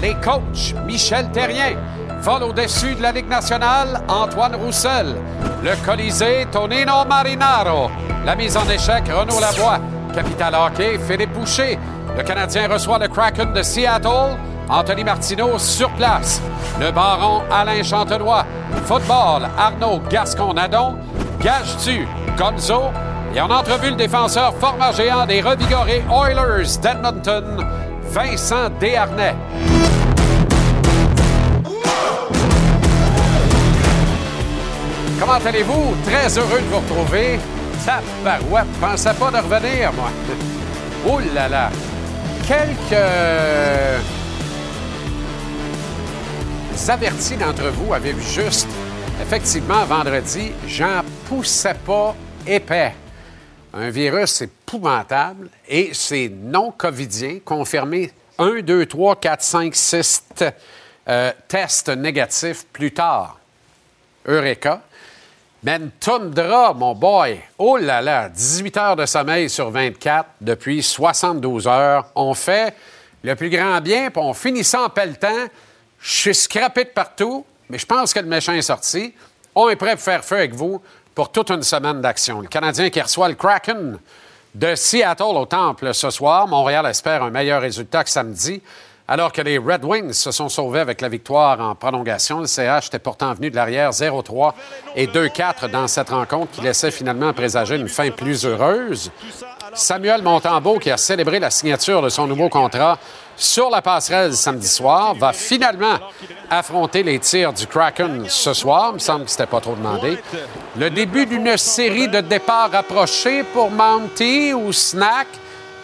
[0.00, 1.76] les coachs Michel Terrien,
[2.20, 5.16] vol au-dessus de la Ligue nationale, Antoine Roussel.
[5.62, 7.90] Le Colisée, Tonino Marinaro.
[8.24, 9.80] La mise en échec, Renaud Lavoie.
[10.14, 11.78] Capital Hockey, Philippe Boucher.
[12.16, 14.36] Le Canadien reçoit le Kraken de Seattle.
[14.68, 16.40] Anthony Martineau sur place.
[16.80, 18.46] Le Baron Alain Chantenois.
[18.84, 20.96] Football, Arnaud Gascon-Nadon.
[21.40, 22.06] Gage-tu,
[22.38, 22.84] Gonzo.
[23.34, 27.66] Et en entrevue, le défenseur format géant des revigorés Oilers d'Edmonton,
[28.14, 29.34] Vincent Desharnais.
[35.18, 35.96] Comment allez-vous?
[36.06, 37.40] Très heureux de vous retrouver.
[37.84, 40.10] Tabarouette, pensais pas de revenir, moi.
[41.06, 41.70] Oh là là!
[42.48, 42.96] Quelques
[46.88, 48.68] avertis d'entre vous avaient vu juste,
[49.20, 52.14] effectivement, vendredi, j'en poussais pas
[52.46, 52.94] épais.
[53.76, 60.24] Un virus épouvantable et c'est non covidien, confirmé 1, 2, 3, 4, 5, 6
[61.48, 63.38] tests négatifs plus tard.
[64.26, 64.80] Eureka.
[65.64, 70.82] Mais une toundra, mon boy, oh là là, 18 heures de sommeil sur 24 depuis
[70.82, 72.06] 72 heures.
[72.14, 72.74] On fait
[73.24, 75.48] le plus grand bien, puis on finit ça en pelletant.
[75.98, 79.14] Je suis scrappé de partout, mais je pense que le méchant est sorti.
[79.54, 80.80] On est prêt pour faire feu avec vous
[81.14, 82.40] pour toute une semaine d'action.
[82.40, 83.98] Le Canadien qui reçoit le Kraken
[84.54, 86.48] de Seattle au Temple ce soir.
[86.48, 88.60] Montréal espère un meilleur résultat que samedi.
[89.06, 92.86] Alors que les Red Wings se sont sauvés avec la victoire en prolongation, le CH
[92.86, 94.54] était pourtant venu de l'arrière 0-3
[94.96, 99.10] et 2-4 dans cette rencontre qui laissait finalement présager une fin plus heureuse.
[99.74, 102.98] Samuel Montembeau, qui a célébré la signature de son nouveau contrat
[103.36, 105.98] sur la passerelle samedi soir, va finalement
[106.50, 108.90] affronter les tirs du Kraken ce soir.
[108.90, 110.18] Il me semble que c'était pas trop demandé.
[110.76, 115.26] Le début d'une série de départs rapprochés pour Mounty ou Snack,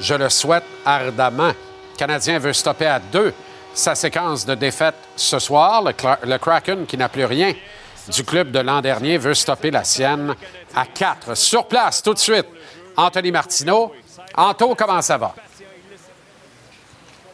[0.01, 1.49] je le souhaite ardemment.
[1.49, 3.35] Le Canadien veut stopper à deux
[3.75, 5.83] sa séquence de défaites ce soir.
[5.83, 5.93] Le,
[6.29, 7.53] le Kraken, qui n'a plus rien
[8.09, 10.35] du club de l'an dernier, veut stopper la sienne
[10.75, 11.37] à quatre.
[11.37, 12.47] Sur place, tout de suite,
[12.97, 13.93] Anthony Martineau.
[14.37, 15.35] Anto, comment ça va?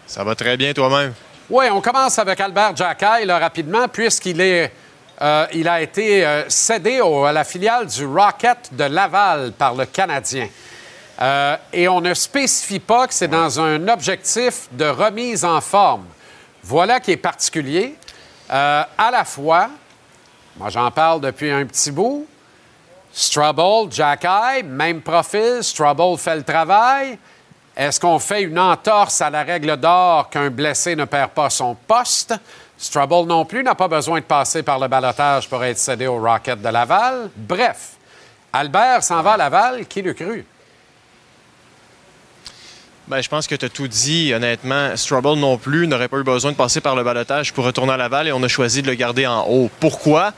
[0.06, 1.12] Ça va très bien toi-même.
[1.50, 4.72] Oui, on commence avec Albert Jacquet rapidement, puisqu'il est,
[5.21, 10.49] euh, a été euh, cédé à la filiale du Rocket de Laval par le Canadien.
[11.21, 16.05] Euh, et on ne spécifie pas que c'est dans un objectif de remise en forme.
[16.62, 17.97] Voilà qui est particulier.
[18.49, 19.71] à la fois,
[20.56, 22.27] moi j'en parle depuis un petit bout,
[23.12, 27.19] Strubble, Jacky, même profil, Strubble fait le travail.
[27.76, 31.75] Est-ce qu'on fait une entorse à la règle d'or qu'un blessé ne perd pas son
[31.75, 32.34] poste?
[32.78, 36.19] Strubble non plus n'a pas besoin de passer par le balotage pour être cédé au
[36.19, 37.31] Rocket de Laval.
[37.37, 37.92] Bref,
[38.53, 40.47] Albert s'en va à Laval, qui le cru?
[43.09, 44.32] Ben, je pense que tu as tout dit.
[44.34, 47.93] Honnêtement, Strubble non plus n'aurait pas eu besoin de passer par le balotage pour retourner
[47.93, 49.70] à Laval et on a choisi de le garder en haut.
[49.81, 50.32] Pourquoi?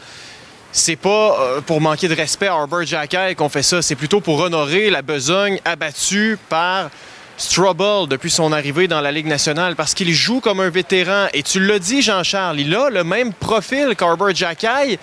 [0.71, 3.83] c'est pas euh, pour manquer de respect à Arbor Jackay qu'on fait ça.
[3.83, 6.91] C'est plutôt pour honorer la besogne abattue par
[7.39, 11.29] Strubble depuis son arrivée dans la Ligue nationale parce qu'il joue comme un vétéran.
[11.33, 14.99] Et tu l'as dit, Jean-Charles, il a le même profil qu'Arbor Jackay.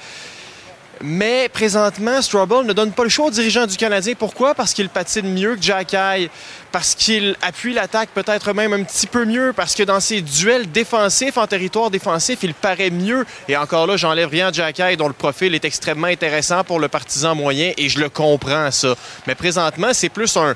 [1.02, 4.14] Mais présentement, Strubble ne donne pas le choix aux dirigeants du Canadien.
[4.18, 4.54] Pourquoi?
[4.54, 6.30] Parce qu'il patine mieux que Jacky,
[6.72, 10.72] parce qu'il appuie l'attaque peut-être même un petit peu mieux, parce que dans ses duels
[10.72, 13.26] défensifs en territoire défensif, il paraît mieux.
[13.48, 16.88] Et encore là, j'enlève rien à Jacky, dont le profil est extrêmement intéressant pour le
[16.88, 18.96] partisan moyen, et je le comprends, ça.
[19.28, 20.56] Mais présentement, c'est plus un,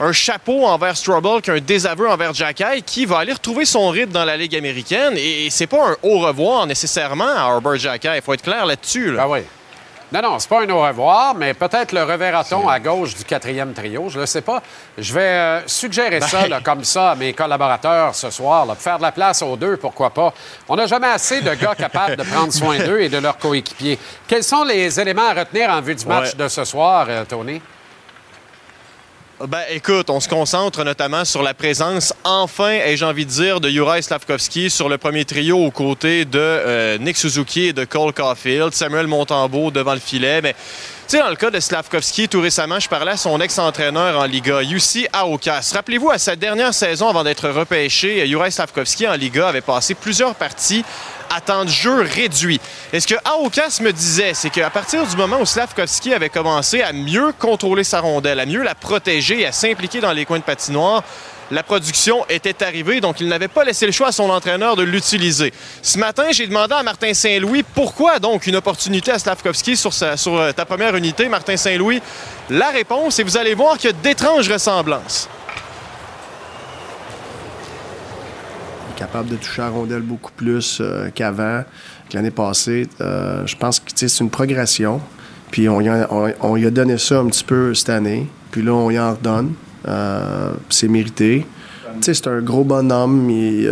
[0.00, 4.24] un chapeau envers Strubble qu'un désaveu envers Jacky qui va aller retrouver son rythme dans
[4.24, 5.14] la Ligue américaine.
[5.16, 8.08] Et c'est pas un au revoir nécessairement à Arbor Jacky.
[8.14, 9.16] Il faut être clair là-dessus.
[9.18, 9.40] Ah oui.
[10.10, 13.74] Non, non, c'est pas un au revoir, mais peut-être le reverra-t-on à gauche du quatrième
[13.74, 14.08] trio.
[14.08, 14.62] Je ne sais pas.
[14.96, 18.64] Je vais euh, suggérer ça là, comme ça à mes collaborateurs ce soir.
[18.64, 20.32] Là, pour faire de la place aux deux, pourquoi pas.
[20.66, 23.98] On n'a jamais assez de gars capables de prendre soin d'eux et de leurs coéquipiers.
[24.26, 26.44] Quels sont les éléments à retenir en vue du match Ouais.
[26.44, 27.60] de ce soir, euh, Tony?
[29.46, 33.60] Ben, écoute, on se concentre notamment sur la présence, enfin, et j'ai envie de dire,
[33.60, 37.84] de Juraj Slavkovski sur le premier trio aux côtés de euh, Nick Suzuki et de
[37.84, 40.42] Cole Caulfield, Samuel Montembeau devant le filet.
[40.42, 40.56] Mais,
[41.16, 44.62] sais, dans le cas de Slavkovski, tout récemment, je parlais à son ex-entraîneur en Liga,
[44.62, 45.70] Jussi Aokas.
[45.72, 50.34] Rappelez-vous, à sa dernière saison avant d'être repêché, Juraj Slavkovski en Liga avait passé plusieurs
[50.34, 50.84] parties
[51.34, 52.60] à temps de jeu réduit.
[52.92, 56.82] Et ce que Aokas me disait, c'est qu'à partir du moment où Slavkovski avait commencé
[56.82, 60.40] à mieux contrôler sa rondelle, à mieux la protéger et à s'impliquer dans les coins
[60.40, 61.02] de patinoire,
[61.50, 64.82] la production était arrivée, donc il n'avait pas laissé le choix à son entraîneur de
[64.82, 65.52] l'utiliser.
[65.82, 70.52] Ce matin, j'ai demandé à Martin Saint-Louis pourquoi donc une opportunité à Slavkovski sur, euh,
[70.52, 71.28] ta première unité.
[71.28, 72.02] Martin Saint-Louis,
[72.50, 75.28] la réponse, et vous allez voir qu'il y a d'étranges ressemblances.
[78.88, 81.64] Il est capable de toucher à rondelle beaucoup plus euh, qu'avant,
[82.10, 82.88] que l'année passée.
[83.00, 85.00] Euh, je pense que c'est une progression.
[85.50, 88.28] Puis on, y a, a donné ça un petit peu cette année.
[88.50, 89.54] Puis là, on y en redonne
[90.68, 91.46] c'est mérité
[92.00, 93.68] c'est un gros bonhomme, il,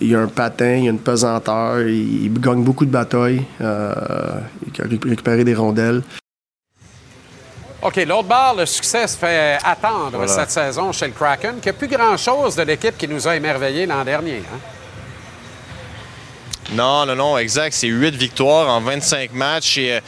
[0.00, 3.92] il, a un patin, il a une pesanteur, il, gagne beaucoup de batailles, euh,
[4.66, 6.02] il a récupéré des rondelles.
[7.80, 11.72] OK, l'autre barre, le succès se fait attendre cette saison chez le Kraken, qui a
[11.72, 14.38] plus grand-chose de l'équipe qui nous a émerveillés l'an dernier.
[14.52, 14.77] Hein?
[16.72, 17.72] Non, non, non, exact.
[17.72, 19.78] C'est huit victoires en 25 matchs.
[19.78, 20.00] Et euh,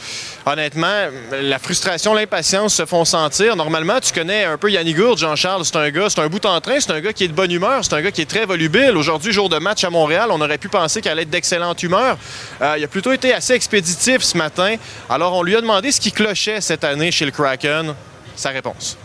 [0.45, 3.55] honnêtement, la frustration, l'impatience se font sentir.
[3.55, 5.65] Normalement, tu connais un peu Yannick Gourde, Jean-Charles.
[5.65, 7.51] C'est un gars, c'est un bout en train, c'est un gars qui est de bonne
[7.51, 8.95] humeur, c'est un gars qui est très volubile.
[8.95, 12.17] Aujourd'hui, jour de match à Montréal, on aurait pu penser qu'elle allait être d'excellente humeur.
[12.61, 14.75] Euh, il a plutôt été assez expéditif ce matin.
[15.09, 17.95] Alors, on lui a demandé ce qui clochait cette année chez le Kraken.
[18.35, 18.97] Sa réponse.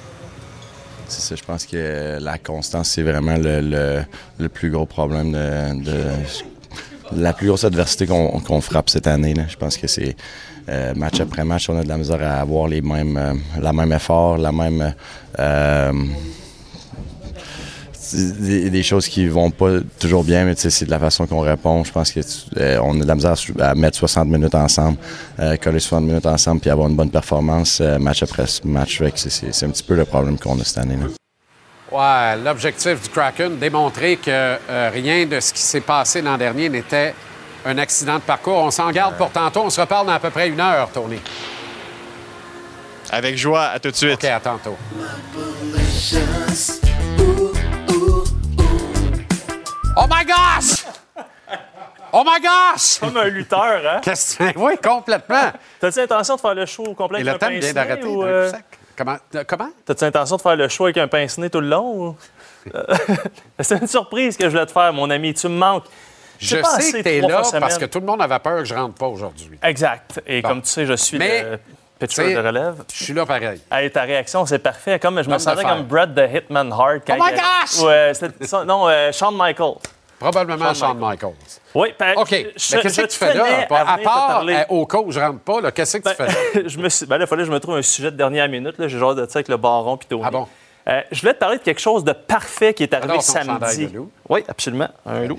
[1.08, 5.92] C'est ça, je pense que la constance, c'est vraiment le, plus gros problème de
[7.14, 9.34] la plus grosse adversité qu'on frappe cette année.
[9.48, 10.16] Je pense que c'est
[10.68, 13.72] euh, match après match, on a de la misère à avoir les mêmes, euh, la
[13.72, 14.94] même effort, la même.
[15.38, 15.92] Euh,
[18.12, 21.82] des, choses qui vont pas toujours bien, mais c'est de la façon qu'on répond.
[21.82, 22.20] Je pense qu'on
[22.82, 24.96] on a de la misère à mettre 60 minutes ensemble,
[25.60, 29.02] coller 60 minutes ensemble, puis avoir une bonne performance match après match.
[29.16, 30.96] C'est un petit peu le problème qu'on a cette année.
[30.96, 31.25] Là.
[31.96, 36.68] Ouais, l'objectif du Kraken, démontrer que euh, rien de ce qui s'est passé l'an dernier
[36.68, 37.14] n'était
[37.64, 38.58] un accident de parcours.
[38.58, 39.62] On s'en garde pour tantôt.
[39.62, 41.18] On se reparle dans à peu près une heure, Tony.
[43.10, 44.12] Avec joie, à tout de suite.
[44.12, 44.76] OK, à tantôt.
[49.96, 50.84] Oh my gosh!
[52.12, 52.98] Oh my gosh!
[53.00, 54.00] Comme un lutteur, hein?
[54.02, 54.58] Qu'est-ce que...
[54.58, 55.50] Oui, complètement.
[55.80, 58.02] T'as-tu l'intention de faire le show complet Et le temps vient d'arrêter.
[58.02, 58.22] Comment?
[58.24, 58.52] Euh,
[58.96, 59.68] comment?
[59.84, 62.16] T'as-tu l'intention de faire le show avec un pince-nez tout le long?
[62.74, 62.84] Euh,
[63.60, 65.34] c'est une surprise que je voulais te faire, mon ami.
[65.34, 65.84] Tu me manques.
[66.38, 68.94] Je, sais que t'es là parce que tout le monde avait peur que je rentre
[68.94, 69.58] pas aujourd'hui.
[69.62, 70.20] Exact.
[70.26, 71.58] Et comme tu sais, je suis le
[71.98, 72.84] pitcher de relève.
[72.92, 73.60] Je suis là pareil.
[73.70, 74.98] Hey, ta réaction, c'est parfait.
[74.98, 77.08] Comme je me sentais comme Brad the Hitman Hart.
[77.08, 77.80] oh my gosh!
[77.82, 78.12] Ouais,
[78.66, 79.78] non, euh, Shawn Michaels.
[80.18, 81.60] Probablement Shawn, Michaels.
[81.76, 82.30] Oui, ben, OK.
[82.30, 83.66] Mais qu'est-ce que tu fais là?
[83.68, 86.62] À, part euh, au cas où je rentre pas, qu'est-ce que tu ben, fais?
[86.62, 86.68] là?
[86.68, 87.04] je me suis...
[87.04, 88.74] ben, là, il fallait que je me trouve un sujet de dernière minute.
[88.78, 90.48] J'ai genre de ça avec le baron puis Ah bon?
[90.88, 93.90] Euh, je voulais te parler de quelque chose de parfait qui est arrivé samedi.
[94.28, 95.38] Oui, absolument, un loup.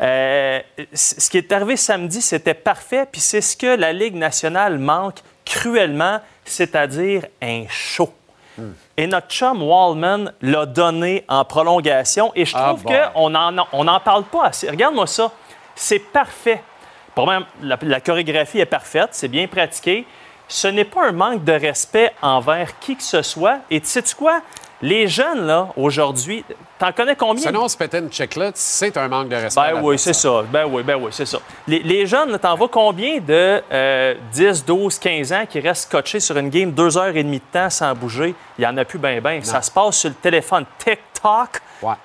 [0.00, 0.60] Euh,
[0.92, 5.18] ce qui est arrivé samedi, c'était parfait, puis c'est ce que la Ligue nationale manque
[5.44, 8.12] cruellement, c'est-à-dire un show.
[8.56, 8.72] Hmm.
[8.96, 12.32] Et notre chum Wallman l'a donné en prolongation.
[12.36, 14.70] Et je ah trouve qu'on n'en on en parle pas assez.
[14.70, 15.32] Regarde-moi ça.
[15.74, 16.62] C'est parfait.
[17.14, 20.04] Pour moi, la, chorégraphie est parfaite, c'est bien pratiqué.
[20.48, 23.60] Ce n'est pas un manque de respect envers qui que ce soit.
[23.70, 24.42] Et tu sais quoi?
[24.84, 26.44] Les jeunes, là, aujourd'hui,
[26.78, 27.42] t'en connais combien?
[27.42, 29.72] Sinon, ce pétain check-là, c'est un manque de respect.
[29.72, 30.42] Ben oui, c'est ça.
[30.52, 31.38] Ben oui, ben oui, c'est ça.
[31.66, 33.62] Les, les jeunes, t'en vois combien de
[34.30, 37.50] 10, 12, 15 ans qui restent scotchés sur une game deux heures et demie de
[37.50, 38.34] temps sans bouger?
[38.58, 39.42] Il n'y en a plus ben ben.
[39.42, 40.66] Ça se passe sur le téléphone.
[40.76, 41.62] TikTok,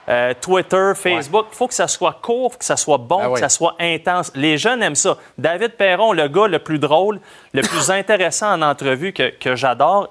[0.07, 1.48] euh, Twitter, Facebook.
[1.51, 4.31] Il faut que ça soit court, que ça soit bon, ben que ça soit intense.
[4.36, 5.17] Les jeunes aiment ça.
[5.38, 7.19] David Perron, le gars le plus drôle,
[7.51, 10.07] le plus intéressant en entrevue que, que j'adore,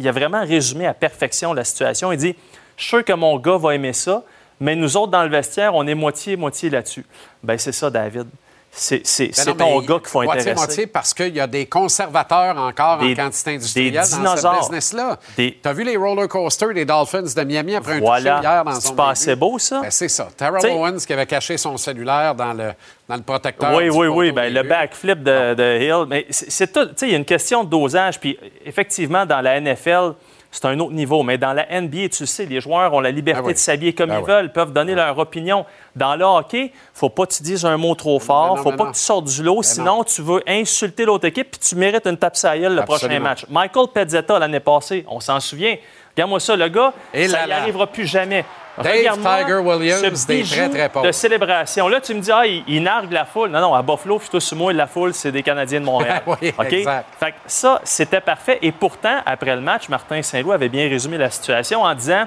[0.00, 2.10] il, a vraiment résumé à perfection la situation.
[2.12, 2.34] Il dit
[2.76, 4.24] Je suis sûr que mon gars va aimer ça,
[4.58, 7.04] mais nous autres, dans le vestiaire, on est moitié-moitié là-dessus.
[7.42, 8.26] Bien, c'est ça, David.
[8.72, 9.02] C'est
[9.46, 10.54] ben ton gars qu'il faut intéresser.
[10.54, 15.18] Moitié-moitié parce qu'il y a des conservateurs encore en quantité industrielle dans ce business-là.
[15.36, 18.80] Tu as vu les roller coasters des Dolphins de Miami après un toucher hier dans
[18.80, 19.80] son pas assez beau, ça?
[19.80, 20.28] Ben, c'est ça.
[20.36, 22.72] Terrell Owens qui avait caché son cellulaire dans le,
[23.08, 23.74] dans le protecteur.
[23.74, 24.32] Oui, oui, oui.
[24.32, 26.06] Ben, le backflip de, de Hill.
[26.08, 26.88] Mais c'est tout.
[27.02, 28.20] Il y a une question de dosage.
[28.20, 30.14] Puis effectivement, dans la NFL,
[30.50, 31.22] c'est un autre niveau.
[31.22, 34.10] Mais dans la NBA, tu sais, les joueurs ont la liberté ah de s'habiller comme
[34.10, 35.64] ah ils veulent, peuvent donner leur opinion.
[35.96, 38.94] Dans le hockey, faut pas que tu dises un mot trop fort, faut pas que
[38.94, 42.36] tu sortes du lot, sinon tu veux insulter l'autre équipe puis tu mérites une tape
[42.44, 43.46] à le prochain match.
[43.48, 45.76] Michael Pezzetta, l'année passée, on s'en souvient.
[46.14, 48.44] Regarde-moi ça, le gars, ça n'y arrivera plus jamais.
[48.78, 51.06] Dave Tiger Williams, des très, très pauvres.
[51.06, 51.88] de célébration.
[51.88, 53.50] Là, tu me dis, ah, il, nargue la foule.
[53.50, 56.22] Non, non, à Buffalo, sur moi, la foule, c'est des Canadiens de Montréal.
[56.26, 57.06] oui, exact.
[57.18, 58.58] Fait que ça, c'était parfait.
[58.62, 62.26] Et pourtant, après le match, Martin Saint-Louis avait bien résumé la situation en disant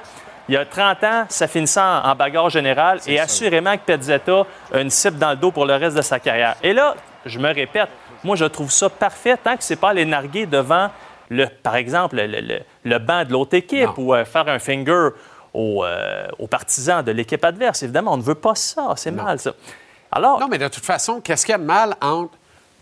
[0.50, 4.80] il y a 30 ans, ça finissait en, bagarre générale et assurément que Pezzetta a
[4.80, 6.56] une cible dans le dos pour le reste de sa carrière.
[6.62, 6.96] Et là,
[7.26, 7.88] je me répète,
[8.24, 10.90] moi, je trouve ça parfait tant que c'est pas les narguer devant,
[11.30, 15.10] le, par exemple, le, banc de l'autre équipe ou euh, faire un finger
[15.56, 17.84] euh, aux, partisans de l'équipe adverse.
[17.84, 18.94] Évidemment, on ne veut pas ça.
[18.96, 19.54] C'est mal, ça.
[20.12, 20.40] Alors...
[20.40, 22.34] Non, mais de toute façon, qu'est-ce qu'il y a de mal entre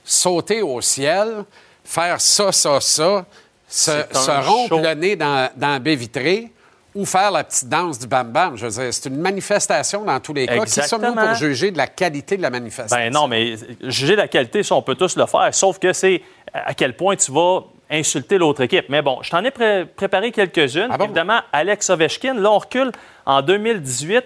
[0.03, 1.45] sauter au ciel,
[1.83, 3.25] faire ça, ça, ça,
[3.67, 6.51] se, rompre le nez dans, dans la baie vitrée
[6.93, 8.57] ou faire la petite danse du bam-bam.
[8.57, 10.59] Je veux dire, c'est une manifestation dans tous les cas.
[10.65, 11.27] Qui sommes-nous Exactement.
[11.27, 12.97] pour juger de la qualité de la manifestation?
[13.05, 15.49] Ben non, mais juger la qualité, ça, on peut tous le faire.
[15.53, 16.21] Sauf que c'est
[16.53, 18.85] à quel point tu vas insulter l'autre équipe.
[18.89, 20.87] Mais bon, je t'en ai pré- préparé quelques-unes.
[20.91, 21.05] Ah bon?
[21.05, 22.91] Évidemment, Alex Ovechkin, là, on recule
[23.25, 24.23] en 2018.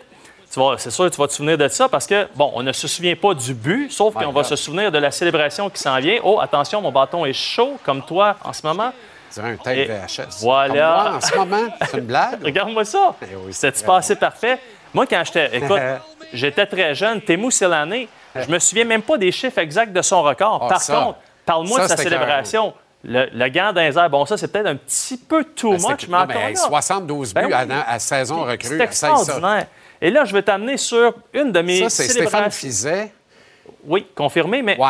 [0.54, 2.64] Tu vas- C'est sûr que tu vas te souvenir de ça parce que, bon, on
[2.64, 5.80] ne se souvient pas du but, sauf qu'on va se souvenir de la célébration qui
[5.80, 6.20] s'en vient.
[6.24, 8.92] Oh, attention, mon bâton est chaud, comme toi en ce moment.
[9.42, 10.42] Un tape VHS.
[10.42, 10.74] voilà.
[11.04, 12.42] Comme moi, en ce moment, c'est une blague.
[12.44, 13.16] Regarde-moi ça.
[13.22, 14.60] Eh oui, C'était c'est passé parfait.
[14.94, 15.58] Moi, quand j'étais.
[15.58, 15.80] Écoute,
[16.34, 17.22] j'étais très jeune.
[17.22, 20.62] Temu Selane, je me souviens même pas des chiffres exacts de son record.
[20.66, 20.96] Ah, Par ça.
[20.96, 22.74] contre, parle-moi de sa célébration.
[23.08, 25.90] Le, le gant dans les airs, bon, ça, c'est peut-être un petit peu too Ben,
[25.92, 27.74] much, mais non, encore mais là, 72 buts Ben oui.
[27.76, 28.68] à, à saison recrue.
[28.78, 29.68] c'est extraordinaire.
[30.02, 32.50] Et là, je vais t'amener sur une de mes Ça, c'est Stéphane.
[32.50, 33.12] Fizet,
[33.86, 34.90] Oui, confirmé, mais ouais,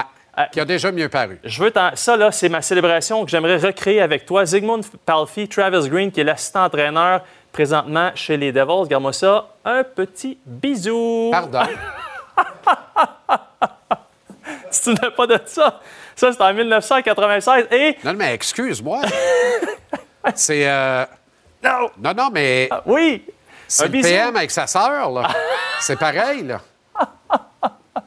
[0.52, 1.40] qui a déjà mieux paru.
[1.44, 4.46] je veux ça, là, c'est ma célébration que j'aimerais recréer avec toi.
[4.46, 8.66] Zygmunt Palfi, Travis Green, qui est l'assistant-entraîneur présentement chez les Devils.
[8.84, 9.48] Regarde-moi ça.
[9.64, 11.30] Un petit bisou.
[11.32, 11.62] Pardon.
[14.72, 15.80] Tu souviens pas de ça?
[16.16, 17.68] Ça, c'était en 1996.
[17.72, 17.98] Et.
[18.04, 19.02] Non, mais excuse-moi.
[20.36, 20.68] c'est.
[20.70, 21.06] euh,
[21.64, 21.90] Non!
[21.98, 23.26] Non, non, mais Oui!
[23.68, 24.02] c'est un le.
[24.02, 25.30] PM avec sa sœur, là.
[25.80, 26.60] c'est pareil, là.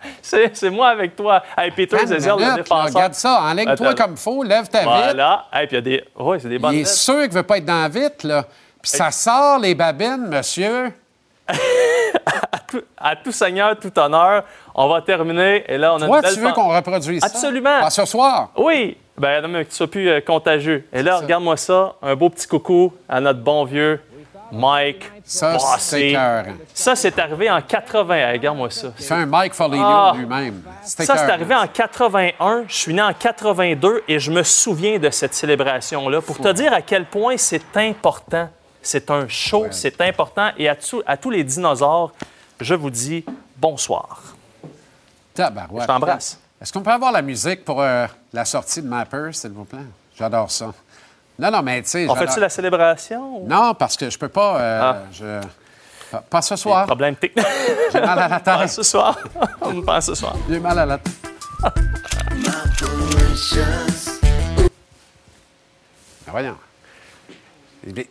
[0.22, 1.42] C'est moi avec toi.
[1.56, 2.94] Hey, Peter Une Zezel, le défenseur.
[2.94, 3.94] Regarde ça, Attends.
[3.94, 4.88] comme faut, lève ta vite.
[4.88, 5.46] Voilà.
[5.52, 6.04] Hey, puis il y a des.
[6.18, 8.44] Oui, c'est des bonnes Il est sûr qu'il veut pas être dans vite, là.
[8.80, 10.92] Puis ça sort les babines, monsieur.
[12.98, 14.44] À tout seigneur, tout honneur.
[14.74, 15.64] On va terminer.
[15.68, 17.26] Et là, on a Toi, une belle tu veux qu'on reproduise ça?
[17.26, 17.88] Absolument.
[17.88, 18.50] Ce soir?
[18.56, 18.96] Oui!
[19.16, 20.86] Ben non, mais que tu sois plus euh, contagieux.
[20.92, 21.94] Et là, regarde-moi ça.
[22.02, 24.00] Un beau petit coucou à notre bon vieux
[24.52, 25.66] Mike Ça, Bossy.
[25.78, 26.16] c'est.
[26.74, 28.14] Ça, c'est arrivé en 80.
[28.14, 28.90] Hey, regarde-moi ça.
[28.96, 30.12] Fait un Mike Foligno Ah.
[30.16, 30.62] lui-même.
[30.82, 32.64] C'est Ça, c'est arrivé en 81.
[32.66, 36.72] Je suis né en 82 et je me souviens de cette célébration-là pour te dire
[36.72, 38.48] à quel point c'est important.
[38.80, 40.50] C'est un show, c'est important.
[40.56, 42.12] Et à, tout- à tous les dinosaures,
[42.60, 43.24] je vous dis
[43.56, 44.22] bonsoir.
[45.34, 45.82] Tabarouette.
[45.82, 46.40] Je t'embrasse.
[46.60, 49.78] Est-ce qu'on peut avoir la musique pour euh, la sortie de Mapper, s'il vous plaît?
[50.16, 50.72] J'adore ça.
[51.38, 52.07] Non, non, mais tu sais.
[52.09, 53.38] On fait-tu la célébration?
[53.42, 54.59] ou- Non, parce que je peux pas.
[54.61, 54.97] euh, Ah.
[55.12, 55.40] je-
[56.11, 56.87] Pas, pas ce soir.
[56.87, 57.47] Problème technique.
[57.92, 58.71] J'ai mal à la Pas tête.
[58.71, 59.18] ce soir.
[59.87, 60.35] Pense ce soir.
[60.49, 61.12] J'ai mal à la tête.
[61.62, 61.73] Ah,
[66.30, 66.57] voyons.
[67.87, 68.04] Il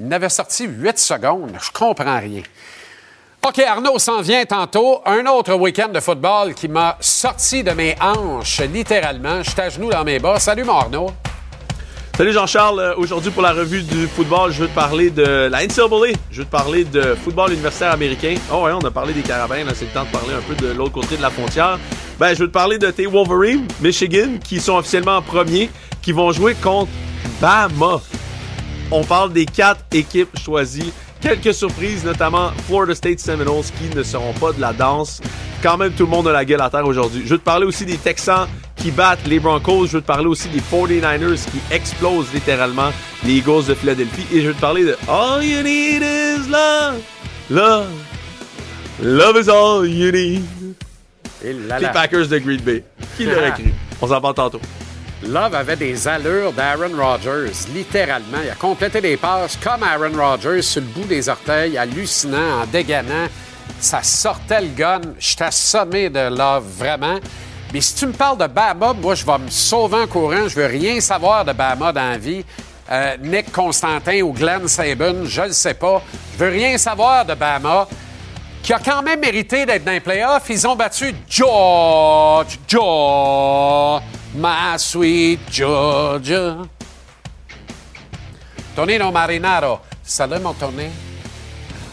[0.00, 1.52] n'avait sorti 8 secondes.
[1.60, 2.42] Je comprends rien.
[3.46, 5.02] OK, Arnaud s'en vient tantôt.
[5.06, 9.42] Un autre week-end de football qui m'a sorti de mes hanches, littéralement.
[9.42, 10.38] J'étais à genoux dans mes bas.
[10.38, 11.10] Salut, mon Arnaud.
[12.20, 15.64] Salut Jean-Charles, Euh, aujourd'hui pour la revue du football, je veux te parler de la
[15.64, 18.34] NCAA, je veux te parler de football universitaire américain.
[18.52, 20.70] Oh ouais, on a parlé des carabins, c'est le temps de parler un peu de
[20.70, 21.78] l'autre côté de la frontière.
[22.18, 25.70] Ben, je veux te parler de tes Wolverines, Michigan, qui sont officiellement en premier,
[26.02, 26.90] qui vont jouer contre
[27.40, 28.02] Bama.
[28.90, 30.92] On parle des quatre équipes choisies.
[31.20, 35.20] Quelques surprises, notamment Florida State Seminoles qui ne seront pas de la danse.
[35.62, 37.22] Quand même, tout le monde a la gueule à terre aujourd'hui.
[37.24, 39.86] Je veux te parler aussi des Texans qui battent les Broncos.
[39.88, 42.90] Je veux te parler aussi des 49ers qui explosent littéralement
[43.24, 44.24] les Eagles de Philadelphie.
[44.32, 47.00] Et je veux te parler de All you need is love.
[47.50, 47.88] Love.
[49.02, 50.42] Love is all you need.
[51.44, 51.88] Et là, Les.
[51.88, 52.82] Packers de Green Bay.
[53.18, 53.72] Qui l'aurait cru?
[54.00, 54.60] On s'en parle tantôt.
[55.22, 58.38] Love avait des allures d'Aaron Rodgers, littéralement.
[58.42, 62.66] Il a complété des passes comme Aaron Rodgers sur le bout des orteils, hallucinant, en
[62.66, 63.28] dégainant.
[63.78, 65.00] Ça sortait le gun.
[65.18, 67.18] J'étais assommé de Love, vraiment.
[67.72, 70.48] Mais si tu me parles de Bama, moi, je vais me sauver en courant.
[70.48, 72.44] Je veux rien savoir de Bama dans la vie.
[72.90, 76.02] Euh, Nick Constantin ou Glenn Saban, je le sais pas.
[76.34, 77.86] Je veux rien savoir de Bama
[78.62, 80.48] qui a quand même mérité d'être dans les playoffs.
[80.48, 84.02] Ils ont battu George, George,
[84.34, 86.68] my sweet Georgia.
[88.74, 89.80] Tonino Marinaro.
[90.02, 90.90] Salut, mon Tony.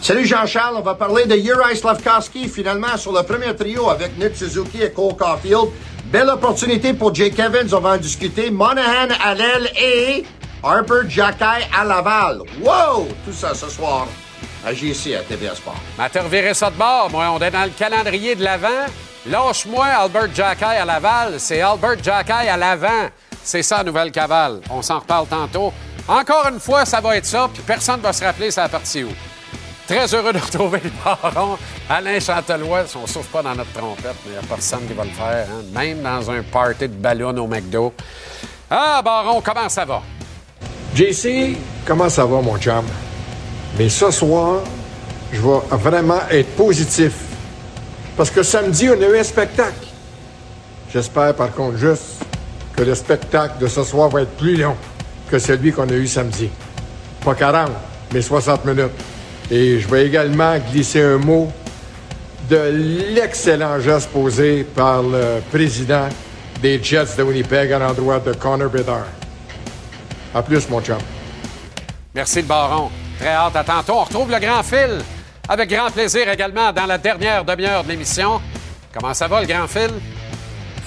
[0.01, 4.35] Salut Jean-Charles, on va parler de Uri Slavkowski finalement sur le premier trio avec Nick
[4.35, 5.69] Suzuki et Cole Caulfield.
[6.05, 8.51] Belle opportunité pour Jake Evans, on va en discuter.
[8.51, 10.23] Monahan à l'aile et
[10.63, 12.41] Harper Jackay à Laval.
[12.61, 13.07] Wow!
[13.25, 14.07] Tout ça ce soir
[14.65, 15.75] à JC à TVA Sport.
[15.97, 17.31] Reviré ça de bord, moi.
[17.31, 18.85] On est dans le calendrier de l'avant.
[19.29, 21.35] Lâche-moi Albert Jackay à Laval.
[21.39, 23.09] C'est Albert Jackay à l'avant.
[23.43, 24.61] C'est ça, Nouvelle Cavale.
[24.69, 25.73] On s'en reparle tantôt.
[26.07, 29.03] Encore une fois, ça va être ça, puis personne ne va se rappeler ça partie
[29.03, 29.09] où.
[29.85, 31.57] Très heureux de retrouver le baron.
[31.89, 34.93] Alain Chantelois, on ne souffle pas dans notre trompette, mais il n'y a personne qui
[34.93, 35.63] va le faire, hein.
[35.73, 37.93] même dans un party de ballon au McDo.
[38.69, 40.01] Ah, baron, comment ça va?
[40.95, 42.85] JC, comment ça va, mon chum?
[43.77, 44.61] Mais ce soir,
[45.33, 47.26] je vais vraiment être positif.
[48.17, 49.85] Parce que samedi, on a eu un spectacle.
[50.91, 52.25] J'espère, par contre, juste
[52.75, 54.75] que le spectacle de ce soir va être plus long
[55.29, 56.49] que celui qu'on a eu samedi.
[57.23, 57.69] Pas 40,
[58.11, 58.91] mais 60 minutes.
[59.51, 61.51] Et je vais également glisser un mot
[62.49, 66.07] de l'excellent geste posé par le président
[66.61, 69.05] des Jets de Winnipeg à l'endroit de Connor Bedard.
[70.33, 70.97] À plus, mon chum.
[72.15, 72.89] Merci le baron.
[73.19, 73.93] Très hâte à tantôt.
[73.93, 75.03] On retrouve le grand fil
[75.49, 78.41] avec grand plaisir également dans la dernière demi-heure de l'émission.
[78.93, 79.89] Comment ça va, le grand fil?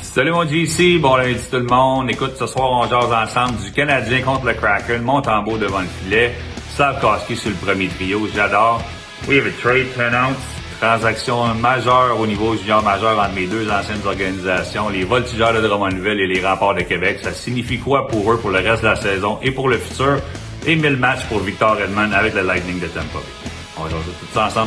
[0.02, 2.10] Salut mon JC, bon lundi tout le monde.
[2.10, 6.32] Écoute, ce soir, on jase ensemble du Canadien contre le Kraken, Montembeau devant le filet,
[6.76, 8.82] Sav Koski sur le premier trio, j'adore.
[9.28, 10.36] We have a trade turnout,
[10.80, 16.20] transaction majeure au niveau junior majeur entre mes deux anciennes organisations, les Voltigeurs de Drummondville
[16.20, 17.20] et les Remparts de Québec.
[17.22, 20.18] Ça signifie quoi pour eux pour le reste de la saison et pour le futur?
[20.66, 23.39] Et 1000 matchs pour Victor Redman avec le Lightning de Tampa Bay.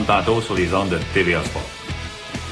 [0.07, 1.61] Tantôt sur les ondes de TVA Sport.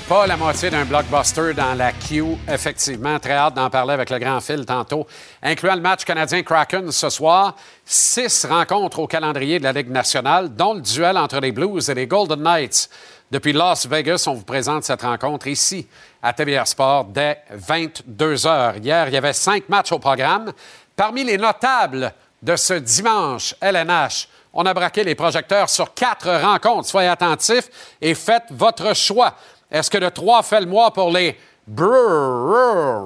[0.08, 3.18] Pas la moitié d'un blockbuster dans la queue, effectivement.
[3.18, 5.08] Très hâte d'en parler avec le grand fil tantôt.
[5.42, 10.74] Incluant le match canadien-Kraken ce soir, six rencontres au calendrier de la Ligue nationale, dont
[10.74, 12.90] le duel entre les Blues et les Golden Knights.
[13.32, 15.88] Depuis Las Vegas, on vous présente cette rencontre ici
[16.22, 18.76] à TVR Sport dès 22 heures.
[18.76, 20.52] Hier, il y avait cinq matchs au programme.
[20.98, 22.14] Parmi les notables
[22.44, 26.88] de ce dimanche LNH, on a braqué les projecteurs sur quatre rencontres.
[26.90, 27.70] Soyez attentifs
[28.02, 29.34] et faites votre choix.
[29.70, 33.06] Est-ce que le 3 fait le mois pour les Bruins?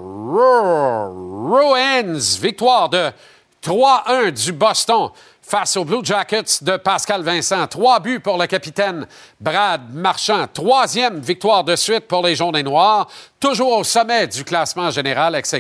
[2.42, 3.12] Victoire de
[3.62, 5.10] 3-1 du Boston
[5.48, 7.68] face aux Blue Jackets de Pascal Vincent.
[7.68, 9.06] Trois buts pour le capitaine
[9.40, 10.48] Brad Marchand.
[10.52, 13.08] Troisième victoire de suite pour les Jaunes et Noirs.
[13.40, 15.56] Toujours au sommet du classement général ex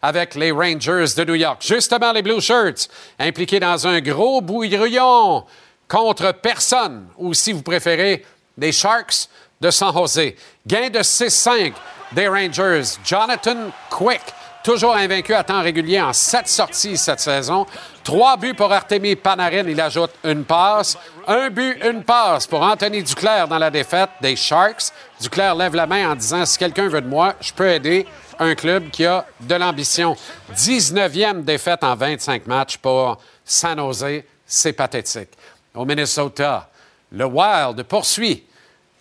[0.00, 1.62] avec les Rangers de New York.
[1.62, 5.44] Justement, les Blue Shirts impliqués dans un gros bouillon
[5.86, 8.24] contre personne, ou si vous préférez,
[8.56, 9.28] les Sharks
[9.60, 10.32] de San Jose.
[10.66, 11.74] Gain de 6-5
[12.12, 12.96] des Rangers.
[13.04, 14.22] Jonathan Quick,
[14.62, 17.66] toujours invaincu à temps régulier en sept sorties cette saison.
[18.04, 20.96] Trois buts pour Artemi Panarin, il ajoute une passe.
[21.26, 24.92] Un but, une passe pour Anthony Duclair dans la défaite des Sharks.
[25.20, 28.06] Duclair lève la main en disant si quelqu'un veut de moi, je peux aider
[28.38, 30.16] un club qui a de l'ambition.
[30.54, 35.30] 19e défaite en 25 matchs pour San Jose, c'est pathétique.
[35.74, 36.70] Au Minnesota,
[37.12, 38.44] le Wild poursuit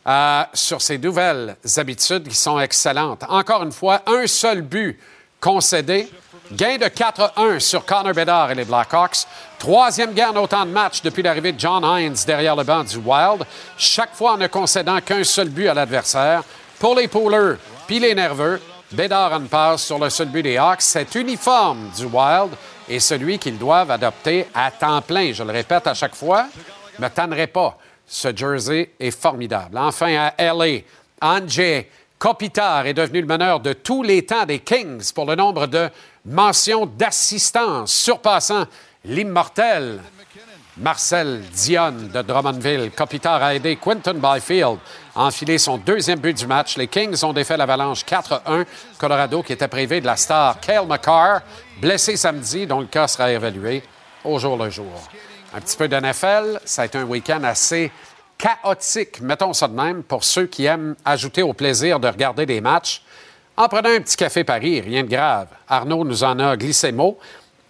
[0.07, 3.23] euh, sur ses nouvelles habitudes qui sont excellentes.
[3.27, 4.97] Encore une fois, un seul but
[5.39, 6.09] concédé.
[6.51, 9.25] Gain de 4-1 sur Connor Bedard et les Blackhawks.
[9.59, 12.97] Troisième gain en autant de matchs depuis l'arrivée de John Hines derrière le banc du
[12.97, 13.45] Wild.
[13.77, 16.43] Chaque fois en ne concédant qu'un seul but à l'adversaire.
[16.79, 20.81] Pour les poolers puis les nerveux, Bedard en passe sur le seul but des Hawks.
[20.81, 22.51] Cet uniforme du Wild
[22.87, 25.33] est celui qu'ils doivent adopter à temps plein.
[25.33, 26.47] Je le répète à chaque fois,
[26.97, 27.77] ne me tannerai pas.
[28.05, 29.77] Ce jersey est formidable.
[29.77, 30.81] Enfin, à LA,
[31.21, 35.67] Andrzej Kopitar est devenu le meneur de tous les temps des Kings pour le nombre
[35.67, 35.89] de
[36.25, 38.65] mentions d'assistance, surpassant
[39.05, 40.01] l'immortel
[40.77, 42.91] Marcel Dion de Drummondville.
[42.91, 44.77] Kopitar a aidé Quinton Byfield
[45.15, 46.77] à enfiler son deuxième but du match.
[46.77, 48.65] Les Kings ont défait l'Avalanche 4-1.
[48.97, 51.41] Colorado, qui était privé de la star Kale McCarr,
[51.79, 53.83] blessé samedi, dont le cas sera évalué
[54.23, 55.07] au jour le jour.
[55.53, 57.91] Un petit peu de NFL, ça a été un week-end assez
[58.37, 62.61] chaotique, mettons ça de même, pour ceux qui aiment ajouter au plaisir de regarder des
[62.61, 63.01] matchs.
[63.55, 65.47] En prenant un petit café Paris, rien de grave.
[65.67, 67.17] Arnaud nous en a glissé mot.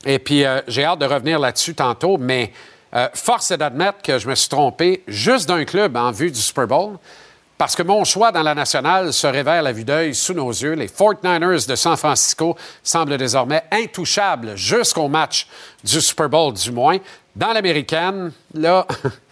[0.06, 2.52] Et puis, euh, j'ai hâte de revenir là-dessus tantôt, mais
[2.94, 6.40] euh, force est d'admettre que je me suis trompé juste d'un club en vue du
[6.40, 6.98] Super Bowl.
[7.58, 10.74] Parce que mon choix dans la nationale se révèle à vue d'œil sous nos yeux.
[10.74, 15.48] Les 49ers de San Francisco semblent désormais intouchables jusqu'au match
[15.84, 16.98] du Super Bowl, du moins.
[17.36, 18.86] Dans l'américaine, là,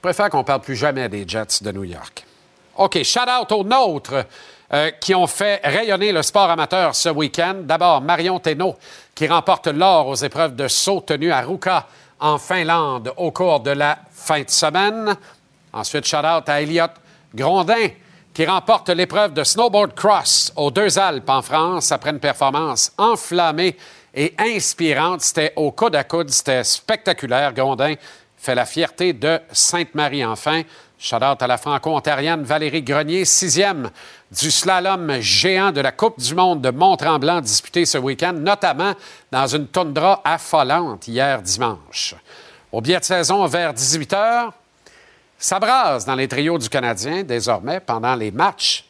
[0.00, 2.24] je préfère qu'on parle plus jamais des Jets de New York.
[2.78, 4.24] OK, shout out aux nôtres
[4.72, 7.56] euh, qui ont fait rayonner le sport amateur ce week-end.
[7.64, 8.76] D'abord, Marion Thénault,
[9.14, 11.86] qui remporte l'or aux épreuves de saut tenu à Ruka
[12.18, 15.14] en Finlande au cours de la fin de semaine.
[15.70, 16.86] Ensuite, shout out à Elliot
[17.34, 17.88] Grondin,
[18.32, 23.76] qui remporte l'épreuve de snowboard cross aux Deux Alpes en France après une performance enflammée
[24.14, 25.20] et inspirante.
[25.20, 27.52] C'était au coude à coude, c'était spectaculaire.
[27.52, 27.96] Grondin
[28.40, 30.62] fait la fierté de Sainte-Marie enfin.
[30.98, 33.90] Shout out à la franco-ontarienne Valérie Grenier, sixième
[34.30, 38.94] du slalom géant de la Coupe du monde de Mont-Tremblant disputé ce week-end, notamment
[39.30, 42.14] dans une toundra affolante hier dimanche.
[42.72, 44.50] Au biais de saison vers 18 h,
[45.38, 48.84] ça brasse dans les trios du Canadien désormais pendant les matchs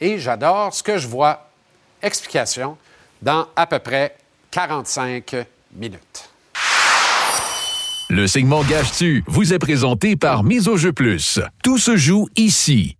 [0.00, 1.48] et j'adore ce que je vois.
[2.02, 2.76] Explication
[3.20, 4.16] dans à peu près
[4.50, 6.31] 45 minutes.
[8.12, 11.40] Le segment Gage-tu vous est présenté par Mise au jeu plus.
[11.64, 12.98] Tout se joue ici.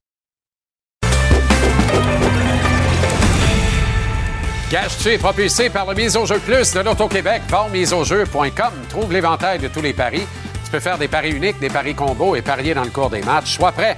[4.71, 7.43] Gage-tu est propulsé par le Mise au jeu plus de l'Auto-Québec.
[7.51, 8.73] Voir miseaujeu.com.
[8.89, 10.23] Trouve l'éventail de tous les paris
[10.73, 13.57] peux faire des paris uniques, des paris combos et parier dans le cours des matchs.
[13.57, 13.95] Sois prêt.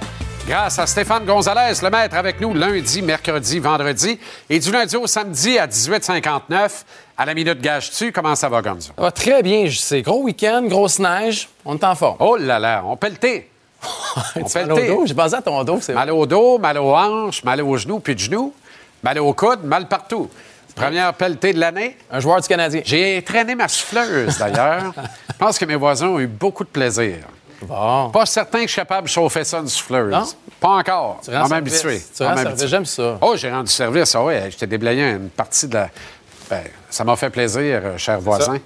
[0.47, 5.07] Grâce à Stéphane Gonzalez, le maître avec nous lundi, mercredi, vendredi et du lundi au
[5.07, 6.83] samedi à 18h59
[7.17, 8.11] à la minute gage-tu.
[8.11, 8.91] Comment ça va, Gonzo?
[8.95, 9.01] Ça?
[9.01, 10.03] Va très bien, je sais.
[10.03, 12.17] Gros week-end, grosse neige, on est en forme.
[12.19, 13.49] Oh là là, on peut le thé.
[14.35, 14.97] on peut le thé.
[15.05, 17.99] J'ai pensé à ton dos, c'est Mal au dos, mal aux hanches, mal aux genoux,
[17.99, 18.53] puis de genoux,
[19.01, 20.29] mal au coude, mal partout.
[20.75, 21.97] Première pelletée de l'année.
[22.11, 22.81] Un joueur du Canadien.
[22.85, 24.93] J'ai traîné ma souffleuse, d'ailleurs.
[25.31, 27.15] Je pense que mes voisins ont eu beaucoup de plaisir.
[27.67, 28.09] Bon.
[28.09, 30.11] Pas certain que je suis capable de chauffer ça une souffleuse.
[30.11, 30.25] Non?
[30.59, 31.19] Pas encore.
[31.23, 31.85] Tu rends service.
[32.65, 33.17] J'aime ça.
[33.21, 34.15] Oh, j'ai rendu service.
[34.15, 35.89] Ah ouais, j'étais déblayé une partie de la.
[36.49, 38.59] Ben, ça m'a fait plaisir, euh, chers voisins.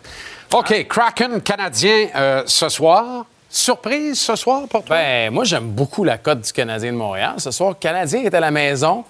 [0.53, 3.25] OK, Kraken canadien euh, ce soir.
[3.49, 4.97] Surprise ce soir pour toi?
[4.97, 7.35] Ben, moi, j'aime beaucoup la cote du Canadien de Montréal.
[7.37, 9.05] Ce soir, le Canadien est à la maison.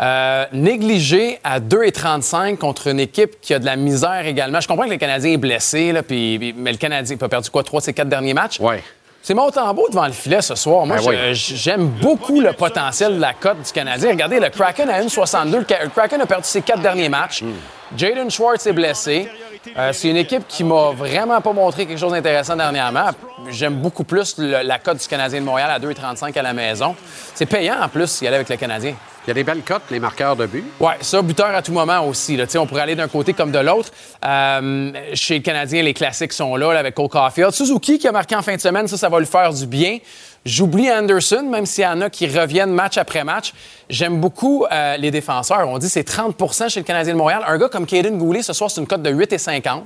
[0.00, 4.60] Euh, négligé à 2,35 contre une équipe qui a de la misère également.
[4.60, 7.62] Je comprends que le Canadien est blessé, là, puis, mais le Canadien a perdu quoi,
[7.62, 8.58] trois de ses quatre derniers matchs?
[8.60, 8.76] Oui.
[9.24, 10.84] C'est Montembeau devant le filet ce soir.
[10.84, 11.34] Moi, Ben oui.
[11.34, 14.10] j'aime beaucoup le potentiel de la cote du Canadien.
[14.10, 15.58] Regardez, le Kraken à 1,62.
[15.58, 17.44] Le Kraken a perdu ses quatre derniers matchs.
[17.96, 19.28] Jaden Schwartz est blessé.
[19.76, 23.10] Euh, c'est une équipe qui m'a vraiment pas montré quelque chose d'intéressant dernièrement.
[23.48, 26.96] J'aime beaucoup plus le- la cote du Canadien de Montréal à 2,35 à la maison.
[27.34, 28.94] C'est payant en plus d'y aller avec le Canadien.
[29.24, 30.64] Il y a des belles cotes, les marqueurs de but.
[30.80, 32.36] Oui, ça, buteur à tout moment aussi.
[32.36, 32.44] Là.
[32.56, 33.90] On pourrait aller d'un côté comme de l'autre.
[34.24, 37.52] Euh, chez les Canadiens, les classiques sont là, là, avec Cole Caulfield.
[37.52, 39.98] Suzuki qui a marqué en fin de semaine, ça, ça va lui faire du bien.
[40.44, 43.52] J'oublie Anderson, même s'il y en a qui reviennent match après match.
[43.88, 45.68] J'aime beaucoup euh, les défenseurs.
[45.68, 47.44] On dit c'est 30% chez le Canadien de Montréal.
[47.46, 49.82] Un gars comme Caden Goulet, ce soir, c'est une cote de 8,50.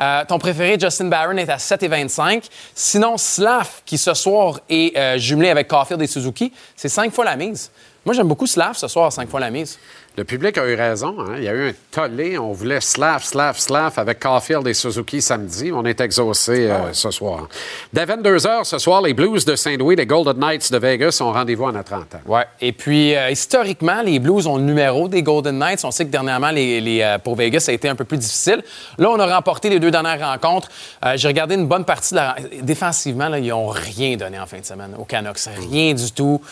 [0.00, 2.44] Euh, ton préféré, Justin Barron, est à 7,25.
[2.74, 7.26] Sinon, Slav, qui ce soir est euh, jumelé avec Caulfield et Suzuki, c'est 5 fois
[7.26, 7.70] la mise.
[8.06, 9.78] Moi, j'aime beaucoup Slav ce soir à 5 fois la mise.
[10.16, 11.14] Le public a eu raison.
[11.20, 11.36] hein.
[11.38, 12.36] Il y a eu un tollé.
[12.36, 15.72] On voulait slav, slav, slav avec Caulfield et Suzuki samedi.
[15.72, 17.48] On est exaucé Ah euh, ce soir.
[17.94, 21.32] Dès 22 h ce soir, les Blues de Saint-Louis, les Golden Knights de Vegas ont
[21.32, 22.18] rendez-vous en Atlanta.
[22.26, 22.44] Ouais.
[22.60, 25.82] Et puis, euh, historiquement, les Blues ont le numéro des Golden Knights.
[25.84, 28.18] On sait que dernièrement, les, les, euh, pour Vegas, ça a été un peu plus
[28.18, 28.62] difficile.
[28.98, 30.68] Là, on a remporté les deux dernières rencontres.
[31.06, 32.36] Euh, J'ai regardé une bonne partie de la...
[32.60, 35.38] Défensivement, là, ils n'ont rien donné en fin de semaine aux Canucks.
[35.70, 36.42] Rien du tout.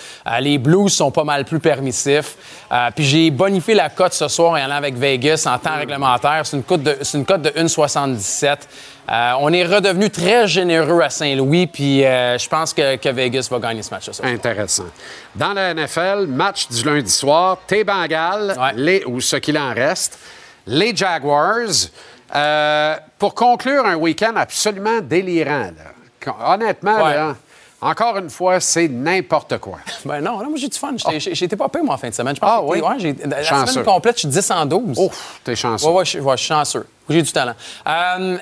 [0.40, 2.36] Les Blues sont pas mal plus permissifs.
[2.96, 6.42] Puis j'ai bonifié la cote ce soir en allant avec Vegas en temps réglementaire.
[6.46, 8.58] C'est une cote de, c'est une cote de 1,77.
[9.10, 13.48] Euh, on est redevenu très généreux à Saint-Louis, puis euh, je pense que, que Vegas
[13.50, 14.12] va gagner ce match-là.
[14.12, 14.32] ce soir.
[14.32, 14.84] Intéressant.
[15.34, 17.82] Dans la NFL, match du lundi soir, T.
[17.82, 20.18] Bengals, les, ou ce qu'il en reste,
[20.66, 21.66] les Jaguars.
[22.32, 26.54] Euh, pour conclure un week-end absolument délirant, là.
[26.54, 27.14] Honnêtement, Ouais.
[27.14, 27.34] là,
[27.80, 29.78] encore une fois, c'est n'importe quoi.
[30.04, 30.92] Ben non, là, moi j'ai du fun.
[30.96, 32.34] J'étais- J'étais pas payé, moi, en fin de semaine.
[32.34, 32.80] Je pense Ah que oui?
[32.80, 33.72] ouais, la Chanceux.
[33.72, 34.98] semaine complète, je suis 10 en 12.
[34.98, 35.86] Ouf, t'es chanceux.
[35.86, 36.86] Ouais, ouais, je, ouais, je suis chanceux.
[37.08, 37.54] J'ai du talent.
[37.88, 38.38] Euh,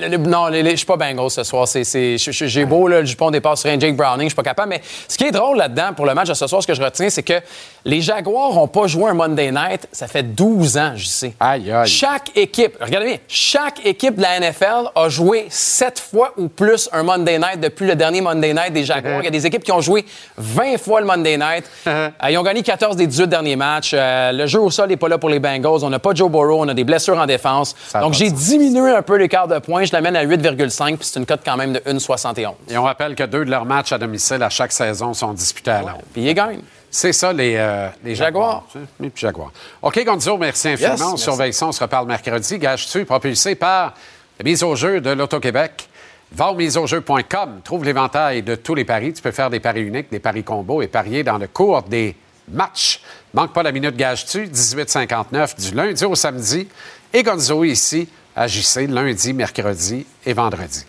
[0.00, 1.66] le- le- non, les- les- je suis pas Bengals ce soir.
[1.66, 4.70] J'ai beau là, le jupon départ sur un Jake Browning, je suis pas capable.
[4.70, 6.82] Mais ce qui est drôle là-dedans pour le match de ce soir, ce que je
[6.82, 7.40] retiens, c'est que
[7.84, 9.88] les Jaguars n'ont pas joué un Monday Night.
[9.92, 11.34] Ça fait 12 ans, je sais.
[11.40, 11.86] Aïe, aïe.
[11.88, 16.88] Chaque équipe, regardez bien, chaque équipe de la NFL a joué 7 fois ou plus
[16.92, 19.20] un Monday Night depuis le dernier Monday Night des Jaguars.
[19.20, 20.04] Il y a des équipes qui ont joué
[20.36, 21.64] 20 fois le Monday Night.
[21.88, 23.92] Euh, ils ont gagné 14 des 18 derniers matchs.
[23.94, 25.82] Euh, le jeu au sol n'est pas là pour les Bengals.
[25.84, 27.74] On n'a pas Joe Burrow, on a des blessures en défense.
[27.88, 29.84] Ça Donc j'ai diminué un peu l'écart de points.
[29.84, 32.54] Je l'amène à 8,5 puis c'est une cote quand même de 1,71.
[32.70, 35.72] Et on rappelle que deux de leurs matchs à domicile à chaque saison sont disputés
[35.72, 36.02] à Londres.
[36.12, 36.62] Puis ils gagnent.
[36.90, 38.64] C'est ça, les, euh, les Jaguars.
[38.72, 38.88] Jaguars.
[39.00, 39.52] Oui, puis Jaguars.
[39.82, 40.94] OK, Gonzo, merci infiniment.
[40.94, 41.24] Yes, on merci.
[41.24, 41.66] surveille ça.
[41.66, 42.58] On se reparle mercredi.
[42.58, 43.92] Gage-tu, propulsé par
[44.38, 45.88] la mise au jeu de l'Auto-Québec.
[46.32, 47.60] Va au miseaujeu.com.
[47.62, 49.12] Trouve l'éventail de tous les paris.
[49.12, 52.16] Tu peux faire des paris uniques, des paris combos et parier dans le cours des
[52.48, 53.00] matchs.
[53.34, 56.68] Manque pas la minute gage-tu, 18,59 du lundi au samedi.
[57.12, 60.84] Et Gonzo ici JC, lundi, mercredi et vendredi.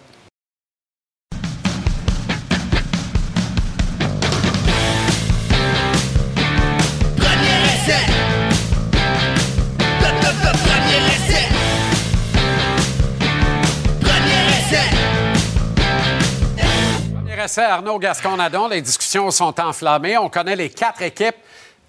[17.58, 18.68] Arnaud Gascon-Nadon.
[18.68, 20.18] Les discussions sont enflammées.
[20.18, 21.36] On connaît les quatre équipes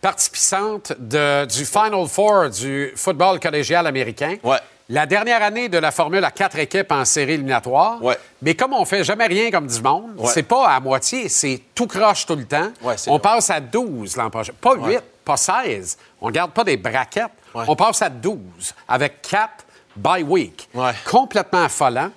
[0.00, 4.36] participantes du Final Four du football collégial américain.
[4.44, 4.58] Ouais.
[4.90, 8.02] La dernière année de la formule à quatre équipes en série éliminatoire.
[8.02, 8.16] Ouais.
[8.40, 10.30] Mais comme on fait jamais rien comme du monde, Ouais.
[10.32, 12.70] c'est pas à moitié, c'est tout croche tout le temps.
[12.82, 14.54] Ouais, on passe à 12 l'an prochain.
[14.58, 15.98] Pas 8, pas 16.
[16.22, 17.26] On garde pas des braquettes.
[17.54, 18.38] On passe à 12
[18.88, 19.50] avec 4
[19.94, 20.70] by week.
[21.10, 22.10] Complètement affolant.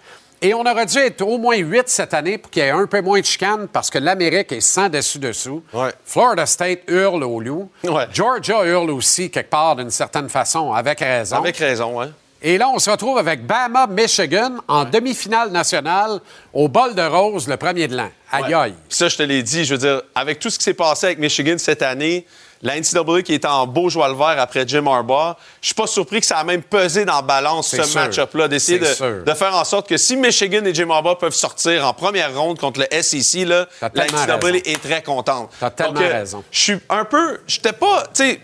[0.43, 2.87] Et on aurait dû être au moins 8 cette année pour qu'il y ait un
[2.87, 5.61] peu moins de chicane parce que l'Amérique est sans dessus-dessous.
[5.73, 5.91] Ouais.
[6.05, 7.69] Florida State hurle au loup.
[7.83, 8.07] Ouais.
[8.13, 11.35] Georgia hurle aussi quelque part d'une certaine façon, avec raison.
[11.35, 12.11] Avec raison, hein.
[12.43, 16.19] Et là, on se retrouve avec Bama, Michigan, en demi-finale nationale,
[16.53, 18.09] au bol de rose, le premier de l'an.
[18.31, 18.73] Aïe, aïe.
[18.89, 21.19] Ça, je te l'ai dit, je veux dire, avec tout ce qui s'est passé avec
[21.19, 22.25] Michigan cette année,
[22.63, 25.87] la NCAA qui est en beau joie le vert après Jim Harbaugh, je suis pas
[25.87, 29.63] surpris que ça a même pesé dans la balance ce match-up-là, d'essayer de, faire en
[29.63, 33.47] sorte que si Michigan et Jim Harbaugh peuvent sortir en première ronde contre le SEC,
[33.47, 34.61] là, la NCAA raison.
[34.65, 35.51] est très contente.
[35.59, 36.43] T'as tellement Donc, euh, raison.
[36.51, 38.41] Je suis un peu, j'étais pas, tu sais.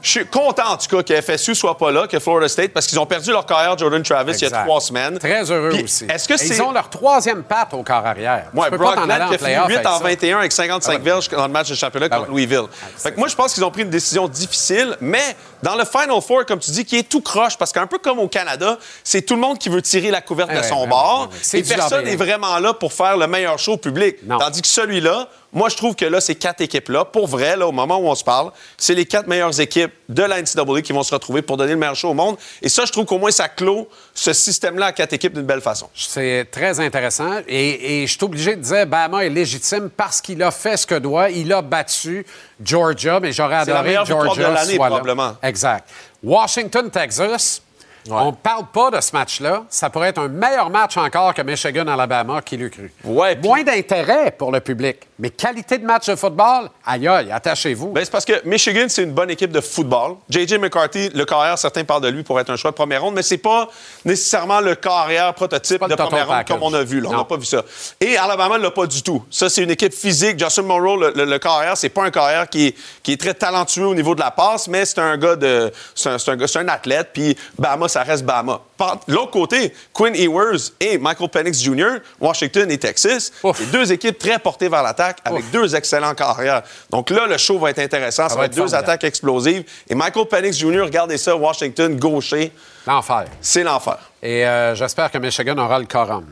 [0.00, 2.86] Je suis content, en tout cas, que FSU soit pas là, que Florida State, parce
[2.86, 5.18] qu'ils ont perdu leur carrière Jordan Travis il y a trois semaines.
[5.18, 6.04] Très heureux Puis, aussi.
[6.04, 6.54] Est-ce que c'est.
[6.54, 8.50] Ils ont leur troisième patte au corps arrière.
[8.52, 10.04] Peux Brock pas en qui a fini playoff 8 avec en ça.
[10.04, 12.28] 21 avec 55 Ah verges dans le match de championnat contre ouais.
[12.28, 12.66] Louisville.
[12.96, 16.20] Fait que moi, je pense qu'ils ont pris une décision difficile, mais dans le Final
[16.20, 19.22] Four, comme tu dis, qui est tout croche, parce qu'un peu comme au Canada, c'est
[19.22, 22.04] tout le monde qui veut tirer la couverte Ah de son vraiment, bord, et personne
[22.04, 24.16] n'est vraiment là pour faire le meilleur show au public.
[24.28, 27.72] Tandis que celui-là, moi, je trouve que là, ces quatre équipes-là, pour vrai, là, au
[27.72, 31.02] moment où on se parle, c'est les quatre meilleures équipes de la NCAA qui vont
[31.02, 32.36] se retrouver pour donner le meilleur show au monde.
[32.60, 35.62] Et ça, je trouve qu'au moins, ça clôt ce système-là à quatre équipes d'une belle
[35.62, 35.88] façon.
[35.94, 37.38] C'est très intéressant.
[37.48, 40.86] Et, et je suis obligé de dire Bama est légitime parce qu'il a fait ce
[40.86, 41.30] que doit.
[41.30, 42.26] Il a battu
[42.62, 45.36] Georgia, mais j'aurais C'est la adoré meilleure que Georgia de l'année, probablement.
[45.42, 45.88] Exact.
[46.22, 47.62] Washington, Texas.
[48.10, 49.64] On ne parle pas de ce match-là.
[49.68, 52.92] Ça pourrait être un meilleur match encore que Michigan-Alabama, qui l'eût cru.
[53.04, 54.96] Ouais, Moins d'intérêt pour le public.
[55.18, 57.88] Mais qualité de match de football, aïe aïe, attachez-vous.
[57.88, 60.16] Ben, c'est parce que Michigan, c'est une bonne équipe de football.
[60.30, 60.58] J.J.
[60.58, 63.22] McCarthy, le carrière, certains parlent de lui pour être un choix de première ronde, mais
[63.22, 63.68] c'est pas
[64.04, 67.00] nécessairement le carrière prototype de première ronde comme on a vu.
[67.00, 67.08] là.
[67.10, 67.62] On n'a pas vu ça.
[68.00, 69.24] Et Alabama ne l'a pas du tout.
[69.30, 70.38] Ça, c'est une équipe physique.
[70.38, 73.34] Justin Monroe, le, le, le carrière, c'est pas un carrière qui est, qui est très
[73.34, 75.72] talentueux au niveau de la passe, mais c'est un gars de.
[75.96, 76.16] C'est un,
[76.60, 78.60] un athlète, puis Bama, ça reste Bama.
[79.08, 84.38] L'autre côté, Quinn Ewers et Michael Penix Jr., Washington et Texas, c'est deux équipes très
[84.38, 86.62] portées vers l'attaque avec deux excellents carrières.
[86.90, 88.28] Donc là, le show va être intéressant.
[88.28, 89.64] Ça, va être deux attaques explosives.
[89.88, 92.52] Et Michael Penix Jr., regardez ça, Washington, gaucher,
[92.86, 93.24] L'enfer.
[93.40, 93.98] c'est l'enfer.
[94.22, 96.24] Et euh, j'espère que Michigan aura le quorum.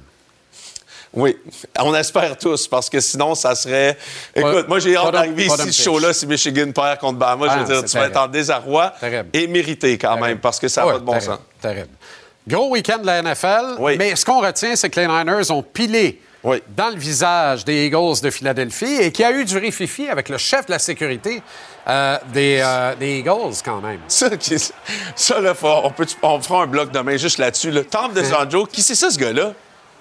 [1.16, 1.36] Oui,
[1.80, 3.96] on espère tous, parce que sinon, ça serait.
[4.34, 7.18] Pas- Écoute, moi, j'ai pas hâte d'arriver pas ici, ce show-là, si Michigan perd contre
[7.18, 7.46] Bama.
[7.46, 9.30] je Ah, veux dire, tu vas être en désarroi Terrible.
[9.32, 11.38] et mérité quand même, parce que ça Ah va ouais, de bon sens.
[11.60, 11.88] Terrible.
[12.46, 13.76] Gros week-end de la NFL.
[13.78, 13.96] Oui.
[13.98, 16.62] Mais ce qu'on retient, c'est que les Niners ont pilé Oui.
[16.76, 20.28] dans le visage des Eagles de Philadelphie et qu'il y a eu du rififi avec
[20.28, 21.42] le chef de la sécurité
[21.88, 24.00] euh, des, euh, des Eagles, quand même.
[24.06, 24.56] Ça, qui-
[25.16, 27.70] ça là, on, peut, on fera un bloc demain juste là-dessus.
[27.70, 29.52] Le temple de Sanjo, qui c'est ça, ce gars-là?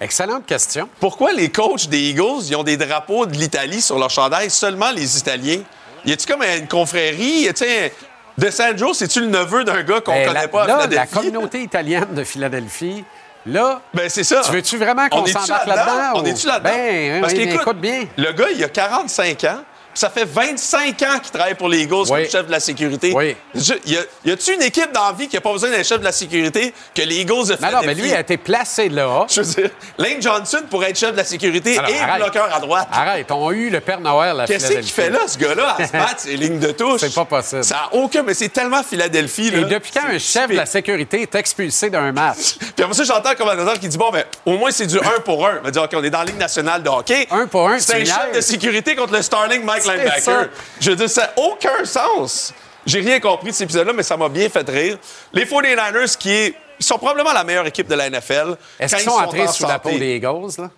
[0.06, 0.88] Excellente question.
[1.00, 4.92] Pourquoi les coachs des Eagles, ils ont des drapeaux de l'Italie sur leur chandail, seulement
[4.92, 5.62] les Italiens?
[6.06, 7.50] Y a-tu comme une confrérie?
[7.50, 7.90] Un-
[8.38, 10.84] De Sandro, c'est-tu le neveu d'un gars qu'on Ben, connaît la, pas à là, la
[10.84, 11.14] Philadelphie?
[11.16, 13.04] communauté italienne de Philadelphie,
[13.48, 14.42] là, Ben, c'est ça.
[14.46, 16.70] Tu veux-tu vraiment qu'on s'embarque là-dedans, On est-tu là-dedans?
[16.72, 18.04] Ben, Parce oui, qu'écoute, écoute bien.
[18.18, 19.60] le gars, il a 45 ans.
[19.96, 23.12] Ça fait 25 ans qu'il travaille pour les Eagles comme chef de la sécurité.
[23.16, 23.36] Oui.
[23.56, 25.84] Je- y a- y a-tu une équipe dans la vie qui n'a pas besoin d'un
[25.84, 28.90] chef de la sécurité que les Eagles de non, non, mais lui a été placé
[28.90, 29.26] là.
[29.30, 32.22] Je veux dire, Lane Johnson pourrait être chef de la sécurité Alors, et arrête.
[32.24, 32.88] bloqueur à droite.
[32.92, 35.88] Arrête, on a eu le Père Noël à Qu'est-ce qu'il fait là, ce gars-là, à
[35.88, 36.20] se battre?
[36.20, 37.00] Ses lignes de touche?
[37.00, 37.64] C'est pas possible.
[37.64, 38.22] Ça n'a aucun...
[38.24, 39.60] Mais c'est tellement Philadelphie, là.
[39.60, 42.56] Et depuis quand un chef de la sécurité est expulsé d'un match?
[42.76, 45.22] Puis après ça, j'entends un commentateur qui dit Bon, ben, au moins, c'est du 1
[45.24, 45.60] pour 1.
[45.62, 47.28] On va dire, OK, on est dans la Ligue nationale de hockey.
[47.32, 50.50] Un pour un, C'est tu un chef de sécurité contre le Starling Mike Linebacker.
[50.80, 52.54] Je veux dire, ça n'a aucun sens.
[52.86, 54.98] J'ai rien compris de cet épisode-là, mais ça m'a bien fait rire.
[55.34, 58.56] Les 49ers, qui est- ils sont probablement la meilleure équipe de la NFL.
[58.80, 60.70] Est-ce quand qu'ils ils sont entrés en sous la peau des Eagles, là?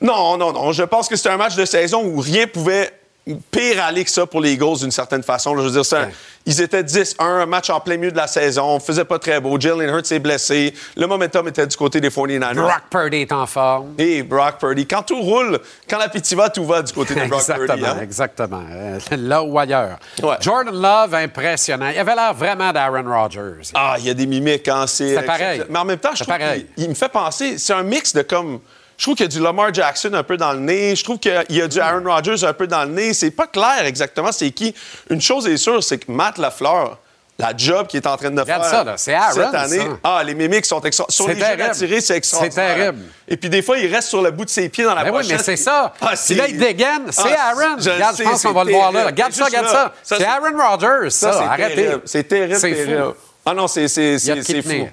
[0.00, 0.72] Non, non, non.
[0.72, 2.90] Je pense que c'était un match de saison où rien pouvait
[3.50, 5.54] pire aller que ça pour les Eagles d'une certaine façon.
[5.54, 5.62] là.
[5.62, 6.08] Je veux dire, ça,
[6.44, 8.64] ils étaient 10-1, un match en plein milieu de la saison.
[8.64, 9.58] On faisait pas très beau.
[9.58, 10.72] Jalen Hurts s'est blessé.
[10.96, 12.54] Le momentum était du côté des 49ers.
[12.54, 13.94] Brock Purdy est en forme.
[13.98, 14.86] Et Brock Purdy.
[14.86, 15.58] Quand tout roule,
[15.90, 17.84] quand l'appétit va, tout va du côté de Brock exactement, Purdy.
[17.84, 17.98] hein?
[18.00, 18.62] exactement.
[18.70, 19.98] Euh, là ou ailleurs.
[20.22, 20.36] Ouais.
[20.40, 21.88] Jordan Love, impressionnant.
[21.88, 23.70] Il avait l'air vraiment d'Aaron Rodgers.
[23.74, 25.20] Ah, il y a des mimiques quand c'est.
[25.22, 25.62] Pareil.
[25.68, 26.66] Mais en même temps, je trouve pareil.
[26.76, 27.58] qu'il il me fait penser.
[27.58, 28.60] C'est un mix de comme.
[28.98, 30.96] Je trouve qu'il y a du Lamar Jackson un peu dans le nez.
[30.96, 33.12] Je trouve qu'il y a du Aaron Rodgers un peu dans le nez.
[33.12, 34.74] C'est pas clair exactement c'est qui.
[35.10, 36.98] Une chose est sûre, c'est que Matt Lafleur,
[37.38, 38.94] la job qu'il est en train de Regarde faire ça, là.
[38.96, 39.78] C'est Aaron, cette année.
[39.80, 39.98] ça.
[40.02, 41.04] Ah, les mimiques sont extra...
[41.10, 41.62] Sur C'est les jeux terrible.
[41.64, 42.68] attirés, c'est extraordinaire.
[42.70, 42.98] C'est terrible.
[43.28, 45.10] Et puis des fois, il reste sur le bout de ses pieds dans la Ben
[45.10, 45.36] oui, pochette.
[45.36, 45.92] mais c'est ça.
[46.00, 47.02] Ah, Puis là, il dégaine.
[47.10, 47.76] C'est Ah, Aaron.
[47.78, 49.04] je Regarde, je pense qu'on va le voir là.
[49.08, 49.92] Regarde ça, regarde ça.
[50.02, 51.32] Ça, C'est Aaron Rodgers, ça.
[51.34, 51.74] c'est Arrêtez.
[51.74, 52.02] terrible.
[52.06, 53.14] C'est terrible, C'est fou.
[53.44, 53.88] Ah non, c'est
[54.62, 54.88] fou.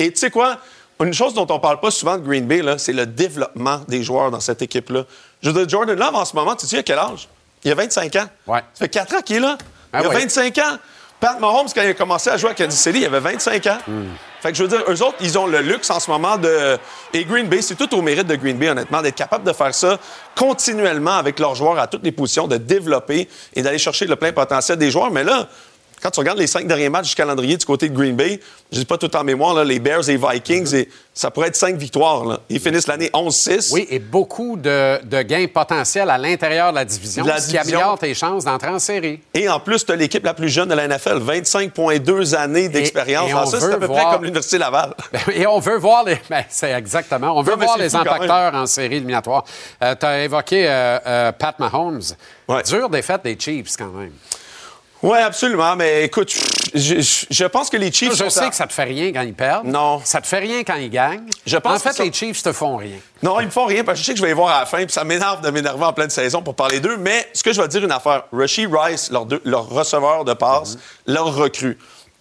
[0.00, 0.58] Et tu sais quoi?
[1.00, 4.30] Une chose dont on parle pas souvent de Green Bay, c'est le développement des joueurs
[4.30, 5.04] dans cette équipe-là.
[5.42, 7.28] Je veux dire, Jordan Love, en ce moment, tu sais, il a quel âge?
[7.64, 8.26] Il a 25 ans.
[8.46, 8.60] Ouais.
[8.74, 9.56] Ça fait 4 ans qu'il est là.
[9.92, 10.20] Ah il a ouais.
[10.20, 10.78] 25 ans.
[11.20, 13.78] Pat Mahomes, quand il a commencé à jouer à Kansas City, il avait 25 ans.
[13.86, 14.04] Hmm.
[14.40, 16.78] Fait que je veux dire, eux autres, ils ont le luxe en ce moment de.
[17.12, 19.74] Et Green Bay, c'est tout au mérite de Green Bay, honnêtement, d'être capable de faire
[19.74, 19.98] ça
[20.34, 24.32] continuellement avec leurs joueurs à toutes les positions, de développer et d'aller chercher le plein
[24.32, 25.10] potentiel des joueurs.
[25.10, 25.46] Mais là,
[26.02, 28.40] quand tu regardes les cinq derniers matchs du calendrier du côté de Green Bay,
[28.72, 31.48] je dis pas tout en mémoire, là, les Bears et les Vikings, et ça pourrait
[31.48, 32.24] être cinq victoires.
[32.24, 32.40] là.
[32.48, 33.72] Ils finissent l'année 11-6.
[33.72, 37.58] Oui, et beaucoup de, de gains potentiels à l'intérieur de la division, la ce qui
[37.58, 39.20] améliore tes chances d'entrer en série.
[39.34, 43.50] Et en plus, tu as l'équipe la plus jeune de la NFL, 25,2 années d'expérience.
[43.50, 44.94] ça, c'est à peu près voir- comme l'Université Laval.
[45.34, 46.18] Et on veut voir les.
[46.30, 47.36] Ben, c'est exactement.
[47.36, 49.44] On veut Non, voir les impacteurs en série éliminatoire.
[49.80, 52.00] tu as évoqué euh, euh, Pat Mahomes.
[52.48, 52.62] Ouais.
[52.62, 54.12] Dure défaite des Chiefs, quand même.
[55.02, 55.76] Oui, absolument.
[55.76, 56.30] Mais écoute,
[56.74, 58.10] je, je- je pense que les Chiefs.
[58.12, 59.66] Je sont sais à- que ça te fait rien quand ils perdent.
[59.66, 60.02] Non.
[60.04, 61.24] Ça te fait rien quand ils gagnent.
[61.46, 62.96] Je pense en fait, ça- les Chiefs te font rien.
[63.22, 64.60] Non, ils me font rien parce que je sais que je vais les voir à
[64.60, 66.98] la fin, puis ça m'énerve de m'énerver en pleine saison pour parler d'eux.
[66.98, 70.24] Mais ce que je vais te dire une affaire, Rushy Rice, leur, deux- leur receveur
[70.26, 70.80] de passe, Mhm.
[71.14, 71.78] leur recrue,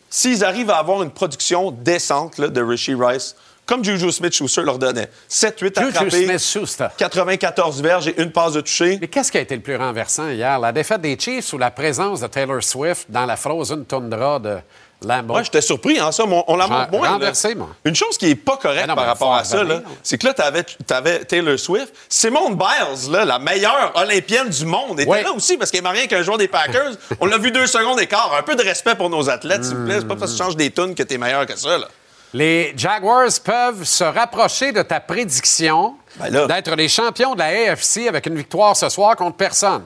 [0.10, 3.36] s'ils arrivent à avoir une production décente là, de Rushy Rice,
[3.70, 6.88] comme Juju Smith-Schuster leur donnait, 7-8 Juju attrapés, Smith-Schuster.
[6.98, 8.98] 94 verges et une passe de toucher.
[9.00, 10.58] Mais qu'est-ce qui a été le plus renversant hier?
[10.58, 14.58] La défaite des Chiefs ou la présence de Taylor Swift dans la frozen tundra de
[15.06, 15.34] Lambeau?
[15.34, 16.24] Moi, j'étais surpris, hein, ça.
[16.26, 17.10] on la montre moins.
[17.10, 17.70] renversé, moi.
[17.86, 19.64] Une chose qui est pas correcte non, par rapport à ça,
[20.02, 21.94] c'est que là, t'avais, t'avais Taylor Swift.
[22.10, 25.22] Simone Biles, là, la meilleure olympienne du monde, était Ouais.
[25.22, 26.94] là aussi parce qu'elle est mariée avec un joueur des Packers.
[27.22, 28.34] on l'a vu deux secondes d'écart.
[28.38, 30.00] Un peu de respect pour nos athlètes, s'il vous plaît.
[30.00, 31.88] C'est pas parce que tu changes des tunes que t'es meilleur que ça, là.
[32.34, 38.08] Les Jaguars peuvent se rapprocher de ta prédiction Ben d'être les champions de la AFC
[38.08, 39.84] avec une victoire ce soir contre personne.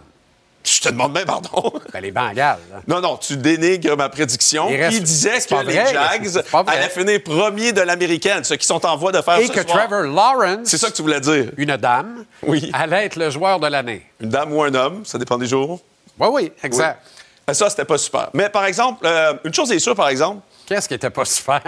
[0.65, 1.73] Je te demande bien pardon.
[1.93, 2.36] Ben, les Bengals.
[2.71, 2.79] là.
[2.88, 4.67] Non, non, tu dénigres ma prédiction.
[4.69, 5.73] Il reste- Qui disait que les.
[5.73, 9.51] Jags allaient finir premier de l'américaine, ceux qui sont en voie de faire Et ce
[9.51, 9.88] que soir.
[9.88, 11.51] Trevor Lawrence, C'est ça que tu voulais dire.
[11.58, 12.69] une dame, Oui.
[12.73, 14.06] allait être le joueur de l'année.
[14.21, 15.82] Une dame ou un homme, ça dépend des jours.
[16.19, 16.99] Oui, oui, exact.
[17.47, 17.53] Oui.
[17.56, 18.29] Ça, c'était pas super.
[18.34, 21.62] Mais par exemple, euh, une chose est sûre, par exemple, Qu'est-ce qui était pas super?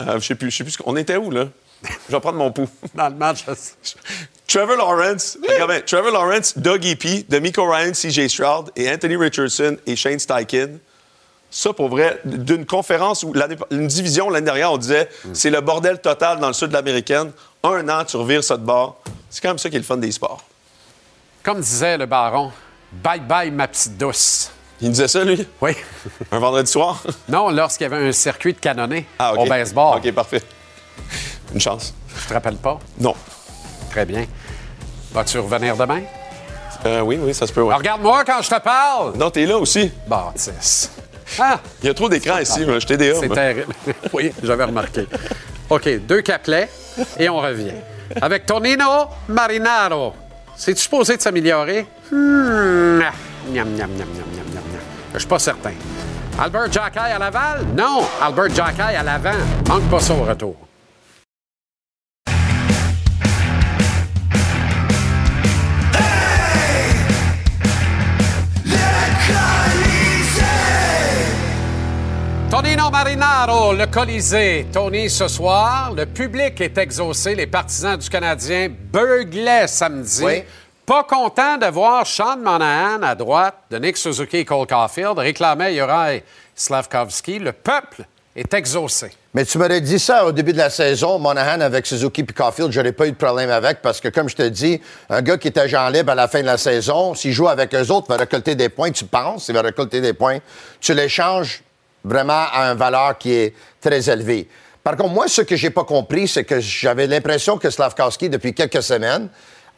[0.00, 1.46] Euh, je sais plus, je sais plus, on était où, là?
[1.82, 2.68] Je vais prendre mon pouls.
[2.94, 3.44] dans le match?
[4.46, 8.28] Trevor Lawrence, bien, Trevor Lawrence, Doug E.P., D'Amico Ryan, C.J.
[8.28, 10.78] Stroud et Anthony Richardson et Shane Steichen.
[11.50, 13.32] Ça, pour vrai, d'une conférence où
[13.70, 17.32] une division l'année dernière, on disait c'est le bordel total dans le sud de l'américaine.
[17.64, 19.02] Un an, tu revires ça de bord.
[19.28, 20.44] C'est quand même ça qui est le fun des sports.
[21.42, 22.52] Comme disait le baron,
[22.92, 24.50] bye bye ma petite douce.
[24.82, 25.72] Il disait ça, lui, Oui.
[26.32, 27.02] un vendredi soir?
[27.28, 29.40] non, lorsqu'il y avait un circuit de canonné Ah, OK.
[29.40, 29.98] au baseball.
[29.98, 30.42] OK, parfait.
[31.54, 31.94] Une chance.
[32.20, 32.78] Tu te rappelles pas?
[32.98, 33.14] Non.
[33.90, 34.24] Très bien.
[35.12, 36.02] Vas-tu revenir demain?
[36.86, 37.60] Euh, oui, oui, ça se peut.
[37.62, 39.16] Alors, Regarde-moi quand je te parle!
[39.16, 39.90] Non, t'es là aussi.
[40.06, 40.90] Bâtisse.
[41.38, 41.60] Ah!
[41.82, 42.78] Il y a trop d'écrans ici, moi.
[42.78, 43.74] Je t'ai DA, C'est terrible.
[44.12, 45.06] oui, j'avais remarqué.
[45.68, 46.70] OK, deux capelets
[47.18, 47.74] et on revient.
[48.20, 50.14] Avec Tonino Marinaro.
[50.56, 51.86] C'est-tu supposé de s'améliorer?
[52.10, 53.00] Hmm.
[53.52, 54.46] Miam, miam, miam, miam, miam.
[55.12, 55.72] Je suis pas certain.
[56.38, 57.66] Albert Jackay à Laval?
[57.76, 59.30] Non, Albert Jackay à l'avant.
[59.68, 60.56] Manque pas ça au retour.
[72.50, 74.66] Tonino Marinaro, le Colisée.
[74.72, 77.34] Tony, ce soir, le public est exaucé.
[77.34, 80.22] Les partisans du Canadien beuglaient samedi.
[80.24, 80.42] Oui.
[80.86, 85.74] Pas content de voir Sean Monahan à droite de Nick Suzuki et Cole Caulfield réclamait
[85.74, 86.22] Juraj
[86.54, 87.38] Slavkovski.
[87.38, 89.10] Le peuple est exaucé.
[89.32, 92.72] Mais tu m'aurais dit ça au début de la saison, Monahan avec Suzuki et Caulfield,
[92.72, 95.48] j'aurais pas eu de problème avec parce que, comme je te dis, un gars qui
[95.48, 98.16] est agent libre à la fin de la saison, s'il joue avec eux autres, va
[98.16, 100.38] récolter des points, tu penses, il va récolter des points.
[100.80, 101.62] Tu l'échanges
[102.02, 104.48] vraiment à une valeur qui est très élevée.
[104.82, 108.54] Par contre, moi, ce que j'ai pas compris, c'est que j'avais l'impression que Slavkowski, depuis
[108.54, 109.28] quelques semaines,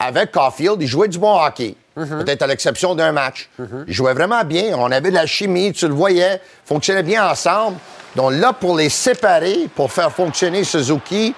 [0.02, 1.74] avec Caulfield, il jouait du bon hockey.
[1.94, 3.48] Peut-être à l'exception d'un match.
[3.86, 4.74] Il jouait vraiment bien.
[4.76, 7.76] On avait de la chimie, tu le voyais, fonctionnait bien ensemble.
[8.16, 11.34] Donc là, pour les séparer, pour faire fonctionner Suzuki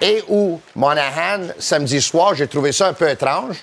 [0.00, 3.56] et ou Monahan samedi soir, j'ai trouvé ça un peu étrange.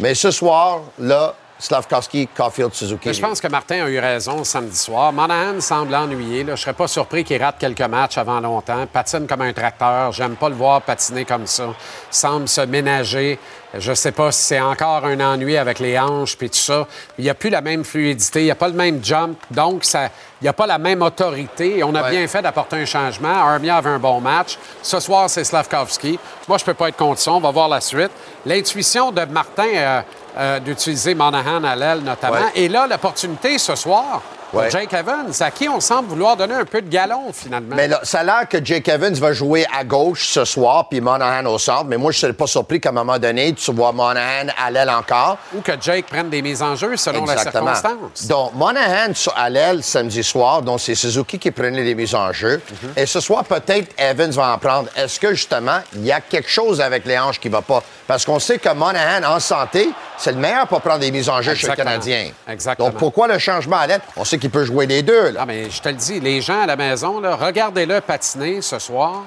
[0.00, 3.14] Mais ce soir, là, Slavkowski, Caulfield, Suzuki.
[3.14, 5.12] Je pense que Martin a eu raison samedi soir.
[5.12, 6.42] Monahan semble ennuyé.
[6.42, 6.56] Là.
[6.56, 8.84] Je serais pas surpris qu'il rate quelques matchs avant longtemps.
[8.92, 10.10] Patine comme un tracteur.
[10.10, 11.68] J'aime pas le voir patiner comme ça.
[12.10, 13.38] Semble se ménager.
[13.78, 16.86] Je sais pas si c'est encore un ennui avec les hanches puis tout ça.
[17.16, 18.40] Il n'y a plus la même fluidité.
[18.40, 19.38] Il n'y a pas le même jump.
[19.50, 20.04] Donc, ça,
[20.40, 21.82] il n'y a pas la même autorité.
[21.82, 22.10] On a Ouais.
[22.10, 23.30] bien fait d'apporter un changement.
[23.32, 24.58] Armia avait un bon match.
[24.82, 26.18] Ce soir, c'est Slavkovski.
[26.48, 27.32] Moi, je peux pas être contre ça.
[27.32, 28.10] On va voir la suite.
[28.44, 30.02] L'intuition de Martin euh,
[30.36, 32.34] euh, d'utiliser Monahan à l'aile, notamment.
[32.34, 32.52] Ouais.
[32.56, 34.20] Et là, l'opportunité ce soir,
[34.52, 34.70] Ouais.
[34.70, 37.74] Jake Evans, à qui on semble vouloir donner un peu de galon, finalement.
[37.74, 41.00] Mais là, ça a l'air que Jake Evans va jouer à gauche ce soir, puis
[41.00, 41.84] Monahan au centre.
[41.84, 44.70] Mais moi, je ne serais pas surpris qu'à un moment donné, tu vois Monahan à
[44.70, 45.38] l'aile encore.
[45.54, 47.66] Ou que Jake prenne des mises en jeu selon Exactement.
[47.66, 48.26] la circonstance.
[48.28, 52.60] Donc, Monahan à l'aile samedi soir, donc c'est Suzuki qui prenait les mises en jeu.
[52.82, 52.90] Mhm.
[52.96, 54.88] Et ce soir, peut-être Evans va en prendre.
[54.96, 57.82] Est-ce que, justement, il y a quelque chose avec les hanches qui ne va pas?
[58.06, 59.88] Parce qu'on sait que Monahan, en santé,
[60.18, 61.74] c'est le meilleur pour prendre des mises en jeu chez le.
[61.74, 62.30] Canadien.
[62.48, 62.90] Exactement.
[62.90, 63.86] Donc, pourquoi le changement à?
[64.16, 65.30] On sait qu'il peut jouer les deux.
[65.30, 65.40] Là.
[65.42, 69.22] Ah, mais je te le dis, les gens à la maison, regardez-le patiner ce soir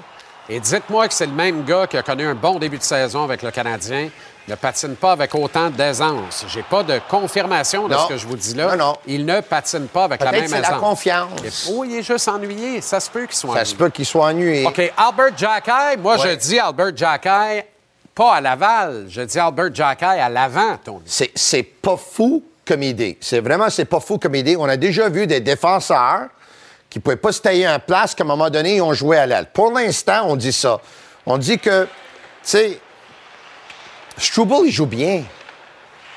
[0.49, 3.24] et dites-moi que c'est le même gars qui a connu un bon début de saison
[3.24, 4.09] avec le Canadien.
[4.47, 6.45] Ne patine pas avec autant d'aisance.
[6.49, 7.99] J'ai pas de confirmation de Non.
[8.03, 8.76] ce que je vous dis là.
[8.76, 8.95] Non, non.
[9.07, 10.80] Il ne patine pas avec la même c'est la aisance.
[10.82, 11.70] confiance.
[11.74, 12.80] Oui, il est juste ennuyé.
[12.82, 13.66] Ça se peut qu'il soit Ça ennuyé.
[13.72, 14.68] se peut qu'il soit ennuyé.
[14.68, 17.66] OK, Albert Jackay, moi, je dis Albert Jackay,
[18.13, 19.05] pas à Laval.
[19.09, 21.01] Je dis Albert Jackay à l'avant, Tony.
[21.07, 23.18] C'est pas fou comme idée.
[23.22, 24.55] C'est vraiment, c'est pas fou comme idée.
[24.57, 26.28] On a déjà vu des défenseurs
[26.89, 29.18] qui ne pouvaient pas se tailler en place, qu'à un moment donné, ils ont joué
[29.18, 29.47] à l'aile.
[29.53, 30.80] Pour l'instant, on dit ça.
[31.26, 31.89] On dit que, tu
[32.43, 32.80] sais,
[34.18, 35.24] Struble, il joue bien.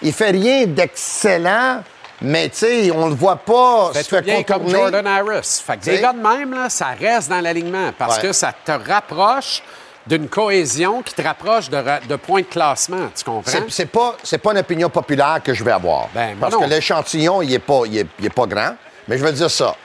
[0.03, 1.83] Il fait rien d'excellent,
[2.23, 4.79] mais tu sais, on le voit pas Fait se faire bien comme contourner.
[4.79, 5.61] Jordan Harris.
[5.67, 8.23] Fait que des gars de même, là, ça reste dans l'alignement parce Ouais.
[8.29, 9.63] que ça te rapproche
[10.09, 13.11] d'une cohésion qui te rapproche de, de points de classement.
[13.15, 13.53] Tu comprends?
[13.69, 16.09] C'est, pas, pas une opinion populaire que je vais avoir.
[16.15, 16.61] Ben, parce non.
[16.61, 18.75] que l'échantillon, il est, pas, il, est, il est pas grand.
[19.07, 19.77] Mais je vais dire ça.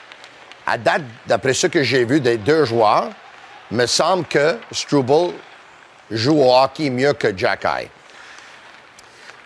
[0.66, 3.10] À date, d'après ce que j'ai vu des deux joueurs,
[3.70, 5.34] il me semble que Struble
[6.10, 7.90] joue au hockey mieux que Jack Eye.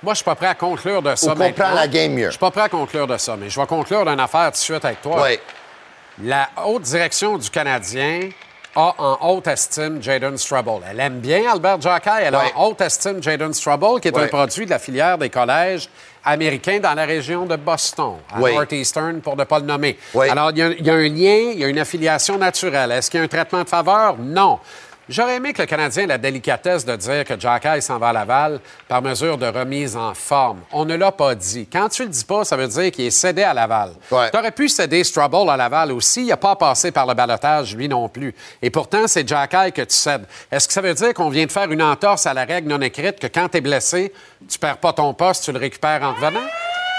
[0.01, 2.26] Moi, je suis pas prêt à conclure de ça Ou comprend la game mieux.
[2.26, 4.53] Je suis pas prêt à conclure de ça, mais je vais conclure d'une affaire tout
[4.53, 5.24] de suite avec toi.
[5.24, 5.41] Oui.
[6.22, 8.31] La haute direction du Canadien
[8.81, 10.85] a en haute estime Jaden Strubble.
[10.89, 12.11] Elle aime bien Albert Jacquet.
[12.22, 12.53] Elle Ouais.
[12.55, 15.89] a en haute estime Jaden Strubble, qui est un produit de la filière des collèges
[16.24, 18.55] américains dans la région de Boston, à Oui.
[18.55, 19.99] Northeastern, pour ne pas le nommer.
[20.14, 20.29] Oui.
[20.29, 22.93] Alors, il y, a, il y a un lien, il y a une affiliation naturelle.
[22.93, 24.16] Est-ce qu'il y a un traitement de faveur?
[24.18, 24.59] Non.
[25.09, 28.13] J'aurais aimé que le Canadien ait la délicatesse de dire que Jacky s'en va à
[28.13, 30.61] Laval par mesure de remise en forme.
[30.71, 31.67] On ne l'a pas dit.
[31.67, 33.93] Quand tu le dis pas, ça veut dire qu'il est cédé à Laval.
[34.11, 34.31] Ouais.
[34.31, 36.23] Tu aurais pu céder Strubble à Laval aussi.
[36.23, 38.35] Il n'a pas passé par le balotage, lui non plus.
[38.61, 40.27] Et pourtant, c'est Jacky que tu cèdes.
[40.53, 42.81] Est-ce que ça veut dire qu'on vient de faire une entorse à la règle non
[42.83, 44.13] écrite que quand tu es blessé,
[44.47, 46.47] tu perds pas ton poste, tu le récupères en revenant?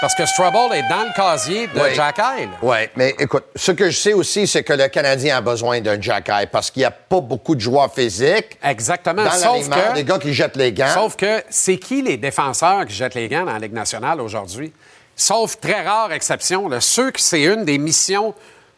[0.00, 1.94] Parce que Strubble est dans le casier de Oui.
[1.94, 2.20] Jacky.
[2.20, 2.48] là.
[2.62, 6.00] Oui, mais écoute, ce que je sais aussi, c'est que le Canadien a besoin d'un
[6.00, 8.58] Jack parce qu'il n'y a pas beaucoup de joueurs physiques.
[8.64, 9.24] Exactement.
[9.24, 10.88] Dans Sauf que- des gars qui jettent les gants.
[10.94, 14.72] Sauf que c'est qui les défenseurs qui jettent les gants dans la Ligue nationale aujourd'hui?
[15.14, 18.34] Sauf très rare exception, là, ceux que c'est une des missions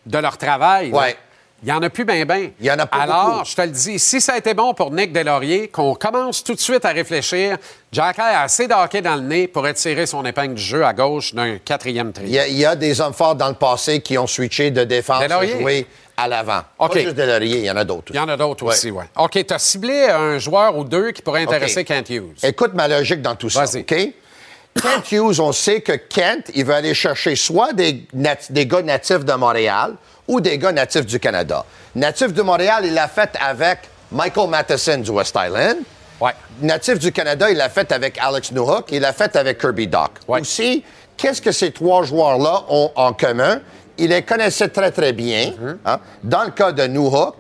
[0.07, 0.91] de leur travail.
[0.91, 1.17] là, Ouais.
[1.63, 2.51] Il n'y en a plus bien, bien.
[2.59, 3.45] Il y en a pas Alors, beaucoup.
[3.45, 6.55] je te le dis, si ça a été bon pour Nick Deslauriers, qu'on commence tout
[6.55, 7.57] de suite à réfléchir,
[7.93, 10.93] Jack a assez de hockey dans le nez pour étirer son épingle du jeu à
[10.93, 12.27] gauche d'un quatrième Il tri.
[12.31, 14.83] y, a, il y a des hommes forts dans le passé qui ont switché de
[14.83, 15.87] défense à jouer
[16.17, 16.63] à l'avant.
[16.81, 16.95] OK.
[16.95, 18.11] Pas juste Delaurier, il y en a d'autres.
[18.13, 18.73] Il y en a d'autres Ouais.
[18.75, 19.05] aussi, oui.
[19.17, 21.85] OK, tu as ciblé un joueur ou deux qui pourrait intéresser.
[21.85, 22.35] Kent Hughes.
[22.43, 23.65] Écoute ma logique dans tout ça.
[23.65, 23.95] OK?
[24.75, 28.05] Kent Hughes, on sait que Kent, il veut aller chercher soit des,
[28.51, 29.95] des gars natifs de Montréal
[30.29, 31.65] ou des gars natifs du Canada.
[31.95, 35.79] Natif de Montréal, il l'a fait avec Michael Matheson du West Island.
[36.21, 36.33] Ouais.
[36.61, 38.93] Natif du Canada, il l'a fait avec Alex Newhook.
[38.93, 40.11] Il l'a fait avec Kirby Doc.
[40.29, 40.41] Ouais.
[40.41, 40.85] Aussi,
[41.17, 43.61] qu'est-ce que ces trois joueurs-là ont en commun?
[43.99, 45.51] Il les connaissait très, très bien.
[45.51, 45.77] Mm-hmm.
[45.85, 45.99] hein.
[46.23, 47.37] Dans le cas de Newhook,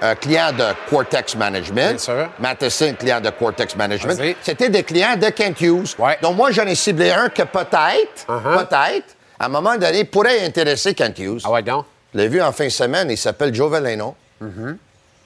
[0.00, 1.90] un client de Cortex Management.
[1.90, 2.28] Bien sûr.
[2.40, 4.36] Matheson, client de Cortex Management.
[4.42, 5.94] C'était des clients de Kent Hughes.
[5.98, 6.18] Ouais.
[6.20, 8.66] Donc, moi, j'en ai ciblé un que peut-être, Uh-huh.
[8.66, 11.42] peut-être, à un moment donné, pourrait intéresser Kent Hughes.
[11.44, 11.84] Ah ouais, donc?
[12.14, 14.14] Je l'ai vu en fin de semaine, il s'appelle Joe Veleno.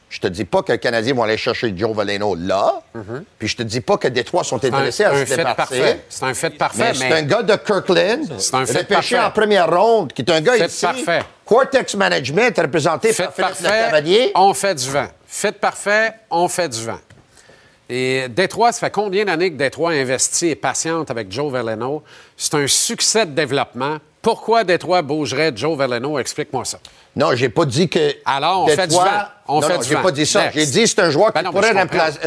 [0.08, 2.80] Je te dis pas que les Canadiens vont aller chercher Joe Veleno là.
[3.38, 5.56] Puis je te dis pas que Détroit sont Un, intéressés à un se fait départir.
[5.56, 6.00] parfait.
[6.08, 6.94] C'est un fait parfait, Mais mais...
[7.10, 9.18] c'est un gars de Kirkland, C'est un fait repêché parfait.
[9.18, 10.84] en première ronde, qui est un gars Fait ici.
[10.86, 11.22] parfait.
[11.44, 14.32] Cortex Management, représenté Fait par Philippe parfait, Cavalier.
[14.36, 15.08] on fait du vent.
[15.26, 17.00] Fait parfait, on fait du vent.
[17.88, 22.02] Et Détroit, ça fait combien d'années que Détroit investit et patiente avec Joe Veleno?
[22.36, 23.98] C'est un succès de développement.
[24.26, 26.18] Pourquoi Détroit bougerait Joe Veleno?
[26.18, 26.80] Explique-moi ça.
[27.14, 28.16] Non, j'ai pas dit que.
[28.24, 29.02] Alors, on fait du vent.
[29.46, 30.02] On non, fait non, du j'ai vent.
[30.02, 30.50] pas dit ça.
[30.52, 32.18] J'ai dit c'est un joueur Ben qui non, mais pourrait remplacer.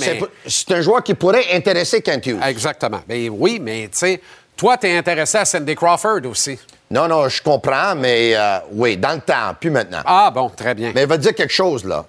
[0.00, 2.40] Mais- C'est- un joueur qui pourrait intéresser Kent Hughes.
[2.42, 3.02] Exactement.
[3.06, 4.22] Ben oui, mais tu sais,
[4.56, 6.58] toi, tu es intéressé à Cindy Crawford aussi.
[6.90, 10.00] Non, non, je comprends, mais euh, oui, dans le temps, plus maintenant.
[10.06, 10.92] Ah bon, très bien.
[10.94, 12.06] Mais il va te dire quelque chose, là.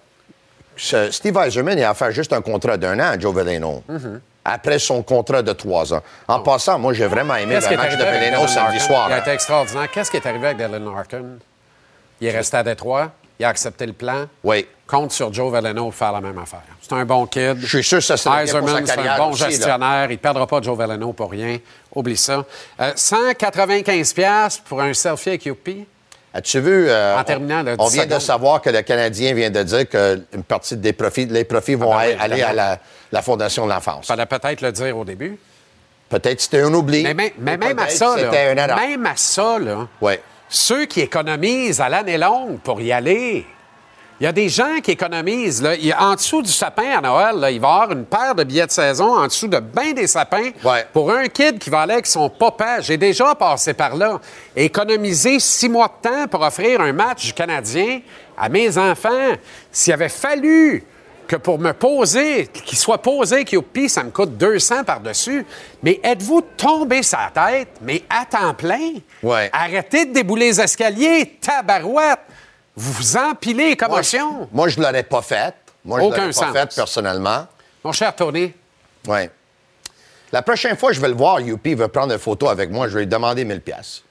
[1.11, 3.83] Steve Eiserman, il a fait juste un contrat d'un an à Joe Veleno.
[3.91, 4.19] Mm-hmm.
[4.45, 6.01] Après son contrat de trois ans.
[6.27, 9.07] En passant, moi, j'ai vraiment aimé le match de Dylan samedi soir.
[9.09, 9.89] Il a été extraordinaire.
[9.89, 11.23] Qu'est-ce qui est arrivé avec Dylan Larkin?
[12.19, 13.11] Il est resté à Détroit.
[13.39, 14.25] Il a accepté le plan.
[14.43, 14.67] Oui.
[14.85, 16.61] Compte sur Joe Veleno pour faire la même affaire.
[16.81, 17.57] C'est un bon kid.
[17.59, 19.49] Je suis sûr que ça serait bien pour sa c'est un carrière bon aussi, là.
[19.49, 20.05] gestionnaire.
[20.11, 21.57] Il ne perdra pas Joe Veleno pour rien.
[21.95, 22.45] Oublie ça.
[22.79, 25.85] Euh, 195 pièces pour un selfie avec Youpi.
[26.33, 26.89] As-tu vu?
[26.89, 29.87] euh, En terminant, là, on 10 vient de savoir que le Canadien vient de dire
[29.87, 32.79] qu'une partie des profits, les profits vont Ah ben oui, aller à la,
[33.11, 34.07] la Fondation de l'enfance.
[34.07, 35.37] Fallait peut-être le dire au début.
[36.09, 37.03] Peut-être c'était un oubli.
[37.03, 40.19] Mais, même- mais Ou même à ça, là, même à ça, là, Ouais.
[40.49, 43.45] ceux qui économisent à l'année longue pour y aller,
[44.23, 45.61] il y a des gens qui économisent.
[45.61, 45.73] Là.
[45.99, 48.65] En dessous du sapin à Noël, là, il va y avoir une paire de billets
[48.65, 50.51] de saison en dessous de bien des sapins
[50.93, 52.79] pour un kid qui va aller avec son papa.
[52.79, 54.21] J'ai déjà passé par là.
[54.55, 57.99] Économiser six mois de temps pour offrir un match du Canadien
[58.37, 59.33] à mes enfants.
[59.69, 60.85] S'il avait fallu
[61.27, 65.45] que pour me poser, qu'il soit posé, Youpi, ça me coûte 200 par-dessus.
[65.81, 68.93] Mais êtes-vous tombé sa tête, mais à temps plein?
[69.21, 69.49] Ouais.
[69.51, 72.19] Arrêtez de débouler les escaliers, tabarouette!
[72.75, 74.31] Vous vous empilez les commotions.
[74.31, 75.55] Moi, je- Moi, je ne l'aurais pas faite.
[75.85, 76.53] Moi, je ne Aucun l'aurais pas sens.
[76.53, 77.47] faite personnellement.
[77.83, 78.53] Mon cher Tony.
[79.07, 79.19] Oui.
[80.31, 82.93] La prochaine fois, je vais le voir, Youpi veut prendre une photo avec moi, je
[82.95, 84.01] vais lui demander 1000 pièces.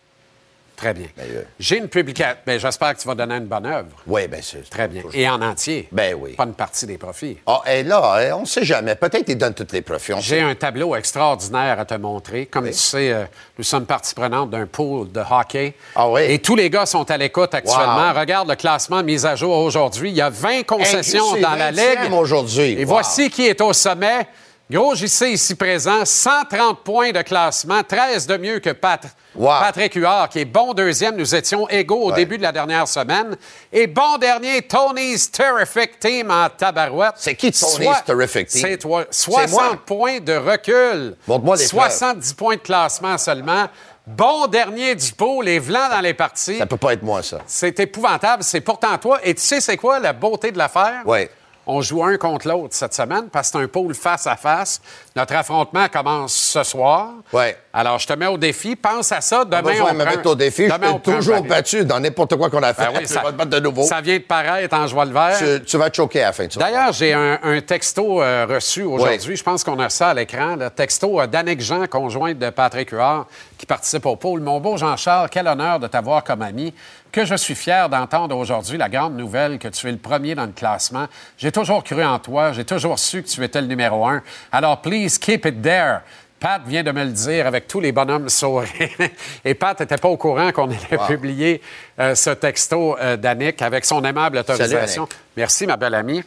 [0.83, 1.07] Très bien.
[1.21, 2.37] euh, J'ai une publication.
[2.45, 3.87] Ben, J'espère que tu vas donner une bonne œuvre.
[4.05, 4.59] Oui, bien sûr.
[4.69, 5.03] Très bien.
[5.15, 5.87] Et en entier.
[5.93, 6.33] Ben oui.
[6.33, 7.39] Pas une partie des profits.
[7.47, 8.97] Ah, et là, eh, on ne sait jamais.
[8.97, 10.15] Peut-être qu'il donne toutes les profits.
[10.19, 12.47] J'ai un tableau extraordinaire à te montrer.
[12.47, 13.25] Comme tu sais, euh,
[13.57, 15.75] nous sommes partie prenante d'un pool de hockey.
[15.95, 16.23] Ah oui?
[16.29, 18.11] Et tous les gars sont à l'écoute actuellement.
[18.13, 18.19] Wow.
[18.19, 20.11] Regarde le classement mis à jour aujourd'hui.
[20.11, 22.13] Il y a 20 concessions dans la 20e Ligue.
[22.13, 22.73] aujourd'hui.
[22.73, 22.89] Et Wow.
[22.95, 24.27] voici qui est au sommet.
[24.73, 29.05] Gros JC ici présent, 130 points de classement, 13 de mieux que Pat-
[29.39, 31.15] Patrick Huard, qui est bon deuxième.
[31.17, 33.37] Nous étions égaux au début de la dernière semaine.
[33.71, 37.17] Et bon dernier, Tony's Terrific Team en tabarouette.
[37.17, 38.63] C'est qui Tony's Soit- Terrific Team?
[38.63, 39.05] C'est toi.
[39.11, 39.77] C'est 60 moi.
[39.85, 41.17] points de recul.
[41.29, 43.67] Montre-moi les 70 points de classement seulement.
[44.07, 46.57] Bon dernier du pot, les Blancs dans les parties.
[46.57, 47.41] Ça peut pas être moi, ça.
[47.47, 48.43] C'est épouvantable.
[48.43, 49.21] C'est pourtant toi.
[49.23, 51.03] Et tu sais, c'est quoi la beauté de l'affaire?
[51.05, 51.29] Oui.
[51.67, 54.81] On joue un contre l'autre cette semaine parce que c'est un pôle face à face.
[55.15, 57.11] Notre affrontement commence ce soir.
[57.33, 57.45] Oui.
[57.73, 58.75] Alors, je te mets au défi.
[58.75, 59.45] Pense à ça.
[59.45, 60.67] Demain, on de me prend- mettre au défi.
[60.69, 62.87] Je Demain, on t'ai toujours battu dans n'importe quoi qu'on a fait.
[62.87, 63.85] Ben oui, je ça- te battre de nouveau.
[63.85, 65.39] Ça vient de paraître en joie le vert.
[65.39, 66.47] Tu, tu vas te choquer à la fin.
[66.57, 69.37] D'ailleurs, j'ai un, un texto euh, reçu aujourd'hui.
[69.37, 70.57] Je pense qu'on a ça à l'écran.
[70.57, 74.41] Le texto euh, d'Annick Jean, conjointe de Patrick Huard, qui participe au pôle.
[74.41, 76.75] Mon beau Jean-Charles, quel honneur de t'avoir comme ami.
[77.13, 80.47] Que je suis fier d'entendre aujourd'hui la grande nouvelle que tu es le premier dans
[80.47, 81.09] le classement.
[81.37, 82.53] J'ai toujours cru en toi.
[82.53, 84.23] J'ai toujours su que tu étais le numéro un.
[84.51, 85.99] Alors, please keep it there.
[86.41, 88.89] Pat vient de me le dire avec tous les bonhommes sourires.
[89.45, 91.07] Et Pat n'était pas au courant qu'on allait Wow.
[91.07, 91.61] publier
[92.01, 95.07] euh, ce texto euh, d'Annick avec son aimable autorisation.
[95.37, 96.23] Merci, ma belle amie.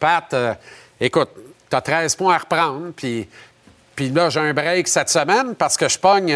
[0.00, 0.54] Pat, euh,
[0.98, 1.30] écoute,
[1.70, 3.28] tu as 13 points à reprendre, puis,
[3.94, 6.34] puis là, j'ai un break cette semaine parce que je pogne.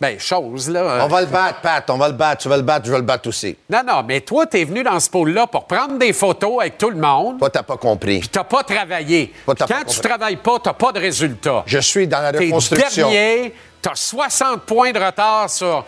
[0.00, 0.98] Ben, chose, là.
[1.04, 1.88] On va le battre, Pat.
[1.88, 2.42] On va le battre.
[2.42, 3.56] Tu vas le battre, je vais le battre aussi.
[3.70, 6.90] Non, non, mais toi, t'es venu dans ce pôle-là pour prendre des photos avec tout
[6.90, 7.38] le monde.
[7.38, 8.18] Toi, t'as pas compris.
[8.20, 9.32] Puis t'as pas travaillé.
[9.44, 11.62] Toi, pas quand tu travailles pas, t'as pas de résultat.
[11.66, 13.08] Je suis dans la T'es reconstruction.
[13.10, 15.84] dernier, t'as 60 points de retard sur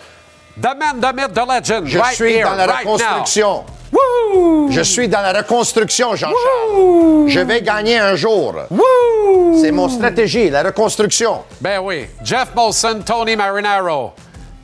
[0.61, 1.87] The Man, The Myth, The Legend.
[1.87, 3.65] Je right suis here, dans la right now.
[4.35, 4.69] Woo!
[4.71, 7.29] Je suis dans la reconstruction, Jean-Charles.
[7.29, 8.55] Je vais gagner un jour.
[9.61, 11.43] C'est mon stratégie, la reconstruction.
[11.61, 12.07] Ben oui.
[12.23, 14.13] Jeff Molson, Tony Marinaro.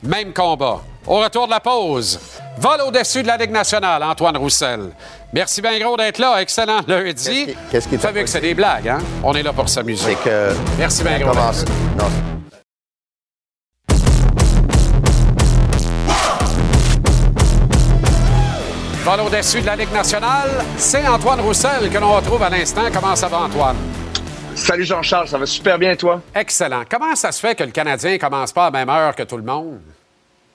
[0.03, 0.81] Même combat.
[1.07, 2.19] Au retour de la pause,
[2.57, 4.89] vol au-dessus de la Ligue nationale, Antoine Roussel.
[5.33, 6.41] Merci bien gros d'être là.
[6.41, 7.53] Excellent lundi.
[7.71, 8.99] Qu'est-ce qui- as vu que c'est des blagues, hein?
[9.23, 10.15] On est là pour s'amuser.
[10.23, 10.53] Que.
[10.79, 11.29] Merci bien gros.
[11.31, 11.63] Commence.
[11.97, 12.05] Non.
[19.05, 22.81] Vol au-dessus de la Ligue nationale, c'est Antoine Roussel que l'on retrouve à l'instant.
[22.91, 23.75] Comment ça va, Antoine?
[24.55, 26.23] Salut Jean-Charles, ça va super bien toi?
[26.33, 26.81] Excellent.
[26.89, 29.37] Comment ça se fait que le Canadien commence pas à la même heure que tout
[29.37, 29.79] le monde?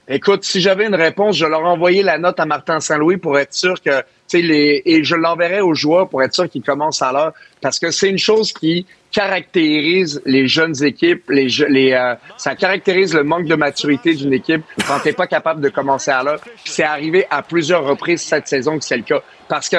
[0.09, 3.55] Écoute, si j'avais une réponse, je leur envoyais la note à Martin Saint-Louis pour être
[3.55, 7.03] sûr que, tu sais, les, et je l'enverrais aux joueurs pour être sûr qu'ils commencent
[7.03, 7.33] à l'heure.
[7.61, 13.15] Parce que c'est une chose qui caractérise les jeunes équipes, les, les, euh, ça caractérise
[13.15, 16.23] le manque de maturité d'une équipe quand t'es pas capable de commencer à.
[16.43, 19.21] Puis c'est arrivé à plusieurs reprises cette saison que c'est le cas.
[19.49, 19.77] Parce que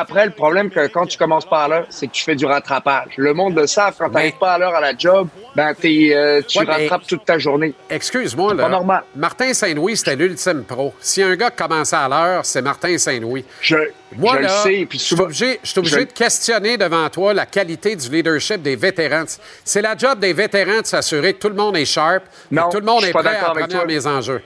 [0.00, 2.46] après, le problème que quand tu commences pas à l'heure, c'est que tu fais du
[2.46, 3.12] rattrapage.
[3.16, 6.40] Le monde le savent, quand t'arrives pas à l'heure à la job, ben t'es, euh,
[6.46, 7.74] tu Ouais, mais- rattrapes toute ta journée.
[7.90, 8.62] Excuse-moi, là.
[8.64, 9.04] pas normal.
[9.16, 10.92] Martin Saint-Louis, c'était l'ultime pro.
[11.00, 13.44] Si un gars commençait à l'heure, c'est Martin Saint-Louis.
[13.60, 13.76] Je,
[14.16, 14.86] Moi, je là, le sais.
[14.88, 17.96] Puis je suis souvent, obligé, je suis obligé je- de questionner devant toi la qualité
[17.96, 19.24] du leadership des vétérans.
[19.64, 22.72] C'est la job des vétérans de s'assurer que tout le monde est sharp, Non, que
[22.76, 24.42] tout le monde est prêt à prendre les enjeux.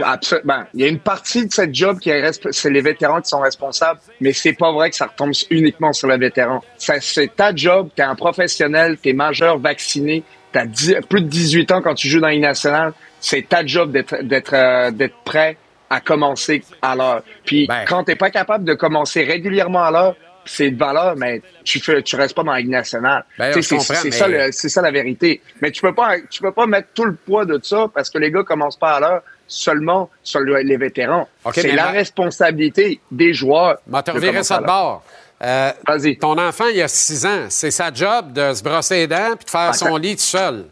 [0.00, 0.64] Absolument.
[0.74, 3.40] Il y a une partie de cette job qui est c'est les vétérans qui sont
[3.40, 6.62] responsables, mais c'est pas vrai que ça retombe uniquement sur les vétérans.
[6.76, 10.22] Ça, c'est ta job, t'es un professionnel, t'es majeur, vacciné,
[10.52, 10.66] t'as
[11.08, 14.54] plus de 18 ans quand tu joues dans les nationales, c'est ta job d'être d'être
[14.54, 15.56] euh, d'être prêt
[15.90, 17.22] à commencer à l'heure.
[17.44, 17.84] Puis Ben.
[17.86, 22.02] quand t'es pas capable de commencer régulièrement à l'heure, c'est de valeur, mais tu fais,
[22.02, 23.24] tu restes pas dans la Ligue nationale.
[23.38, 25.42] Ben, c'est mais- ça, ça la vérité.
[25.60, 28.18] Mais tu peux pas, tu peux pas mettre tout le poids de ça parce que
[28.18, 31.26] les gars commencent pas à l'heure seulement sur le- les vétérans.
[31.54, 33.78] C'est la ma- responsabilité des joueurs.
[33.86, 35.02] Je vais te de ça de bord.
[35.42, 36.18] Euh, Vas-y.
[36.18, 37.46] ton enfant, il a 6 ans.
[37.48, 40.66] C'est sa job de se brosser les dents puis de faire son lit tout seul.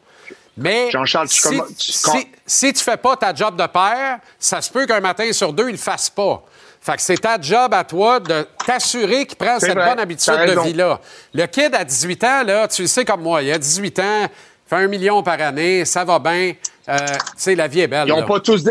[0.57, 4.71] Mais Jean-Charles, si, tu- si, si tu fais pas ta job de père, ça se
[4.71, 6.43] peut qu'un matin sur deux, il le fasse pas.
[6.81, 10.33] Fait que c'est ta job à toi de t'assurer qu'il prend cette vrai, bonne habitude
[10.35, 11.01] de vie-là.
[11.35, 14.27] Le kid à 18 ans, là, tu le sais comme moi, il a 18 ans,
[14.67, 16.53] fait un million par année, ça va bien.
[16.89, 18.07] Euh, tu sais, la vie est belle.
[18.07, 18.17] Ils là.
[18.17, 18.65] ont pas tous.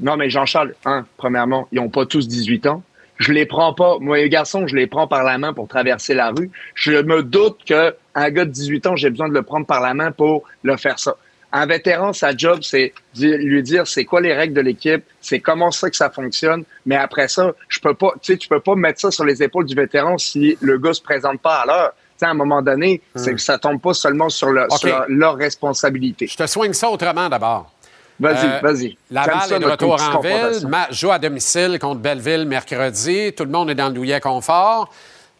[0.00, 2.82] Non, mais Jean-Charles, hein, premièrement, ils ont pas tous 18 ans.
[3.18, 3.98] Je les prends pas.
[4.00, 6.50] Moi, les garçons, je les prends par la main pour traverser la rue.
[6.74, 9.82] Je me doute que un gars de 18 ans, j'ai besoin de le prendre par
[9.82, 11.16] la main pour le faire ça.
[11.52, 15.70] Un vétéran, sa job, c'est lui dire c'est quoi les règles de l'équipe, c'est comment
[15.70, 16.64] ça que ça fonctionne.
[16.86, 19.42] Mais après ça, je peux pas, tu sais, tu peux pas mettre ça sur les
[19.42, 21.92] épaules du vétéran si le gars se présente pas à l'heure.
[22.26, 24.78] À un moment donné, c'est que ça tombe pas seulement sur, le, OK.
[24.78, 26.26] sur leur responsabilité.
[26.26, 27.70] Je te soigne ça autrement d'abord.
[28.18, 28.98] Vas-y, Euh, vas-y.
[29.10, 30.68] Laval est de retour en ville.
[30.90, 33.32] joue à domicile contre Belleville mercredi.
[33.34, 34.92] Tout le monde est dans le douillet confort.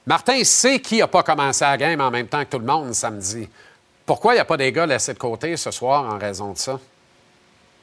[0.07, 2.95] Martin sait qui n'a pas commencé la game en même temps que tout le monde
[2.95, 3.47] samedi.
[4.07, 6.59] Pourquoi il n'y a pas des gars laissés de côté ce soir en raison de
[6.59, 6.81] ça?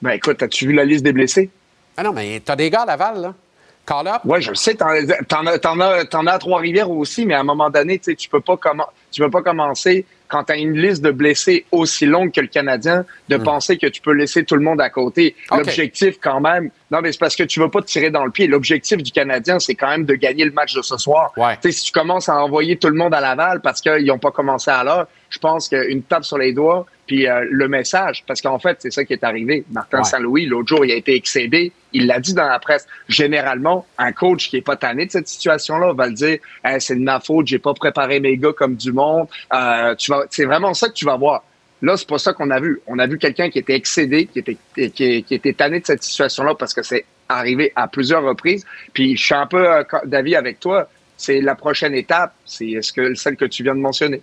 [0.02, 1.50] Ben écoute, as-tu vu la liste des blessés?
[1.96, 3.34] Ah non, mais t'as des gars à Laval, là?
[3.88, 4.22] Call up?
[4.26, 5.24] Ouais, je sais, t'en, as,
[5.60, 8.42] t'en as, t'en as à Trois-Rivières aussi, mais à un moment donné, tu tu peux
[8.42, 8.60] pas
[9.12, 12.48] tu peux pas commencer quand tu as une liste de blessés aussi longue que le
[12.48, 15.36] Canadien de penser que tu peux laisser tout le monde à côté.
[15.50, 15.60] Hmm.
[15.60, 18.32] L'objectif, quand même, non, mais c'est parce que tu veux pas te tirer dans le
[18.32, 18.48] pied.
[18.48, 21.32] L'objectif du Canadien, c'est quand même de gagner le match de ce soir.
[21.38, 21.56] Ouais.
[21.62, 24.20] Tu sais, si tu commences à envoyer tout le monde à Laval parce qu'ils n'ont
[24.20, 28.24] pas commencé à l'heure, je pense qu'une tape sur les doigts, puis euh, le message,
[28.28, 29.64] parce qu'en fait, c'est ça qui est arrivé.
[29.72, 30.04] Martin Ouais.
[30.04, 31.72] Saint-Louis, l'autre jour, il a été excédé.
[31.94, 32.86] Il l'a dit dans la presse.
[33.08, 36.96] Généralement, un coach qui est pas tanné de cette situation-là va le dire Hey, c'est
[36.96, 39.28] de ma faute, j'ai pas préparé mes gars comme du monde.
[39.54, 41.44] Euh, tu vas, c'est vraiment ça que tu vas voir.
[41.82, 42.82] Là, c'est pas ça qu'on a vu.
[42.88, 46.04] On a vu quelqu'un qui était excédé, qui était, qui, qui était tanné de cette
[46.04, 48.66] situation-là parce que c'est arrivé à plusieurs reprises.
[48.94, 50.90] Puis je suis un peu euh, d'avis avec toi.
[51.16, 54.22] C'est la prochaine étape, c'est est-ce que celle que tu viens de mentionner?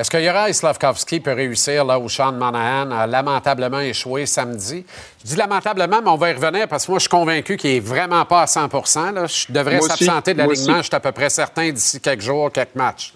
[0.00, 4.82] Est-ce que Juraj Slavkovski peut réussir là où Sean Monahan a lamentablement échoué samedi?
[5.22, 7.70] Je dis lamentablement, mais on va y revenir parce que moi, je suis convaincu qu'il
[7.72, 9.26] est vraiment pas à 100 là.
[9.26, 10.78] Je devrais s'absenter de l'alignement.
[10.78, 13.12] Je suis à peu près certain d'ici quelques jours, quelques matchs.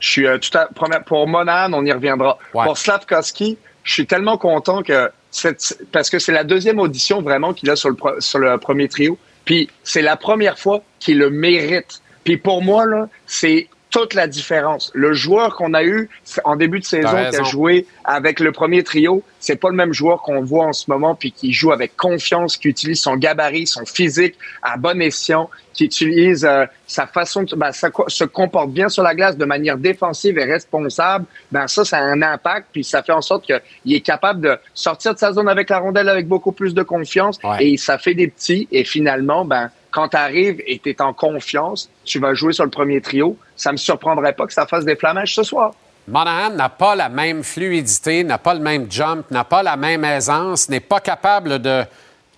[0.00, 0.66] Je suis euh, tout à
[1.06, 2.36] pour Monahan, on y reviendra.
[2.52, 2.64] Ouais.
[2.64, 7.52] Pour Slavkovski, je suis tellement content que cette, parce que c'est la deuxième audition vraiment
[7.52, 9.16] qu'il a sur le pro- sur le premier trio.
[9.44, 12.02] Puis c'est la première fois qu'il le mérite.
[12.24, 14.90] Puis pour moi là, c'est toute la différence.
[14.94, 16.08] Le joueur qu'on a eu
[16.44, 19.92] en début de saison qui a joué avec le premier trio, c'est pas le même
[19.92, 23.66] joueur qu'on voit en ce moment puis qui joue avec confiance, qui utilise son gabarit,
[23.66, 28.70] son physique à bon escient, qui utilise euh, sa façon de ben, ça se comporte
[28.70, 31.26] bien sur la glace de manière défensive et responsable.
[31.50, 34.58] Ben ça ça a un impact puis ça fait en sorte qu'il est capable de
[34.74, 37.66] sortir de sa zone avec la rondelle avec beaucoup plus de confiance Ouais.
[37.72, 41.12] et ça fait des petits et finalement ben quand tu arrives et tu es en
[41.12, 43.36] confiance, tu vas jouer sur le premier trio.
[43.56, 45.72] Ça me surprendrait pas que ça fasse des flammages ce soir.
[46.08, 50.04] Monahan n'a pas la même fluidité, n'a pas le même jump, n'a pas la même
[50.04, 51.84] aisance, n'est pas capable de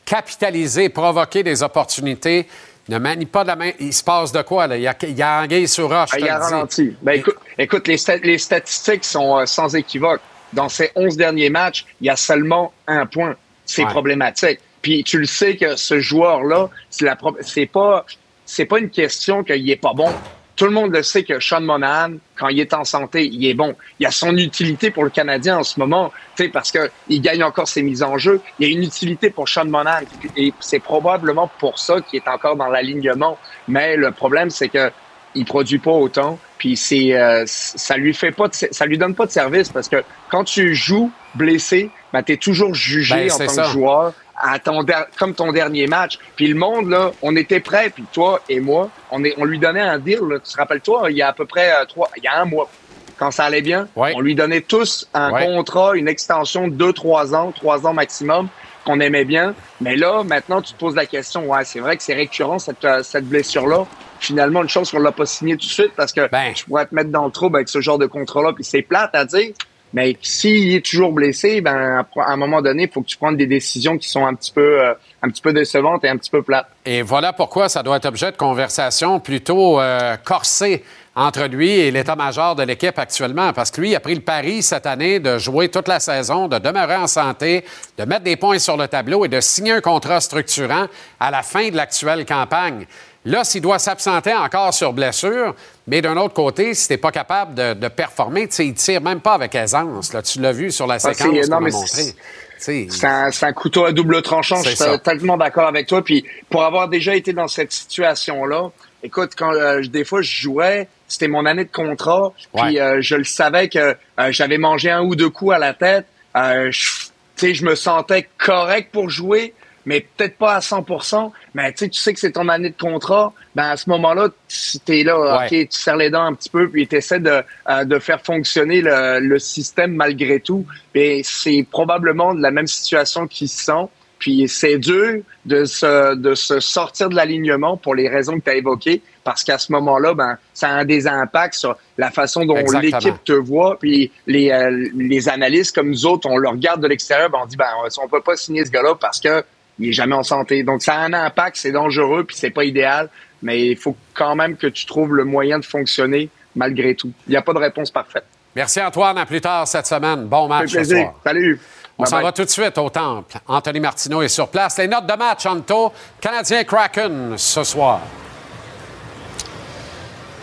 [0.04, 2.46] capitaliser, provoquer des opportunités,
[2.88, 3.70] ne manie pas de la main.
[3.80, 4.76] Il se passe de quoi, là?
[4.76, 6.94] Il y a, il y a anguille sur roche, Ah, il a ralenti.
[7.00, 10.20] Ben, écoute, écoute les, sta- les statistiques sont euh, sans équivoque.
[10.52, 13.34] Dans ces 11 derniers matchs, il y a seulement un point.
[13.64, 13.90] C'est Ouais.
[13.90, 14.60] problématique.
[14.84, 18.04] Puis tu le sais que ce joueur-là, c'est la pro- c'est pas
[18.44, 20.10] c'est pas une question qu'il est pas bon.
[20.56, 23.54] Tout le monde le sait que Sean Monahan, quand il est en santé, il est
[23.54, 23.74] bon.
[23.98, 27.20] Il a son utilité pour le Canadien en ce moment, tu sais, parce que il
[27.22, 28.40] gagne encore ses mises en jeu.
[28.58, 30.00] Il y a une utilité pour Sean Monahan
[30.36, 33.38] et c'est probablement pour ça qu'il est encore dans l'alignement.
[33.68, 34.92] Mais le problème, c'est que
[35.36, 39.16] il produit pas autant, puis c'est euh, ça lui fait pas de- ça lui donne
[39.16, 43.32] pas de service parce que quand tu joues blessé, ben tu es toujours jugé Ben,
[43.32, 43.62] en tant ça.
[43.64, 44.12] que joueur
[44.46, 44.84] à ton
[45.18, 46.18] comme ton dernier match.
[46.36, 49.58] Puis le monde là, on était prêts, puis toi et moi, on est on lui
[49.58, 52.10] donnait un deal, là, tu te rappelles-toi, il y a à peu près euh, trois
[52.16, 52.68] il y a un mois
[53.16, 54.12] quand ça allait bien, Ouais.
[54.16, 55.46] on lui donnait tous un Ouais.
[55.46, 58.48] contrat, une extension de 2 3 ans, 3 ans maximum
[58.84, 59.54] qu'on aimait bien.
[59.80, 62.84] Mais là, maintenant, tu te poses la question, ouais, c'est vrai que c'est récurrent cette,
[62.84, 63.86] euh, cette blessure-là.
[64.18, 66.52] Finalement, une chose qu'on l'a pas signé tout de suite parce que Ben.
[66.54, 69.14] tu pourrais te mettre dans le trouble avec ce genre de contrat-là, puis c'est plate
[69.14, 69.52] à dire.
[69.94, 73.36] Mais s'il est toujours blessé, ben à un moment donné, il faut que tu prennes
[73.36, 74.92] des décisions qui sont un petit peu, euh,
[75.22, 76.66] un petit peu décevantes et un petit peu plates.
[76.84, 80.82] Et voilà pourquoi ça doit être objet de conversation plutôt euh, corsée
[81.14, 83.52] entre lui et l'état-major de l'équipe actuellement.
[83.52, 86.58] Parce que lui a pris le pari cette année de jouer toute la saison, de
[86.58, 87.64] demeurer en santé,
[87.96, 90.86] de mettre des points sur le tableau et de signer un contrat structurant
[91.20, 92.86] à la fin de l'actuelle campagne.
[93.26, 95.54] Là, s'il doit s'absenter encore sur blessure,
[95.86, 98.74] mais d'un autre côté, si tu n'es pas capable de, de performer, tu sais, il
[98.74, 100.12] tire même pas avec aisance.
[100.12, 100.20] Là.
[100.22, 102.14] Tu l'as vu sur la Ah, séquence qu'on a montrée.
[102.58, 104.62] c'est- un, couteau à double tranchant.
[104.62, 106.02] Je suis totalement d'accord avec toi.
[106.04, 108.70] Puis pour avoir déjà été dans cette situation-là,
[109.02, 113.16] écoute, quand euh, des fois je jouais, c'était mon année de contrat, puis euh, je
[113.16, 113.94] le savais que euh,
[114.30, 116.06] j'avais mangé un ou deux coups à la tête.
[116.34, 119.54] Je, tu sais, je me sentais correct pour jouer,
[119.86, 122.76] mais peut-être pas à 100% mais tu sais, tu sais que c'est ton année de
[122.76, 125.44] contrat, ben à ce moment-là, tu es là, Ouais.
[125.44, 128.20] OK, tu serres les dents un petit peu, puis tu essaies de, euh, de faire
[128.20, 130.66] fonctionner le, le système malgré tout.
[130.94, 133.88] Et c'est probablement de la même situation qu'ils sont.
[134.18, 138.50] Puis c'est dur de se, de se sortir de l'alignement pour les raisons que tu
[138.50, 142.56] as évoquées, parce qu'à ce moment-là, ben, ça a des impacts sur la façon dont
[142.80, 143.78] l'équipe te voit.
[143.78, 147.46] Puis les, euh, les analystes comme nous autres, on le regarde de l'extérieur, ben, on
[147.46, 147.68] dit ben
[148.02, 149.44] on peut pas signer ce gars-là parce que
[149.78, 150.62] il est jamais en santé.
[150.62, 153.08] Donc ça a un impact, c'est dangereux, puis c'est pas idéal,
[153.42, 157.12] mais il faut quand même que tu trouves le moyen de fonctionner malgré tout.
[157.26, 158.24] Il n'y a pas de réponse parfaite.
[158.54, 160.26] Merci Antoine, à plus tard cette semaine.
[160.26, 160.98] Bon match ce plaisir.
[160.98, 161.14] soir.
[161.24, 161.60] Salut.
[161.96, 163.36] On s'en va tout de suite au temple.
[163.46, 164.78] Anthony Martineau est sur place.
[164.78, 165.92] Les notes de match, Anto.
[166.20, 168.00] Canadien Kraken ce soir.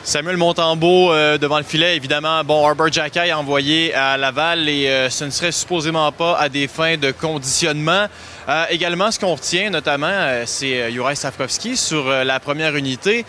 [0.03, 2.43] Samuel Montembeau euh, devant le filet, évidemment.
[2.43, 6.49] Bon, Arbor Jackay est envoyé à Laval et euh, ce ne serait supposément pas à
[6.49, 8.07] des fins de conditionnement.
[8.49, 13.25] Euh, également, ce qu'on retient notamment, euh, c'est euh, Juraj Stavkovski sur la première unité.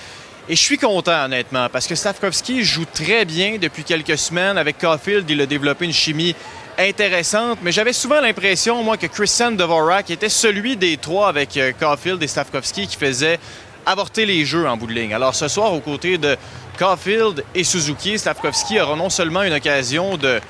[0.49, 4.59] Et je suis content, honnêtement, parce que Stavkovski joue très bien depuis quelques semaines.
[4.59, 6.35] Avec Caulfield, il a développé une chimie
[6.79, 12.21] intéressante, mais j'avais souvent l'impression, moi, que Christian Dvorak était celui des trois avec Caulfield
[12.23, 13.39] et Stavkovski qui faisait
[13.87, 15.15] avorter les jeux en bout de ligne.
[15.15, 16.37] Alors ce soir, aux côtés de
[16.79, 20.41] Caulfield et Suzuki, Stavkovski aura non seulement une occasion de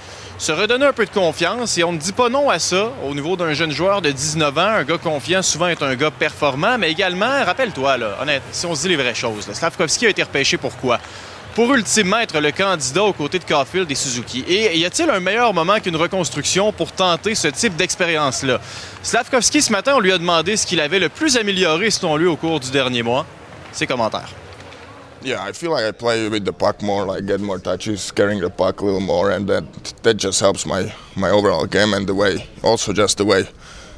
[0.42, 3.14] se redonner un peu de confiance, et on ne dit pas non à ça au
[3.14, 4.60] niveau d'un jeune joueur de 19 ans.
[4.60, 8.74] Un gars confiant souvent est un gars performant, mais également, rappelle-toi, là, honnête, si on
[8.74, 10.98] se dit les vraies choses, là, Stavkovski a été repêché pourquoi?
[11.54, 14.44] Pour ultimement être le candidat aux côtés de Caulfield et Suzuki.
[14.48, 18.58] Et y a-t-il un meilleur moment qu'une reconstruction pour tenter ce type d'expérience-là?
[19.04, 22.26] Slavkovski, ce matin, on lui a demandé ce qu'il avait le plus amélioré, selon lui,
[22.26, 23.24] au cours du dernier mois.
[23.70, 24.41] Ses commentaires.
[25.24, 28.40] Yeah, I feel like I play with the puck more, like get more touches, carrying
[28.40, 29.64] the puck a little more, and that
[30.02, 33.46] that just helps my my overall game and the way, also just the way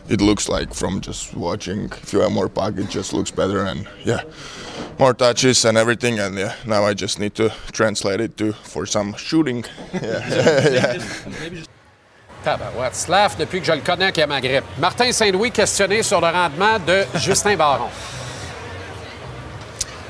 [0.09, 1.85] it looks like from just watching.
[2.03, 4.23] If you have more puck, it just looks better, and yeah,
[4.99, 6.19] more touches and everything.
[6.19, 9.65] And yeah, now I just need to translate it to for some shooting.
[9.95, 10.69] yeah.
[10.71, 11.65] yeah.
[12.45, 12.93] Tabarouette.
[12.93, 14.65] Uh, Slav, depuis que je le connais, qui a ma grippe.
[14.79, 17.89] Martin Saint-Louis questionné sur le rendement de Justin Baron.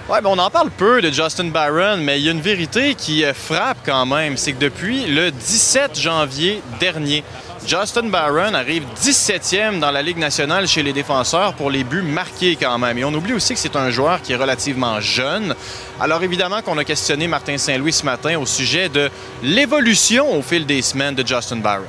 [0.06, 2.94] Ouais, ben on en parle peu de Justin Barron, mais il y a une vérité
[2.94, 4.36] qui euh, frappe quand même.
[4.36, 7.24] C'est que depuis le 17 janvier dernier,
[7.66, 12.54] Justin Barron arrive 17e dans la Ligue nationale chez les défenseurs pour les buts marqués
[12.60, 12.98] quand même.
[12.98, 15.54] Et on oublie aussi que c'est un joueur qui est relativement jeune.
[15.98, 19.08] Alors évidemment qu'on a questionné Martin Saint-Louis ce matin au sujet de
[19.42, 21.84] l'évolution au fil des semaines de Justin Barron.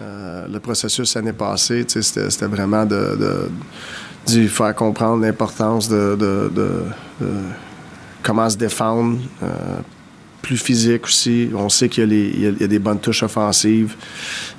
[0.00, 3.50] Euh, le processus l'année passée, c'était vraiment de,
[4.26, 6.82] d'y faire comprendre l'importance de, de-
[8.22, 9.46] comment se défendre, euh,
[10.42, 11.50] plus physique aussi.
[11.54, 13.94] On sait qu'il y y a- des bonnes touches offensives,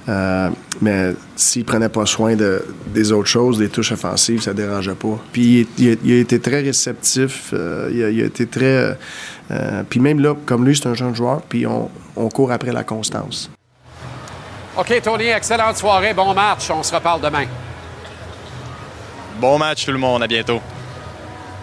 [0.07, 0.49] euh,
[0.82, 5.20] mais s'il prenait pas soin de, des autres choses, des touches offensives, ça dérangeait pas.
[5.32, 8.97] Puis il, a, été très réceptif, euh, il, a, été très...
[9.89, 12.84] puis même là, comme lui, c'est un jeune joueur, puis on, on court après la
[12.84, 13.49] constance.
[14.78, 16.14] OK, Tony, excellente soirée.
[16.14, 16.70] Bon match.
[16.72, 17.45] On se reparle demain.
[19.41, 20.61] Bon match tout le monde, à bientôt.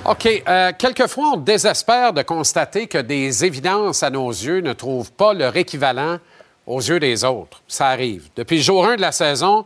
[0.05, 0.43] OK.
[0.49, 5.33] euh, quelquefois, on désespère de constater que des évidences à nos yeux ne trouvent pas
[5.33, 6.19] leur équivalent
[6.67, 7.63] aux yeux des autres.
[7.69, 8.31] Ça arrive.
[8.35, 9.65] Depuis le jour 1 de la saison,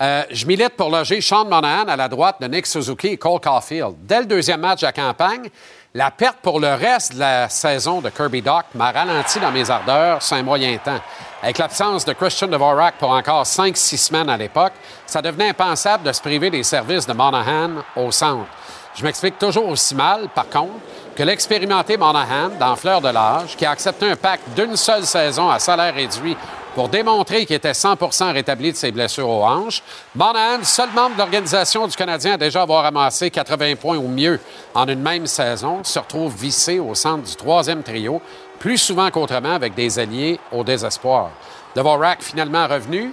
[0.00, 3.38] euh, je milite pour loger Sean Monahan à la droite de Nick Suzuki et Cole
[3.38, 3.94] Caulfield.
[4.08, 5.48] Dès le deuxième match la campagne,
[5.94, 9.70] la perte pour le reste de la saison de Kirby Doc m'a ralenti dans mes
[9.70, 11.00] ardeurs sur un moyen temps.
[11.42, 14.72] Avec l'absence de Christian Dvorak pour encore 5-6 semaines à l'époque,
[15.04, 18.46] ça devenait impensable de se priver des services de Monahan au centre.
[18.94, 20.80] Je m'explique toujours aussi mal, par contre,
[21.14, 25.50] que l'expérimenté Monahan, dans Fleur de l'âge, qui a accepté un pacte d'une seule saison
[25.50, 26.36] à salaire réduit
[26.74, 29.82] pour démontrer qu'il était 100% rétabli de ses blessures aux hanches.
[30.14, 34.40] Monahan, seul membre de l'organisation du Canadien à déjà avoir amassé 80 points ou mieux
[34.74, 38.22] en une même saison, se retrouve vissé au centre du troisième trio,
[38.58, 41.30] plus souvent qu'autrement avec des alliés au désespoir.
[41.74, 43.12] Dvorak finalement revenu,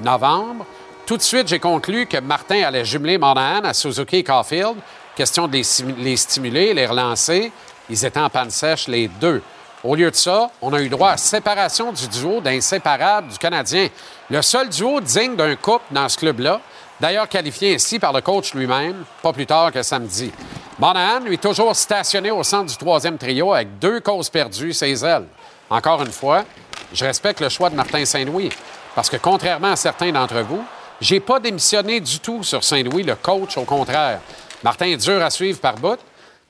[0.00, 0.64] novembre.
[1.06, 4.76] Tout de suite, j'ai conclu que Martin allait jumeler Monahan à Suzuki et Caulfield.
[5.16, 5.52] Question de
[5.98, 7.50] les, stimuler, les relancer.
[7.90, 9.42] Ils étaient en panne sèche, les deux.
[9.84, 13.88] Au lieu de ça, on a eu droit à séparation du duo d'inséparables du Canadien.
[14.28, 16.60] Le seul duo digne d'un couple dans ce club-là,
[17.00, 20.32] d'ailleurs qualifié ainsi par le coach lui-même, pas plus tard que samedi.
[20.80, 25.26] Monahan, lui, toujours stationné au centre du troisième trio avec deux causes perdues, ses ailes.
[25.70, 26.44] Encore une fois,
[26.92, 28.50] je respecte le choix de Martin Saint-Louis,
[28.96, 30.64] parce que contrairement à certains d'entre vous,
[31.00, 34.18] j'ai pas démissionné du tout sur Saint-Louis, le coach, au contraire.
[34.64, 36.00] Martin est dur à suivre par bout,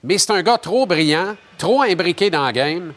[0.02, 2.94] mais c'est un gars trop brillant, trop imbriqué dans le game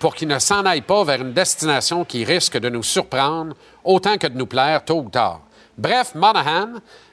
[0.00, 4.16] pour qu'il ne s'en aille pas vers une destination qui risque de nous surprendre autant
[4.16, 5.42] que de nous plaire tôt ou tard.
[5.76, 6.70] Bref, Monahan,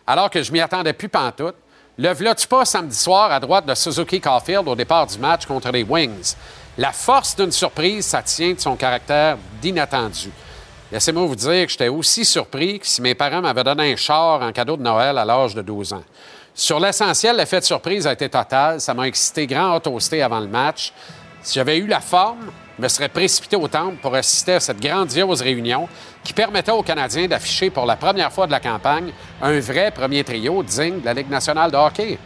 [0.08, 1.56] alors que je m'y attendais plus pantoute,
[1.98, 5.70] le v'là-tu pas samedi soir à droite de Suzuki Caulfield au départ du match contre
[5.72, 6.36] les Wings?
[6.78, 10.32] La force d'une surprise, ça tient de son caractère d'inattendu.
[10.90, 14.42] Laissez-moi vous dire que j'étais aussi surpris que si mes parents m'avaient donné un char
[14.42, 16.04] en cadeau de Noël à l'âge de 12 ans.
[16.54, 18.80] Sur l'essentiel, l'effet de surprise a été total.
[18.80, 20.94] Ça m'a excité grand toasté avant le match.
[21.42, 25.42] Si j'avais eu la forme, me serais précipité au temple pour assister à cette grandiose
[25.42, 25.88] réunion
[26.24, 29.12] qui permettait aux Canadiens d'afficher pour la première fois de la campagne
[29.42, 32.18] un vrai premier trio digne de la Ligue nationale de hockey.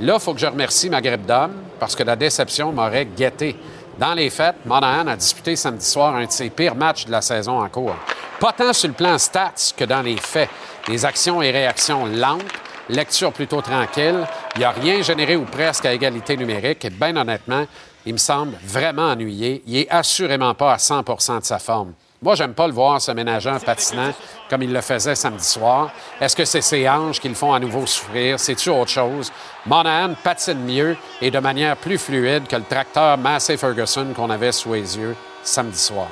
[0.00, 3.56] Là, il faut que je remercie ma grippe d'homme parce que la déception m'aurait guetté.
[3.98, 7.20] Dans les faits, Monahan a disputé samedi soir un de ses pires matchs de la
[7.20, 7.96] saison en cours.
[8.38, 10.48] Pas tant sur le plan stats que dans les faits.
[10.86, 12.44] Les actions et réactions lentes,
[12.88, 14.24] lecture plutôt tranquille.
[14.54, 16.84] Il n'y a rien généré ou presque à égalité numérique.
[16.84, 17.66] Et bien honnêtement,
[18.08, 19.62] il me semble vraiment ennuyé.
[19.66, 21.92] Il est assurément pas à 100% de sa forme.
[22.22, 24.12] Moi, j'aime pas le voir se ménager patinant
[24.48, 25.90] comme il le faisait samedi soir.
[26.18, 28.40] Est-ce que c'est ses hanches qui le font à nouveau souffrir?
[28.40, 29.30] C'est-tu autre chose?
[29.66, 34.52] Monahan patine mieux et de manière plus fluide que le tracteur Massey Ferguson qu'on avait
[34.52, 36.08] sous les yeux samedi soir.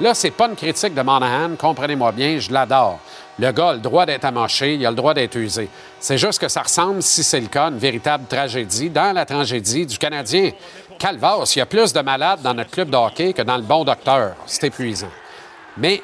[0.00, 3.00] Là, c'est pas une critique de Monahan, comprenez-moi bien, je l'adore.
[3.40, 5.68] Le gars a le droit d'être amoché, il a le droit d'être usé.
[5.98, 9.24] C'est juste que ça ressemble, si c'est le cas, à une véritable tragédie dans la
[9.24, 10.52] tragédie du Canadien.
[10.98, 13.62] Calvas, il y a plus de malades dans notre club de hockey que dans le
[13.62, 14.34] bon docteur.
[14.46, 15.10] C'est épuisant.
[15.76, 16.02] Mais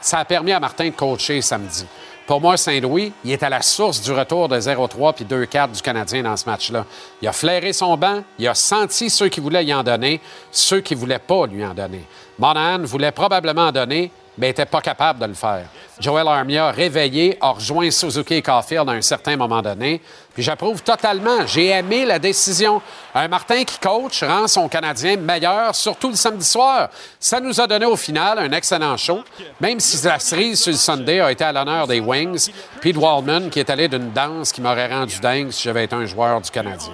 [0.00, 1.86] ça a permis à Martin de coacher samedi.
[2.26, 5.80] Pour moi, Saint-Louis, il est à la source du retour de 0-3 puis 2-4 du
[5.80, 6.84] Canadien dans ce match-là.
[7.22, 10.20] Il a flairé son banc, il a senti ceux qui voulaient y en donner,
[10.50, 12.04] ceux qui ne voulaient pas lui en donner.
[12.38, 15.64] Monahan voulait probablement en donner, mais n'était pas capable de le faire.
[15.98, 20.00] Joel Armia, réveillé, a rejoint Suzuki et Caulfield à un certain moment donné.
[20.32, 21.44] Puis j'approuve totalement.
[21.46, 22.80] J'ai aimé la décision.
[23.12, 26.88] Un Martin qui coach rend son Canadien meilleur, surtout le samedi soir.
[27.18, 29.24] Ça nous a donné au final un excellent show,
[29.60, 32.50] même si la cerise sur le Sunday a été à l'honneur des Wings.
[32.80, 36.06] Pete Waldman, qui est allé d'une danse qui m'aurait rendu dingue si j'avais été un
[36.06, 36.92] joueur du Canadien.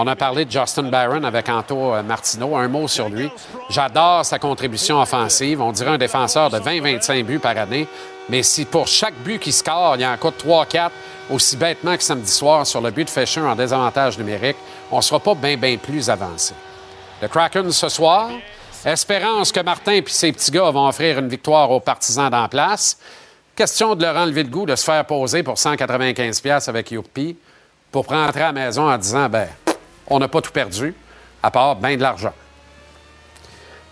[0.00, 2.54] On a parlé de Justin Barron avec Anto euh, Martineau.
[2.54, 3.28] Un mot sur lui.
[3.68, 5.60] J'adore sa contribution offensive.
[5.60, 7.88] On dirait un défenseur de 20-25 buts par année.
[8.28, 10.90] Mais si pour chaque but qui score, il y en coûte 3-4,
[11.30, 14.56] aussi bêtement que samedi soir sur le but de Fisher en désavantage numérique,
[14.92, 16.54] on ne sera pas bien, bien plus avancé.
[17.20, 18.30] Le Kraken ce soir,
[18.84, 23.00] espérance que Martin et ses petits gars vont offrir une victoire aux partisans d'en place.
[23.56, 27.36] Question de leur enlever le goût de se faire poser pour 195$ avec Youpi
[27.90, 29.48] pour rentrer à la maison en disant ben
[30.08, 30.94] on n'a pas tout perdu,
[31.42, 32.32] à part bien de l'argent.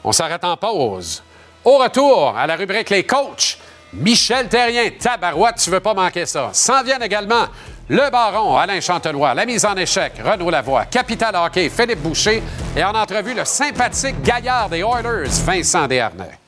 [0.04, 1.22] On s'arrête en pause.
[1.64, 3.58] Au retour, à la rubrique Les coachs,
[3.92, 6.50] Michel Terrien, tabarouette, tu veux pas manquer ça.
[6.52, 7.46] S'en viennent également
[7.88, 12.42] le baron Alain Chantelois, la mise en échec Renaud Lavoie, Capital Hockey Philippe Boucher
[12.76, 16.38] et en entrevue le sympathique gaillard des Oilers Vincent Desharnais.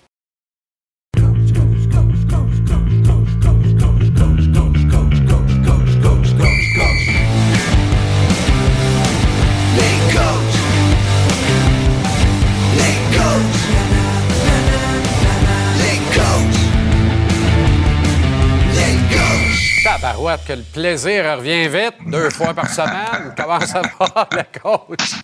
[20.01, 23.35] Tabarouette, que le plaisir revient vite, deux fois par semaine.
[23.37, 25.15] Comment ça va, le coach?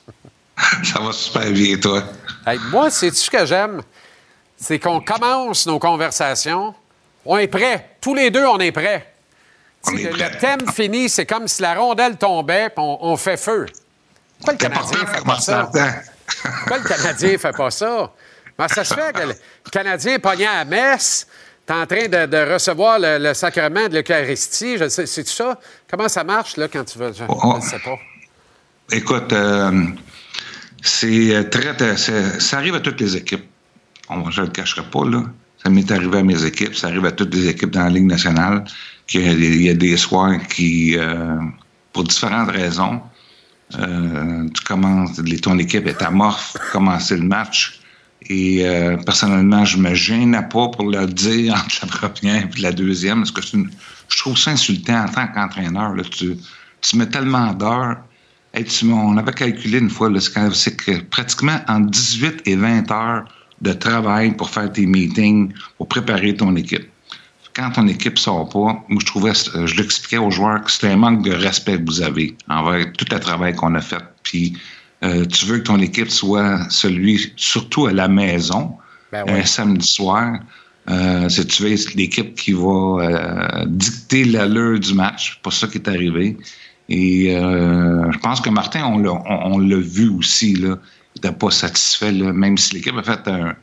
[0.82, 2.02] Ça va super bien, toi.
[2.46, 3.82] Hey, moi, c'est-tu ce que j'aime?
[4.56, 6.74] C'est qu'on commence nos conversations.
[7.24, 7.96] On est prêt.
[8.00, 9.12] Tous les deux, on est prêts.
[9.92, 13.66] Le, le thème fini, c'est comme si la rondelle tombait puis on, on fait feu.
[14.38, 15.70] Pourquoi le Canadien fait pas ça?
[16.42, 18.12] Pourquoi le Canadien fait pas ça?
[18.58, 19.34] Ben, ça se fait que le
[19.70, 20.64] Canadien pogné à
[21.66, 24.76] Metz, t'es en train de, de recevoir le, le sacrement de l'Eucharistie.
[24.88, 25.58] C'est-tu ça?
[25.90, 27.12] Comment ça marche, là, quand tu vas...
[27.12, 27.98] Je ne sais pas.
[28.92, 29.84] Écoute, euh,
[30.82, 31.74] c'est euh, très.
[31.96, 33.44] c'est- ça arrive à toutes les équipes.
[34.10, 35.22] On- je ne le cacherai pas, là.
[35.62, 38.04] Ça m'est arrivé à mes équipes, ça arrive à toutes les équipes dans la Ligue
[38.06, 38.64] nationale,
[39.06, 41.38] qu'il y a des, il y a des soirs qui, euh,
[41.94, 43.00] pour différentes raisons,
[43.78, 47.80] euh, tu commences, ton équipe est amorphe pour commencer le match.
[48.30, 52.72] Et euh, personnellement, je me gênais pas pour le dire entre la première et la
[52.72, 53.70] deuxième, parce que une-
[54.08, 55.94] je trouve ça insultant en tant qu'entraîneur.
[56.10, 56.36] Tu,
[56.80, 57.96] tu mets tellement d'heures.
[58.52, 60.08] Hey, on avait calculé une fois,
[60.52, 63.24] c'est que pratiquement en 18 et 20 heures
[63.60, 66.88] de travail pour faire tes meetings, pour préparer ton équipe.
[67.54, 70.88] Quand ton équipe sort pas, moi je trouvais, euh, je l'expliquais aux joueurs que c'était
[70.88, 74.02] un manque de respect que vous avez envers tout le travail qu'on a fait.
[74.22, 74.56] Puis
[75.02, 78.76] euh, tu veux que ton équipe soit celui, surtout à la maison,
[79.12, 79.40] Ben ouais.
[79.40, 80.38] un samedi soir.
[80.90, 82.68] Euh, c'est tu veux l'équipe qui va
[83.00, 85.34] euh, dicter l'allure du match.
[85.34, 86.36] C'est pas ça qui est arrivé.
[86.90, 90.76] Et euh, je pense que Martin, on l'a, on, on l'a vu aussi, là.
[91.16, 93.54] Il n'était pas satisfait, là, même si l'équipe a fait un,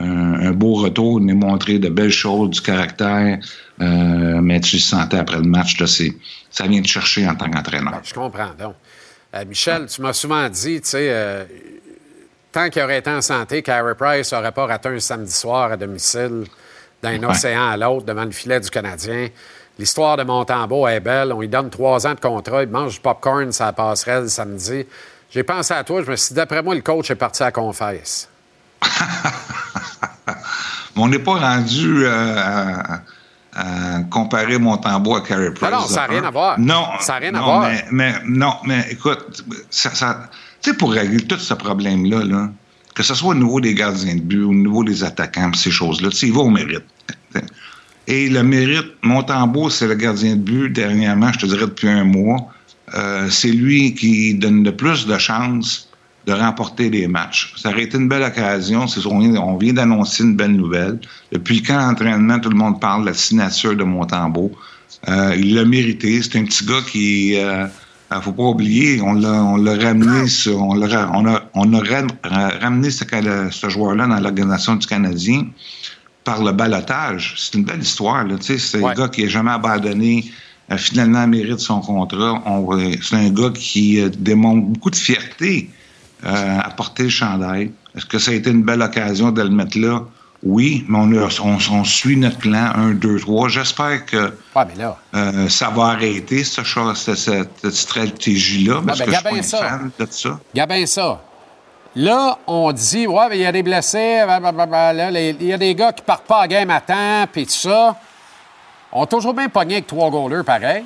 [0.00, 3.38] un, un beau retour, il nous a montré de belles choses, du caractère,
[3.80, 6.12] euh, mais tu le sentais après le match, là, c'est,
[6.50, 8.00] ça vient te chercher en tant qu'entraîneur.
[8.02, 8.74] Je comprends donc.
[9.34, 11.44] Euh, Michel, tu m'as souvent dit, tu sais, euh,
[12.50, 15.76] tant qu'il aurait été en santé, Carey Price n'aurait pas raté un samedi soir à
[15.76, 16.44] domicile
[17.02, 17.26] d'un Ouais.
[17.26, 19.28] océan à l'autre devant le filet du Canadien.
[19.78, 21.32] L'histoire de Montembeau est belle.
[21.32, 22.62] On lui donne trois ans de contrat.
[22.64, 24.84] Il mange du popcorn, ça passerait le samedi.
[25.30, 26.02] J'ai pensé à toi.
[26.02, 28.28] Je me suis dit, d'après moi, le coach est parti à confesse.
[30.26, 33.00] Mais on n'est pas rendu euh, à,
[34.10, 35.70] comparer Montembeau à Carey Price.
[35.70, 36.58] Non, non, ça n'a rien à voir.
[36.58, 37.62] Non, Ça n'a rien à non, voir.
[37.68, 40.28] Mais, mais- non, mais écoute, ça, ça-
[40.62, 42.50] tu sais, pour régler tout ce problème-là, là,
[42.94, 46.10] que ce soit au niveau des gardiens de but, au niveau des attaquants, ces choses-là,
[46.10, 46.84] tu sais, il va au mérite.
[48.06, 52.04] Et le mérite, Montembeau, c'est le gardien de but, dernièrement, je te dirais depuis un
[52.04, 52.38] mois.
[52.94, 55.87] Euh, c'est lui qui donne le plus de chances
[56.28, 57.54] de remporter les matchs.
[57.56, 58.84] Ça aurait été une belle occasion.
[59.06, 61.00] On vient, on vient d'annoncer une belle nouvelle.
[61.32, 64.52] Depuis quand l'entraînement, tout le monde parle de la signature de Montembeau?
[65.08, 66.20] Euh, il l'a mérité.
[66.22, 67.34] C'est un petit gars qui...
[67.36, 67.66] Euh,
[68.12, 71.70] euh, faut pas oublier, on l'a, ramené, sur- on, a, on
[72.60, 75.46] ramené ce, joueur-là dans l'organisation du Canadien
[76.24, 77.34] par le balotage.
[77.38, 78.26] C'est une belle histoire.
[78.40, 80.24] C'est un gars qui n'a jamais abandonné.
[80.70, 82.42] euh, finalement, mérite son contrat.
[82.46, 85.70] On- c'est un gars qui euh, démontre beaucoup de fierté
[86.24, 87.72] euh, à porter le chandail.
[87.96, 90.02] Est-ce que ça a été une belle occasion de le mettre là?
[90.44, 93.48] Oui, mais on, a- on- on suit notre plan 1, 2, 3.
[93.48, 94.32] J'espère que
[95.16, 96.62] euh, ça va arrêter ce
[96.94, 98.80] cette, stratégie-là.
[98.86, 99.58] Parce ben, que je suis pas ça.
[99.58, 100.38] fan de ça.
[100.54, 101.20] Bien ça.
[101.96, 106.02] Là, on dit, ouais, il y a des blessés, il y a des gars qui
[106.02, 107.96] partent pas à game à temps, puis tout ça.
[108.92, 110.84] On a toujours bien pogné avec trois goalers pareil.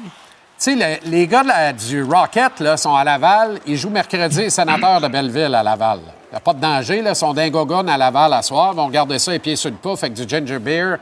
[0.63, 3.59] Sais, le- les gars du Rocket là, sont à Laval.
[3.67, 5.99] Ils jouent mercredi les sénateurs de Belleville à Laval.
[6.07, 7.03] Il n'y a pas de danger.
[7.03, 7.17] Là.
[7.17, 8.71] Sont d'ingogon à Laval à soir.
[8.73, 10.99] Ils vont garder ça les pieds sur le pouf avec du ginger beer,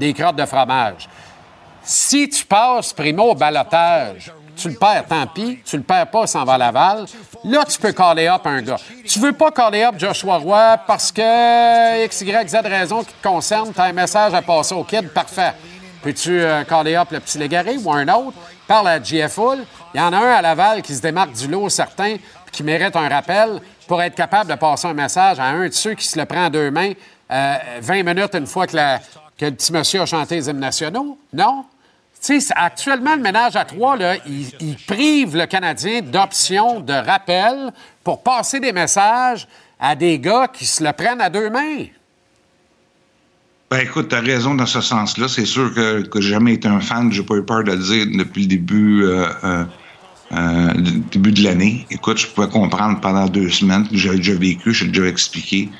[0.00, 1.08] des crottes de fromage.
[1.84, 5.60] Si tu passes primo au balotage, tu le perds, tant pis.
[5.64, 7.04] Tu le perds pas, s'en va à Laval.
[7.44, 8.80] Là, tu peux caller up un gars.
[9.06, 13.28] Tu veux pas caller up Joshua Roy parce que X, Y, Z raison qui te
[13.28, 15.52] concerne, tu as un message à passer au kid, parfait.
[16.02, 18.36] Peux-tu euh, caller up le petit Légaré ou un autre?
[18.66, 19.64] Parle à GF Hull.
[19.94, 22.16] Il y en a un à Laval qui se démarque du lot certain
[22.50, 25.94] qui mérite un rappel pour être capable de passer un message à un de ceux
[25.94, 26.92] qui se le prend à deux mains
[27.30, 29.00] euh, 20 minutes une fois que, la-
[29.40, 31.18] le petit monsieur a chanté les hymnes nationaux?
[31.32, 31.64] Non?
[32.56, 37.70] Actuellement, le ménage à trois, là, il, il prive le Canadien d'options de rappel
[38.02, 39.46] pour passer des messages
[39.78, 41.84] à des gars qui se le prennent à deux mains.
[43.74, 45.26] Ben écoute, tu as raison dans ce sens-là.
[45.26, 47.78] C'est sûr que, que j'ai jamais été un fan, j'ai pas eu peur de le
[47.78, 49.64] dire depuis le début, euh, euh,
[50.32, 50.72] euh,
[51.10, 51.84] début de l'année.
[51.90, 55.72] Écoute, je pouvais comprendre pendant deux semaines, j'ai déjà vécu, j'ai déjà expliqué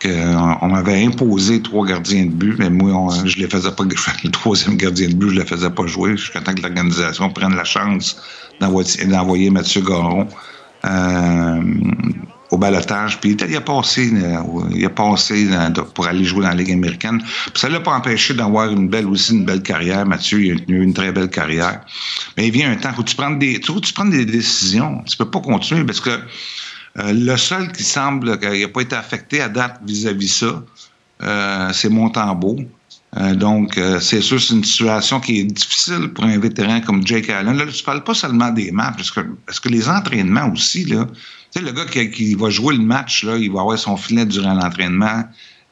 [0.00, 3.84] qu'on on m'avait imposé trois gardiens de but, mais moi, je les faisais pas,
[4.24, 7.54] le troisième gardien de but, je le faisais pas jouer jusqu'à temps que l'organisation prenne
[7.54, 8.16] la chance
[8.60, 10.26] d'envoyer Mathieu Garon.
[10.86, 11.62] euh,
[12.52, 13.18] au balotage.
[13.18, 14.42] Puis il a passé, euh,
[14.74, 17.18] il a passé de- pour aller jouer dans la Ligue américaine.
[17.20, 20.04] Puis ça l'a pas empêché d'avoir une belle aussi une belle carrière.
[20.04, 21.80] Mathieu, il a eu une très belle carrière.
[22.36, 25.02] Mais il vient un temps où tu prends des, que tu prennes des décisions.
[25.08, 28.96] Tu peux pas continuer parce que euh, le seul qui semble qu'il n'a pas été
[28.96, 30.62] affecté à date vis-à-vis ça,
[31.22, 32.58] euh, c'est Montembeau.
[33.16, 37.06] Euh, donc, euh, c'est sûr, c'est une situation qui est difficile pour un vétéran comme
[37.06, 37.56] Jake Allen.
[37.56, 41.06] Là, tu parles pas seulement des matchs, parce que, parce que les entraînements aussi, là,
[41.52, 43.96] tu sais, le gars qui, qui va jouer le match, là, il va avoir son
[43.96, 45.24] filet durant l'entraînement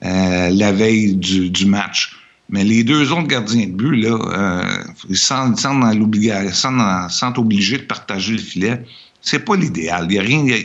[0.05, 2.17] euh, la veille du, du match.
[2.49, 4.65] Mais les deux autres gardiens de but, là, euh,
[5.09, 5.19] ils
[5.81, 8.83] dans l'obligation, sentent obligés de partager le filet.
[9.21, 10.07] C'est pas l'idéal.
[10.11, 10.45] Il y a rien.
[10.45, 10.59] y a-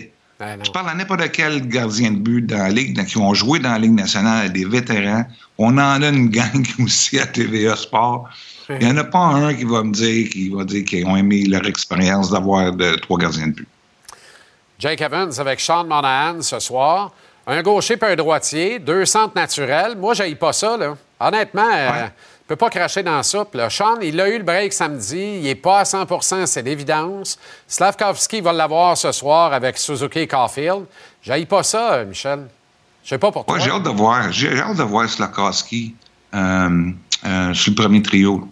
[0.66, 3.60] je parle à n'importe quel gardien de but dans la Ligue, dans- qui ont joué
[3.60, 5.26] dans la Ligue nationale, des vétérans.
[5.58, 8.28] On en a une gang aussi à TVA Sport.
[8.70, 11.16] Il n'y en a pas un qui va me dire, qui va dire qu'ils ont
[11.16, 13.68] aimé leur expérience d'avoir trois gardiens de but.
[14.80, 17.12] Jake Evans avec Sean Monahan ce soir.
[17.48, 19.96] Un gaucher puis un droitier, deux centres naturels.
[19.96, 20.78] Moi, je pas ça.
[20.78, 20.96] Là.
[21.20, 22.10] Honnêtement, euh, ne
[22.48, 23.54] peut pas cracher dans la soupe.
[23.54, 23.70] Là.
[23.70, 25.38] Sean, il a eu le break samedi.
[25.38, 27.38] Il n'est pas à 100% c'est l'évidence.
[27.68, 30.86] Slavkovski va l'avoir ce soir avec Suzuki et Caulfield.
[31.22, 32.48] Je pas ça, euh, Michel.
[33.06, 33.54] Je sais pas pour toi.
[33.54, 34.32] Ouais, j'ai hâte de voir.
[34.32, 35.94] J'ai hâte de voir Slakowski
[36.34, 36.92] euh,
[37.24, 38.50] euh, sur le premier trio.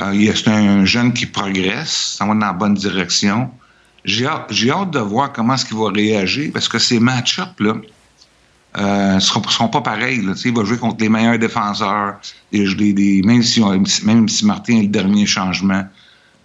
[0.00, 3.50] Euh, c'est un jeune qui progresse, ça va dans la bonne direction.
[4.04, 7.74] J'ai hâte, de voir comment est-ce qu'il va réagir parce que ces match-ups, là,
[8.76, 10.20] euh, seront, pas pareils.
[10.44, 12.16] Il va jouer contre les meilleurs défenseurs,
[12.52, 13.62] même, si,
[14.04, 15.84] même si Martin est le dernier changement.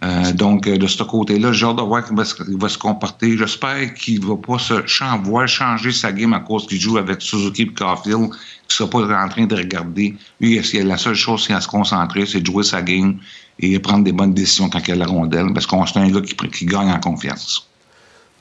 [0.01, 3.38] Euh, donc, euh, de ce côté-là, j'ai hâte de voir comment il va se comporter.
[3.38, 4.76] J'espère qu'il va pas se
[5.24, 8.89] voir changer sa game à cause qu'il joue avec Suzuki et Caulfield, qu'il ne sera
[8.89, 10.16] pas en train de regarder.
[10.39, 13.18] Lui, la seule chose qu'il a à se concentrer, c'est de jouer sa game
[13.60, 16.22] et prendre des bonnes décisions quand il a la rondelle, parce qu'on c'est un gars
[16.22, 17.68] qui, gagne en confiance.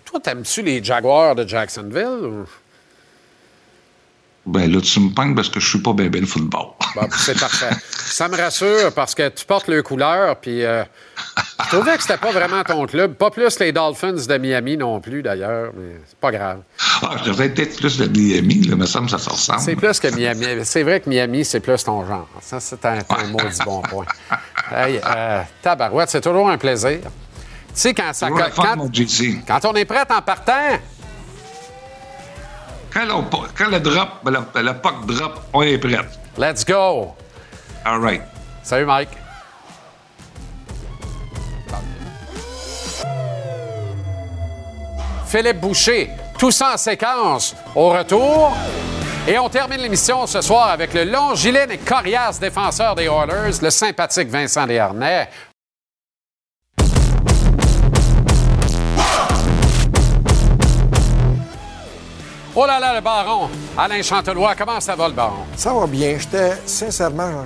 [0.04, 2.46] Toi, t'aimes-tu les Jaguars de Jacksonville?
[4.48, 6.68] Ben là, tu me pognes parce que je suis pas bien le football.
[6.94, 7.74] Bon, c'est parfait.
[7.90, 10.82] Ça me rassure parce que tu portes le couleur, puis euh,
[11.64, 13.14] je trouvais que c'était pas vraiment ton club.
[13.14, 16.60] Pas plus les Dolphins de Miami non plus, d'ailleurs, mais c'est pas grave.
[17.02, 19.60] Ah, je devrais peut-être plus de Miami, là, mais ça me ça se ressemble.
[19.60, 20.46] C'est plus que Miami.
[20.64, 22.28] C'est vrai que Miami, c'est plus ton genre.
[22.40, 24.06] Ça, c'est un, un maudit bon point.
[24.72, 27.00] Hey, euh, tabarouette, c'est toujours un plaisir.
[27.00, 27.08] Tu
[27.74, 29.44] sais, quand, ça, quand, JC.
[29.46, 30.78] quand on est prêt en partant,
[32.92, 33.04] Quand,
[33.70, 35.98] le drop, ben, le, le puck drop, on est prêt.
[36.36, 37.14] let's go!
[37.84, 38.22] All right.
[38.62, 39.08] Salut, Mike.
[45.26, 48.56] Philippe Boucher, tout ça en séquence au retour.
[49.26, 53.68] Et on termine l'émission ce soir avec le longilène et coriace défenseur des Oilers, le
[53.68, 55.28] sympathique Vincent Desharnais.
[62.60, 63.48] Oh là là, le baron!
[63.76, 65.44] Alain Chantelois, comment ça va, le baron?
[65.56, 66.18] Ça va bien.
[66.18, 67.44] J'étais, sincèrement,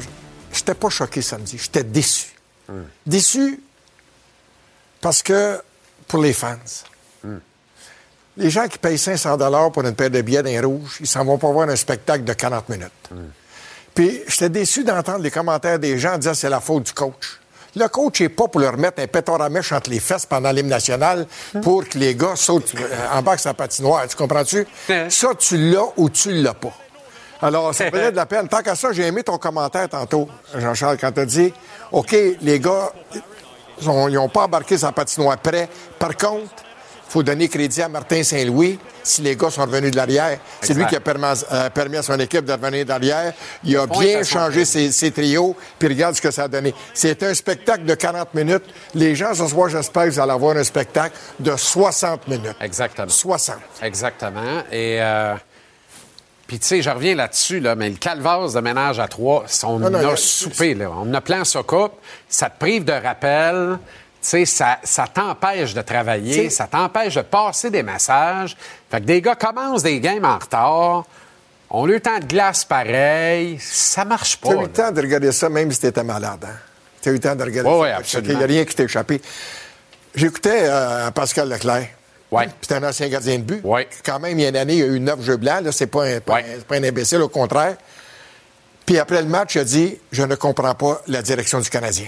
[0.50, 1.58] j'étais pas choqué samedi.
[1.58, 2.28] J'étais déçu.
[3.04, 3.62] Déçu
[5.02, 5.60] parce que,
[6.08, 6.56] pour les fans,
[8.38, 9.36] les gens qui payent 500
[9.70, 12.32] pour une paire de billets d'un rouge, ils s'en vont pas voir un spectacle de
[12.32, 13.10] 40 minutes.
[13.94, 17.38] Puis, j'étais déçu d'entendre les commentaires des gens dire c'est la faute du coach.
[17.74, 20.50] Le coach n'est pas pour leur mettre un pétard à mèche entre les fesses pendant
[20.52, 21.26] l'hymne national
[21.62, 24.06] pour que les gars sautent euh, en bas sa patinoire.
[24.08, 24.66] Tu comprends-tu?
[25.08, 26.72] Ça, tu l'as ou tu l'as pas.
[27.40, 28.46] Alors, ça faisait de la peine.
[28.48, 31.52] Tant qu'à ça, j'ai aimé ton commentaire tantôt, Jean-Charles, quand tu as dit
[31.90, 32.92] OK, les gars,
[33.80, 35.68] ils n'ont pas embarqué sa patinoire prêt.
[35.98, 36.52] Par contre,
[37.12, 40.38] faut donner crédit à Martin Saint-Louis si les gars sont revenus de l'arrière.
[40.62, 43.34] C'est lui qui a permis, euh, permis à son équipe de revenir d'arrière.
[43.64, 46.72] Il a bien changé ses, ses trios, puis regarde ce que ça a donné.
[46.94, 48.64] C'est un spectacle de 40 minutes.
[48.94, 52.56] Les gens, ce soir, j'espère que vous allez avoir un spectacle de 60 minutes.
[52.62, 53.08] Exactement.
[53.10, 53.56] 60.
[53.82, 54.62] Exactement.
[54.70, 55.34] Et euh,
[56.46, 59.78] puis tu sais, je reviens là-dessus, là, mais le calvaire de ménage à trois, on
[59.78, 60.90] Non, non, a soupé, là.
[60.98, 61.92] On a plein sa coupe,
[62.28, 63.78] ça te prive de rappel.
[64.24, 68.56] Sais, ça, ça t'empêche de travailler, ça t'empêche de passer des messages.
[68.88, 71.04] Fait que des gars commencent des games en retard,
[71.70, 74.50] ont le temps de glace pareil, ça marche pas.
[74.50, 76.44] Tu as eu le temps de regarder ça même si tu étais malade.
[76.46, 76.54] Hein?
[77.02, 77.76] Tu as eu le temps de regarder ça.
[77.96, 78.32] que absolument.
[78.32, 79.20] Il n'y a rien qui t'est échappé.
[80.14, 81.88] J'écoutais euh, Pascal Leclerc.
[82.30, 82.48] Ouais.
[82.60, 83.60] C'est un ancien gardien de but.
[83.64, 83.88] Ouais.
[84.04, 85.62] Quand même, il y a une année, il y a eu neuf jeux blancs.
[85.64, 86.40] Là, c'est pas, un, pas, Ouais.
[86.42, 87.76] un, c'est pas un imbécile, au contraire.
[88.86, 92.06] Puis après le match, il a dit Je ne comprends pas la direction du Canadien.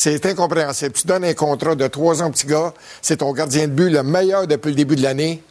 [0.00, 0.92] C'est incompréhensible.
[0.92, 2.72] Tu donnes un contrat de trois ans, petit gars.
[3.02, 5.42] C'est ton gardien de but le meilleur depuis le début de l'année.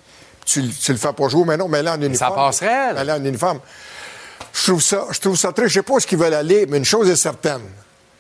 [0.46, 2.34] Tu, tu le fais pas jouer, mais non, mais là en uniforme.
[2.34, 3.18] passerait, là.
[3.18, 3.60] En uniforme.
[4.54, 5.68] Je trouve ça, je trouve ça très.
[5.68, 7.60] Je sais pas où ce qu'ils veulent aller, mais une chose est certaine,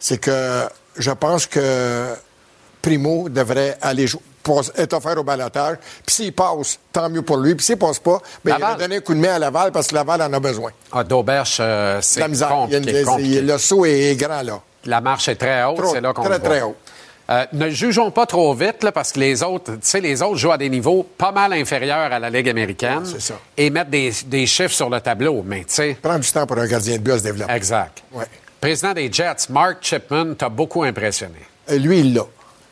[0.01, 0.63] c'est que
[0.97, 2.13] je pense que
[2.82, 4.21] Primo devrait aller jouer,
[4.75, 5.78] être offert au balotage.
[6.05, 7.55] Puis s'il passe, tant mieux pour lui.
[7.55, 9.88] Puis s'il passe pas, ben, il va donner un coup de main à Laval parce
[9.88, 10.71] que Laval en a besoin.
[10.91, 12.65] Ah, D'Auberche, euh, c'est La misère.
[12.67, 13.41] Il y a une- compliqué, compliqué.
[13.41, 14.60] le saut est grand là.
[14.85, 16.75] La marche est très haute, c'est là qu'on très, très haut.
[17.29, 20.37] Euh, ne jugeons pas trop vite, là, parce que les autres, tu sais, les autres
[20.37, 23.01] jouent à des niveaux pas mal inférieurs à la Ligue américaine.
[23.05, 23.33] c'est ça.
[23.57, 25.43] Et mettent des, des chiffres sur le tableau.
[25.45, 27.51] Mais, tu sais, Prends du temps pour un gardien de but à se développer.
[27.53, 28.01] exact.
[28.13, 28.23] Ouais.
[28.61, 31.39] Président des Jets, Mark Chipman, t'a beaucoup impressionné.
[31.67, 32.23] Et lui, il l'a.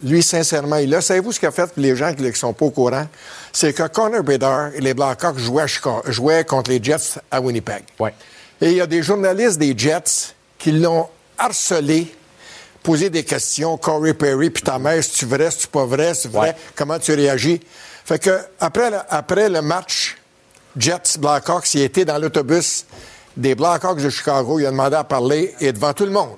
[0.01, 1.01] Lui, sincèrement, il l'a.
[1.01, 3.07] Savez-vous ce qu'il a fait pour les gens qui ne sont pas au courant?
[3.51, 5.65] C'est que Connor Bedard et les Blackhawks jouaient,
[6.07, 7.83] jouaient contre les Jets à Winnipeg.
[7.99, 8.13] Ouais.
[8.61, 11.07] Et il y a des journalistes des Jets qui l'ont
[11.37, 12.13] harcelé,
[12.83, 13.77] posé des questions.
[13.77, 16.55] Corey Perry, puis ta mère, c'est-tu vrai, c'est-tu pas vrai, c'est vrai, Ouais.
[16.75, 17.59] comment tu réagis?
[18.05, 20.17] Fait que, après le, après le match
[20.77, 22.85] Jets Blackhawks, il était dans l'autobus
[23.35, 26.37] des Blackhawks de Chicago, il a demandé à parler et devant tout le monde.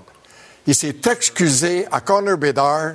[0.66, 2.94] Il s'est excusé à Connor Bedard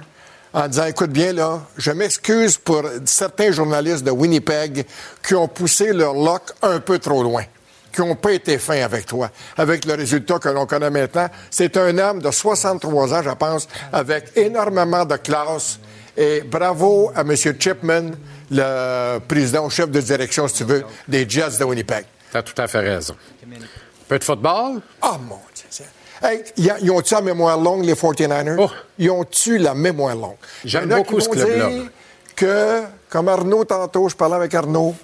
[0.52, 4.86] en disant Écoute bien, là, je m'excuse pour certains journalistes de Winnipeg
[5.26, 7.44] qui ont poussé leur lock un peu trop loin,
[7.92, 11.28] qui n'ont pas été fins avec toi, avec le résultat que l'on connaît maintenant.
[11.50, 15.78] C'est un homme de 63 ans, je pense, avec énormément de classe.
[16.16, 17.34] Et bravo à M.
[17.36, 18.10] Chipman,
[18.50, 22.04] le président, chef de direction, si tu veux, des Jets de Winnipeg.
[22.32, 23.14] T'as tout à fait raison.
[24.08, 24.80] Peu de football?
[25.02, 25.86] Oh mon Dieu.
[26.22, 28.56] Hey, ils ont-tu la mémoire longue, les 49ers?
[28.58, 28.70] Oh.
[28.98, 30.36] Ils ont-tu la mémoire longue?
[30.64, 31.68] J'aime beaucoup ce club-là.
[32.36, 34.94] que, comme Arnaud tantôt, je parlais avec Arnaud,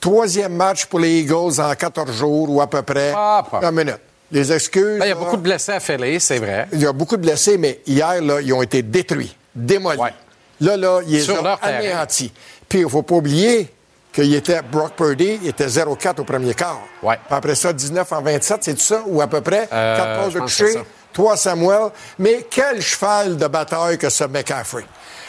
[0.00, 3.12] troisième match pour les Eagles en 14 jours ou à peu près.
[3.14, 3.60] Ah, pas.
[3.62, 3.98] Une minute.
[4.32, 4.98] Les excuses.
[4.98, 6.66] Ben, Il y a là, beaucoup de blessés à Philly, c'est vrai.
[6.72, 9.36] il y a beaucoup de blessés, mais hier, là, ils ont été détruits.
[9.54, 10.00] démolis.
[10.60, 11.76] Là, là, il Sur est leur terrain.
[11.78, 12.32] anéanti.
[12.68, 13.72] Puis, il ne faut pas oublier
[14.12, 16.80] qu'il était Brock Purdy, il était 0-4 au premier quart.
[17.00, 19.02] Puis après ça, 19 en 27, c'est tout ça?
[19.06, 19.68] Ou à peu près?
[19.72, 20.80] Euh, 4 passes de coucher, ça.
[21.12, 21.90] 3 Samuel.
[22.18, 24.84] Mais quel cheval de bataille que ce McCaffrey.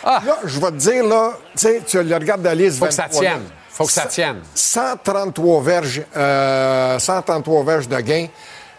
[0.05, 2.85] Là, je vais te dire, là, tu sais, tu le regardes dans la liste Ah.
[2.85, 3.33] Faut que ça 23 tienne.
[3.33, 3.39] là.
[3.77, 4.37] Faut que ça tienne.
[4.55, 8.25] 133 verges, euh, 133 verges de gain.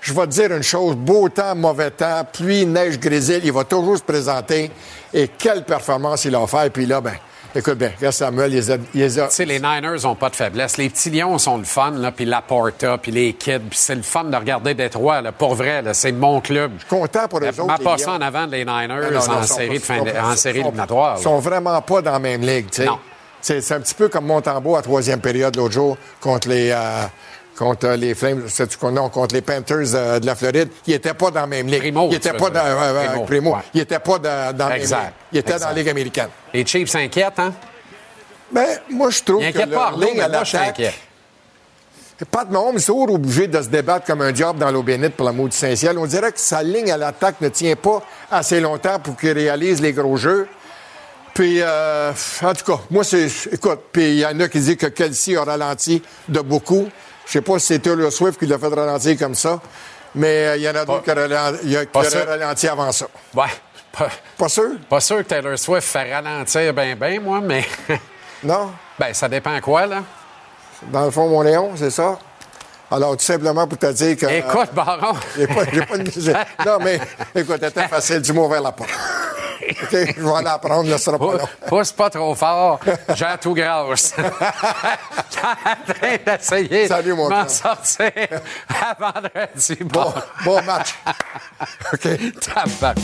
[0.01, 3.62] Je vais te dire une chose, beau temps, mauvais temps, pluie, neige, grésil, il va
[3.62, 4.73] toujours se présenter.
[5.15, 6.69] Et quelle performance il a offert.
[6.73, 7.15] Puis là, ben,
[7.55, 8.57] écoute bien, regarde Samuel, il
[9.01, 9.29] les a...
[9.29, 10.77] Tu sais, les Niners n'ont pas de faiblesse.
[10.79, 14.03] Les petits lions sont le fun, là, puis Laporta, puis les kids, puis c'est le
[14.03, 16.73] fun de regarder Détroit, là, pour vrai, là, c'est mon club.
[16.75, 18.09] Je suis content pour eux autres, m'a Lions.
[18.09, 21.15] en avant de les Niners non, non, en, série de fin de- en série éliminatoire.
[21.15, 21.23] Ils là.
[21.23, 22.87] sont vraiment pas dans la même ligue, tu sais.
[22.87, 22.99] Non.
[23.40, 26.70] C'est un petit peu comme Montembeau à troisième période l'autre jour contre les...
[26.70, 27.05] euh,
[27.56, 28.47] contre les Flames,
[28.93, 31.93] non, contre les Panthers euh, de la Floride, il était pas dans la même ligue.
[32.09, 33.51] il était tu pas dans, Primo, Primo.
[33.56, 33.60] ouais.
[33.74, 34.97] Il était pas dans, dans la même ligue.
[35.32, 35.65] Il était Exact.
[35.65, 36.28] dans la Ligue américaine.
[36.55, 37.52] Les Chiefs s'inquiètent, hein?
[38.52, 40.82] Ben, moi, je trouve Il que pas leur ligne à mais l'attaque...
[42.31, 45.24] Pat Mahomes est toujours obligé de se débattre comme un diable dans l'eau bénite pour
[45.27, 45.98] l'amour du Saint-Ciel.
[45.98, 49.81] On dirait que sa ligne à l'attaque ne tient pas assez longtemps pour qu'il réalise
[49.81, 50.48] les gros jeux.
[51.39, 52.12] Puis, euh,
[52.43, 53.28] en tout cas, moi, c'est.
[53.52, 56.89] Écoute, puis il y en a qui disent que Kelsey a ralenti de beaucoup.
[57.27, 59.60] Je sais pas si c'est Taylor Swift qui l'a fait ralentir comme ça,
[60.16, 63.06] mais euh, il y en a d'autres qui auraient ralenti avant ça.
[63.36, 63.44] Ouais.
[63.97, 64.70] Pas, pas sûr?
[64.90, 67.65] Pas sûr que Taylor Swift fait ralentir ben ben, moi, mais...
[68.43, 68.73] non?
[68.98, 70.02] Ben, ça dépend quoi, là?
[70.90, 72.19] Dans le fond, mon Léon, c'est ça?
[72.90, 74.27] Alors, tout simplement pour te dire que.
[74.27, 75.15] Écoute, Baron.
[75.36, 76.10] J'ai pas, pas de-
[76.66, 76.98] Non, mais
[77.35, 78.20] écoute, c'était facile.
[78.23, 78.89] Du mot vers la porte.
[78.90, 79.93] OK?
[79.93, 81.48] Je vais aller apprendre, ce sera pas long.
[81.66, 82.81] Pousse pas trop fort,
[83.15, 83.55] j'ai tout.
[83.55, 88.10] T'es en train d'essayer Salut, mon de m'en sortir
[88.69, 89.77] à vendredi.
[89.82, 90.12] Bon,
[90.44, 90.94] bon match.
[91.93, 92.09] OK.
[92.40, 92.98] Tabarouette.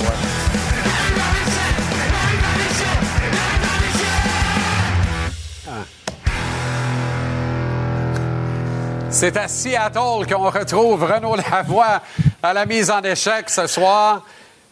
[9.15, 12.03] C'est à Seattle qu'on retrouve Renaud Lavoie
[12.43, 14.27] à la mise en échec ce soir.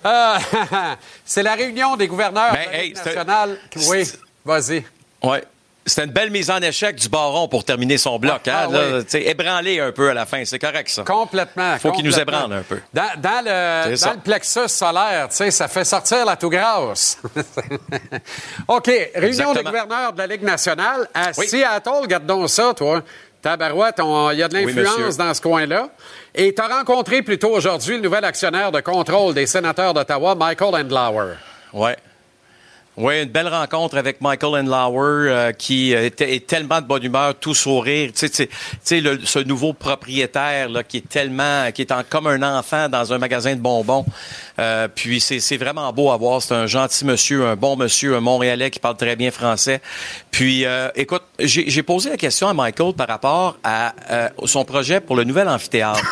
[0.05, 0.37] Euh,
[1.25, 3.57] c'est la réunion des gouverneurs Ben, de hey, nationale.
[3.89, 4.03] Oui,
[4.45, 4.85] vas-y.
[5.23, 5.39] Oui.
[5.87, 8.49] C'était une belle mise en échec du baron pour terminer son bloc.
[8.49, 8.65] Hein?
[8.65, 9.23] Ah, là, oui.
[9.25, 10.45] ébranlé un peu à la fin.
[10.45, 11.05] C'est correct, ça.
[11.05, 11.79] Complètement.
[11.79, 12.81] Faut qu'il nous ébranle un peu.
[12.93, 17.19] Dans, dans le, dans plexus solaire, ça fait sortir la tout grasse.
[18.69, 18.87] OK.
[18.87, 19.55] Réunion Exactement.
[19.55, 22.09] des gouverneurs de la Ligue nationale à Seattle.
[22.09, 23.03] Garde donc ça, toi.
[23.43, 23.97] Tabarouette,
[24.33, 25.89] il y a de Oui, l'influence dans ce coin-là.
[26.35, 30.75] Et tu as rencontré plutôt aujourd'hui le nouvel actionnaire de contrôle des sénateurs d'Ottawa, Michael
[30.77, 31.35] Endlauer.
[31.73, 31.97] Ouais.
[32.95, 37.35] Oui, une belle rencontre avec Michael Enlauer euh, qui euh, est tellement de bonne humeur,
[37.37, 38.11] tout sourire.
[38.15, 42.43] Tu sais, le- ce nouveau propriétaire là, qui est tellement, qui est en, comme un
[42.43, 44.05] enfant dans un magasin de bonbons.
[44.59, 46.43] Euh, puis c'est vraiment beau à voir.
[46.43, 49.81] C'est un gentil monsieur, un bon monsieur, un Montréalais qui parle très bien français.
[50.31, 53.95] Puis, euh, écoute, j'ai posé la question à Michael par rapport à
[54.45, 56.03] son projet pour le nouvel amphithéâtre.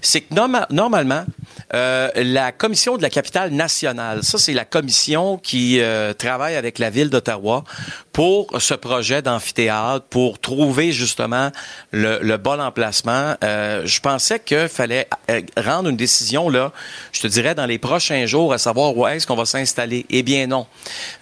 [0.00, 1.26] C'est que norma- normalement,
[1.72, 6.90] la commission de la capitale nationale, ça c'est la commission qui euh, travaille avec la
[6.90, 7.64] ville d'Ottawa
[8.12, 11.50] pour ce projet d'amphithéâtre, pour trouver justement
[11.90, 13.34] le, bon emplacement.
[13.42, 16.70] Euh, je pensais qu'il fallait euh, rendre une décision là,
[17.10, 20.06] je te dirais dans les prochains jours, à savoir où est-ce qu'on va s'installer.
[20.08, 20.68] Eh bien non.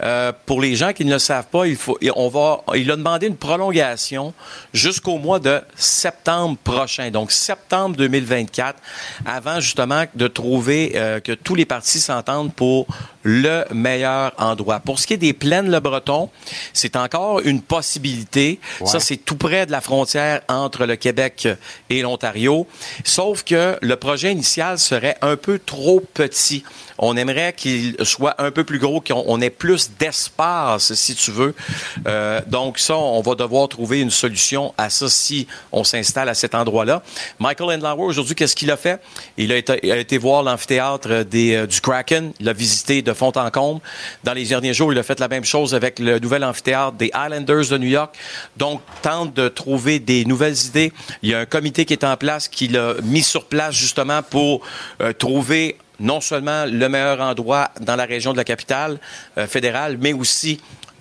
[0.03, 2.97] Euh, pour les gens qui ne le savent pas, il faut, on va, il a
[2.97, 4.35] demandé une prolongation
[4.75, 8.79] jusqu'au mois de septembre prochain, donc septembre 2024,
[9.25, 10.91] avant justement de trouver
[11.25, 12.87] que tous les partis s'entendent pour
[13.23, 14.81] le meilleur endroit.
[14.81, 16.31] Pour ce qui est des plaines Le Breton,
[16.73, 18.61] c'est encore une possibilité.
[18.85, 21.49] Ça, c'est tout près de la frontière entre le Québec
[21.91, 22.67] et l'Ontario.
[23.05, 26.65] Sauf que le projet initial serait un peu trop petit.
[26.99, 31.31] On aimerait qu'il soit un peu plus gros, qu'on on ait plus d'espace, si tu
[31.31, 31.55] veux.
[32.07, 36.35] Euh, donc ça, on va devoir trouver une solution à ça si on s'installe à
[36.35, 37.03] cet endroit-là.
[37.39, 39.01] Michael Endlauer, aujourd'hui, qu'est-ce qu'il a fait?
[39.37, 42.33] Il a été, voir l'amphithéâtre euh, du Kraken.
[42.41, 43.81] Il l'a visité de fond en comble.
[44.25, 47.11] Dans les derniers jours, il a fait la même chose avec le nouvel amphithéâtre des
[47.15, 48.17] Islanders de New York.
[48.57, 50.93] Donc, tente de trouver des nouvelles idées.
[51.23, 54.23] Il y a un comité qui est en place, qui l'a mis sur place justement
[54.23, 54.63] pour
[55.01, 58.99] euh, trouver non seulement le meilleur endroit dans la région de la capitale
[59.37, 60.61] euh, fédérale, mais aussi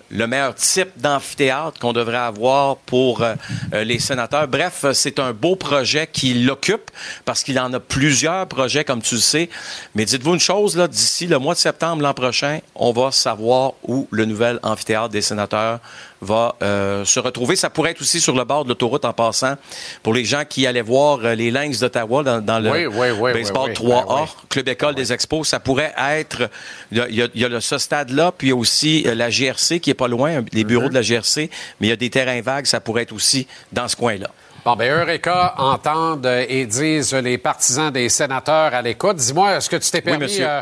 [0.09, 3.35] le meilleur type d'amphithéâtre qu'on devrait avoir pour euh,
[3.73, 4.47] euh, les sénateurs.
[4.47, 6.91] Bref, c'est un beau projet qui l'occupe
[7.25, 9.49] parce qu'il en a plusieurs projets, comme tu le sais.
[9.95, 14.07] Mais dites-vous une chose, d'ici le mois de septembre l'an prochain, on va savoir où
[14.11, 15.79] le nouvel amphithéâtre des sénateurs
[16.21, 17.55] va euh, se retrouver.
[17.55, 19.55] Ça pourrait être aussi sur le bord de l'autoroute en passant
[20.03, 23.07] pour les gens qui allaient voir euh, les Lynx d'Ottawa dans, dans le Oui, oui,
[23.19, 23.91] oui, baseball oui, oui.
[23.91, 24.27] 3A, Ben.
[24.49, 25.47] Club École des Expos.
[25.47, 26.49] Ça pourrait être,
[26.91, 29.79] il y a, y le- ce stade-là, puis il y a aussi euh, la GRC
[29.79, 31.49] qui est pas loin, les bureaux de la GRC,
[31.79, 34.27] mais il y a des terrains vagues, ça pourrait être aussi dans ce coin-là.
[34.65, 39.15] Bon, ben Eureka entendent et disent les partisans des sénateurs à l'écoute.
[39.15, 40.45] Dis-moi, est-ce que tu t'es permis monsieur.
[40.45, 40.61] euh,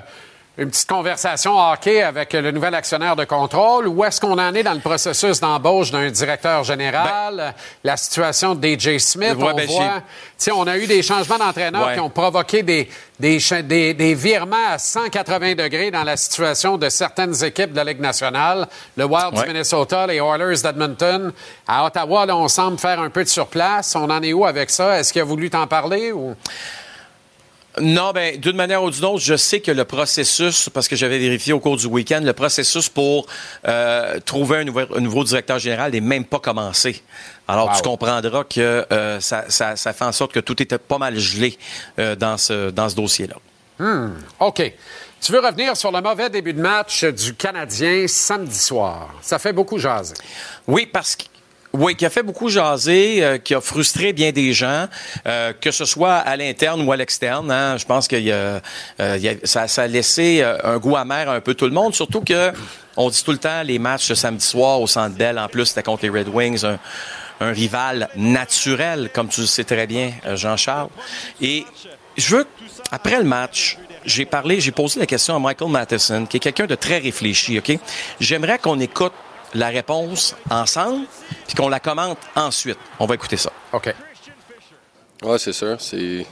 [0.57, 4.64] une petite conversation hockey avec le nouvel actionnaire de contrôle ou est-ce qu'on en est
[4.64, 7.53] dans le processus d'embauche d'un directeur général?
[7.84, 10.02] la situation de DJ Smith, on ben, voit...
[10.53, 11.94] on a eu des changements d'entraîneurs Ouais.
[11.95, 16.88] qui ont provoqué des, des, des, des virements à 180 degrés dans la situation de
[16.90, 18.68] certaines équipes de la Ligue nationale.
[18.95, 19.41] Le Wild Ouais.
[19.41, 21.34] du Minnesota, les Oilers d'Edmonton.
[21.68, 23.94] À Ottawa, là, on semble faire un peu de surplace.
[23.95, 24.98] On en est où avec ça?
[24.99, 26.34] Est-ce qu'il a voulu t'en parler ou...
[27.81, 31.19] Non, ben d'une manière ou d'une autre, je sais que le processus, parce que j'avais
[31.19, 33.27] vérifié au cours du week-end, le processus pour
[33.68, 37.03] euh, trouver un, nouveau directeur général n'est même pas commencé.
[37.47, 37.76] Alors, Wow.
[37.76, 41.18] tu comprendras que euh, ça, ça- ça fait en sorte que tout était pas mal
[41.19, 41.57] gelé
[41.99, 43.35] euh, dans ce, dans ce dossier-là.
[43.77, 44.73] Hmm, OK.
[45.22, 49.10] Tu veux revenir sur le mauvais début de match du Canadien samedi soir.
[49.22, 50.14] Ça fait beaucoup jaser.
[50.68, 51.23] Oui, parce que
[51.80, 54.88] oui, qui a fait beaucoup jaser, euh, qui a frustré bien des gens,
[55.27, 57.52] euh, que ce soit à l'interne ou à l'externe.
[57.52, 57.77] hein.
[57.77, 58.18] Je pense que
[59.43, 62.22] ça, ça a laissé euh, un goût amer à un peu tout le monde, surtout
[62.22, 62.52] que
[62.97, 65.38] on dit tout le temps les matchs samedi soir au Centre Bell.
[65.38, 69.88] En plus, c'était contre les Red Wings, un, rival naturel, comme tu le sais très
[69.88, 70.89] bien, euh, Jean-Charles.
[71.41, 71.65] Et
[72.15, 72.47] je veux,
[72.91, 76.65] après le match, j'ai parlé, j'ai posé la question à Michael Matheson, qui est quelqu'un
[76.68, 77.77] de très réfléchi, OK?
[78.19, 79.14] J'aimerais qu'on écoute
[79.56, 81.06] la réponse ensemble,
[81.48, 82.77] puis qu'on la commente ensuite.
[82.99, 83.52] On va écouter ça.
[83.73, 83.94] OK.
[85.23, 85.77] Ouais, c'est sûr.
[85.80, 86.26] C'est.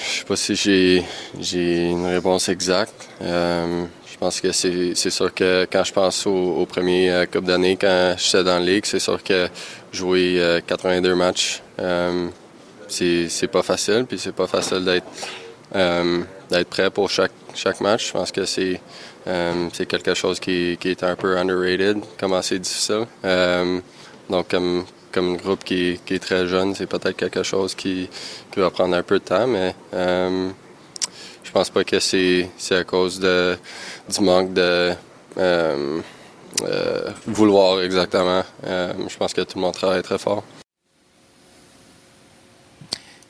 [0.00, 1.04] Je sais pas si j'ai
[1.38, 3.08] j'ai une réponse exacte.
[3.20, 7.26] Euh, je pense que c'est c'est sûr que quand je pense au, au premier euh,
[7.26, 9.48] Coupe d'année, quand j'étais dans la Ligue, c'est sûr que
[9.92, 12.28] jouer euh, 82 matchs, euh,
[12.86, 14.06] c'est c'est pas facile.
[14.08, 15.06] Puis c'est pas facile d'être
[15.74, 18.06] euh, d'être prêt pour chaque, chaque match.
[18.08, 18.80] Je pense que c'est
[19.26, 23.06] euh, c'est quelque chose qui, qui est un peu underrated, comment c'est difficile.
[23.24, 23.80] Euh,
[24.30, 28.08] donc, comme, comme groupe qui, qui est très jeune, c'est peut-être quelque chose qui,
[28.52, 30.50] qui va prendre un peu de temps, mais euh,
[31.42, 33.56] je pense pas que c'est à cause de,
[34.08, 34.94] du manque de
[37.26, 38.42] vouloir exactement.
[38.64, 40.44] Je pense que tout le monde travaille très fort.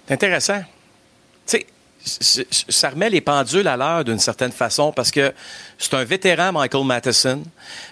[0.06, 0.60] C'est intéressant.
[1.46, 1.66] Tu sais,
[2.68, 5.32] ça remet les pendules à l'heure d'une certaine façon parce que
[5.78, 7.42] c'est un vétéran, Michael Matheson,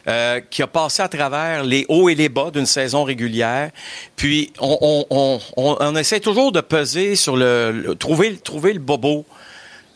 [0.09, 3.71] euh, qui a passé à travers les hauts et les bas d'une saison régulière.
[4.17, 9.25] Puis on, essaie toujours de peser sur le, le- trouver, trouver le bobo.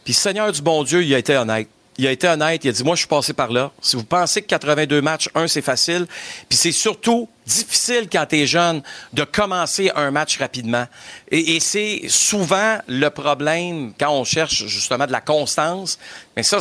[0.05, 1.69] Puis Seigneur du bon Dieu, il a été honnête.
[2.01, 3.71] Il a été honnête, il a dit, moi, je suis passé par là.
[3.83, 6.07] Si vous pensez que 82 matchs, un, c'est facile,
[6.49, 8.81] puis c'est surtout difficile quand tu es jeune
[9.13, 10.87] de commencer un match rapidement.
[11.31, 15.99] Et, c'est souvent le problème quand on cherche justement de la constance.
[16.39, 16.61] Mais ça,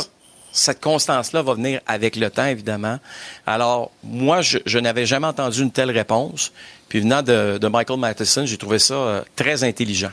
[0.52, 2.98] cette constance-là va venir avec le temps, évidemment.
[3.46, 6.52] Alors, moi, je, n'avais jamais entendu une telle réponse.
[6.90, 10.12] Puis venant de, de Michael Matheson, j'ai trouvé ça euh, très intelligent.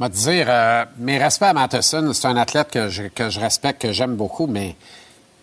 [0.00, 3.28] Je vais te dire, euh, mes respects à Matheson, c'est un athlète que je, que
[3.28, 4.74] je respecte, que j'aime beaucoup, mais,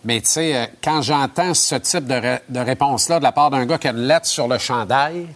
[0.04, 3.52] mais tu sais, euh, quand j'entends ce type de, ré- de réponse-là de la part
[3.52, 5.28] d'un gars qui a une lettre sur le chandail,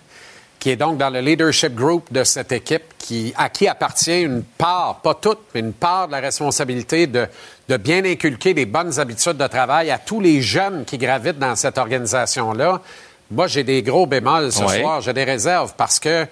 [0.57, 4.41] qui est donc dans le leadership group de cette équipe, qui, à qui appartient une
[4.41, 7.27] part, pas toute, mais une part de la responsabilité de,
[7.69, 11.55] de bien inculquer des bonnes habitudes de travail à tous les jeunes qui gravitent dans
[11.55, 12.81] cette organisation-là.
[13.29, 14.81] Moi, j'ai des gros bémols ce Ouais.
[14.81, 16.25] soir, j'ai des réserves parce que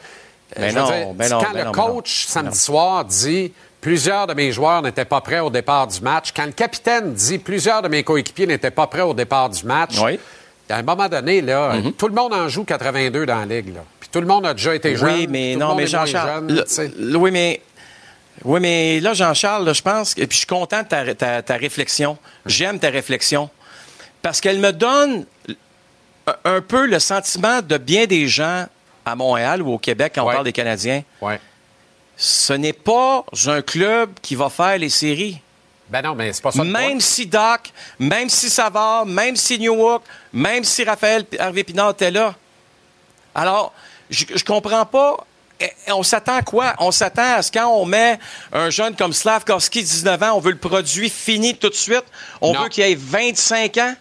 [0.57, 1.71] euh, Ben non, dire, ben non, quand ben le non.
[1.71, 6.31] coach samedi soir dit plusieurs de mes joueurs n'étaient pas prêts au départ du match,
[6.35, 9.95] quand le capitaine dit plusieurs de mes coéquipiers n'étaient pas prêts au départ du match,
[10.71, 11.93] à un moment donné, là, Mhm.
[11.93, 13.73] tout le monde en joue 82 dans la ligue.
[13.73, 13.81] Là.
[13.99, 15.09] Puis tout le monde a déjà été jeune.
[15.15, 16.63] Oui, mais tout non, mais Jean-Charles.
[17.15, 17.61] Oui, mais.
[18.45, 21.55] Oui, mais là, Jean-Charles, je pense, et puis je suis content de ta, ta- ta
[21.55, 22.17] réflexion.
[22.45, 23.49] J'aime ta réflexion.
[24.21, 25.26] Parce qu'elle me donne
[26.45, 28.65] un peu le sentiment de bien des gens
[29.05, 31.03] à Montréal ou au Québec quand on parle des Canadiens.
[32.17, 35.39] Ce n'est pas un club qui va faire les séries.
[35.89, 40.03] Ben non, mais c'est pas ça Même si Doc, même si Savard, même si Newhook,
[40.34, 42.35] même si Raphaël Harvey Pinard était là.
[43.34, 43.73] Alors,
[44.09, 45.26] je, je comprends pas.
[45.61, 46.73] Eh, On s'attend à quoi?
[46.80, 48.19] On s'attend à ce quand on met
[48.53, 52.05] un jeune comme Slavkovski, 19 ans, on veut le produit fini tout de suite.
[52.41, 52.63] On Non.
[52.63, 53.95] veut qu'il ait 25 ans?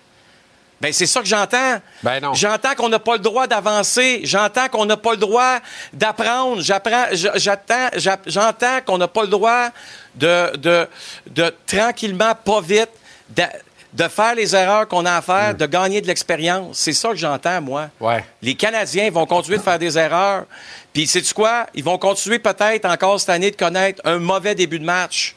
[0.80, 1.80] Ben, c'est ça que j'entends.
[2.05, 2.34] Ben non.
[2.34, 4.20] J'entends qu'on n'a pas le droit d'avancer.
[4.24, 5.59] J'entends qu'on n'a pas le droit
[5.92, 6.62] d'apprendre.
[6.62, 9.68] J'apprends, j'attends, j'a- j'entends qu'on n'a pas le droit
[10.14, 10.88] de, de,
[11.30, 12.90] de tranquillement, pas vite,
[13.30, 13.50] d'a-
[13.92, 16.78] de faire les erreurs qu'on a à faire, de gagner de l'expérience.
[16.78, 17.88] C'est ça que j'entends, moi.
[17.98, 18.24] Ouais.
[18.42, 20.44] Les Canadiens vont continuer de faire des erreurs.
[20.92, 21.66] Puis, sais-tu quoi?
[21.74, 25.34] Ils vont continuer peut-être encore cette année de connaître un mauvais début de match.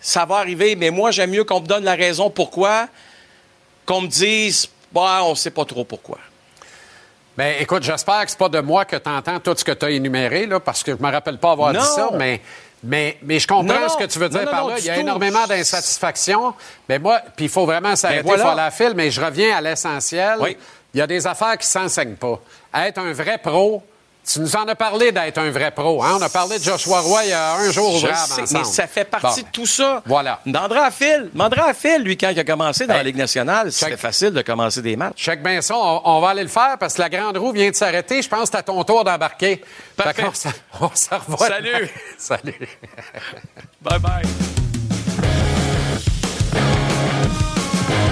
[0.00, 2.88] Ça va arriver, mais moi, j'aime mieux qu'on me donne la raison pourquoi,
[3.86, 6.18] qu'on me dise, bah, on sait pas trop pourquoi.
[7.36, 9.86] Ben, écoute, j'espère que c'est pas de moi que tu entends tout ce que tu
[9.86, 11.80] as énuméré, là, parce que je me rappelle pas avoir Non.
[11.80, 12.40] dit ça, mais,
[12.82, 14.74] mais, mais je comprends Non, ce que tu veux dire non, par là.
[14.78, 15.00] Il y a tout.
[15.00, 16.52] énormément d'insatisfaction.
[16.88, 18.42] Mais moi, puis il faut vraiment s'arrêter Ben voilà.
[18.44, 20.36] sur la file, mais je reviens à l'essentiel.
[20.40, 20.56] Oui.
[20.92, 22.38] Il y a des affaires qui s'enseignent pas.
[22.74, 23.82] Être un vrai pro,
[24.24, 26.02] tu nous en as parlé d'être un vrai pro.
[26.02, 26.16] Hein?
[26.18, 28.58] On a parlé de Joshua Roy il y a un jour Je ouvrable sais, ensemble.
[28.58, 29.46] mais ça fait partie Bon.
[29.48, 30.02] de tout ça.
[30.06, 30.40] Voilà.
[30.46, 31.28] Mandra à fil.
[31.34, 34.42] Mandra à fil, lui, quand il a commencé dans la Ligue nationale, c'était facile de
[34.42, 35.16] commencer des matchs.
[35.24, 37.70] Check bien ça, on, on va aller le faire parce que la grande roue vient
[37.70, 38.22] de s'arrêter.
[38.22, 39.62] Je pense que c'est à ton tour d'embarquer.
[39.96, 40.48] Fait Parfait.
[40.80, 41.46] On se revoit.
[41.48, 41.68] Salut.
[41.72, 41.88] demain.
[42.18, 42.68] Salut.
[43.82, 44.22] Bye bye.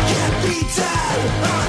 [0.09, 1.60] Capital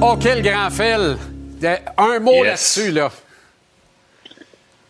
[0.00, 1.16] OK, le grand fil.
[1.98, 2.44] Un mot Yes.
[2.44, 3.10] là-dessus, là.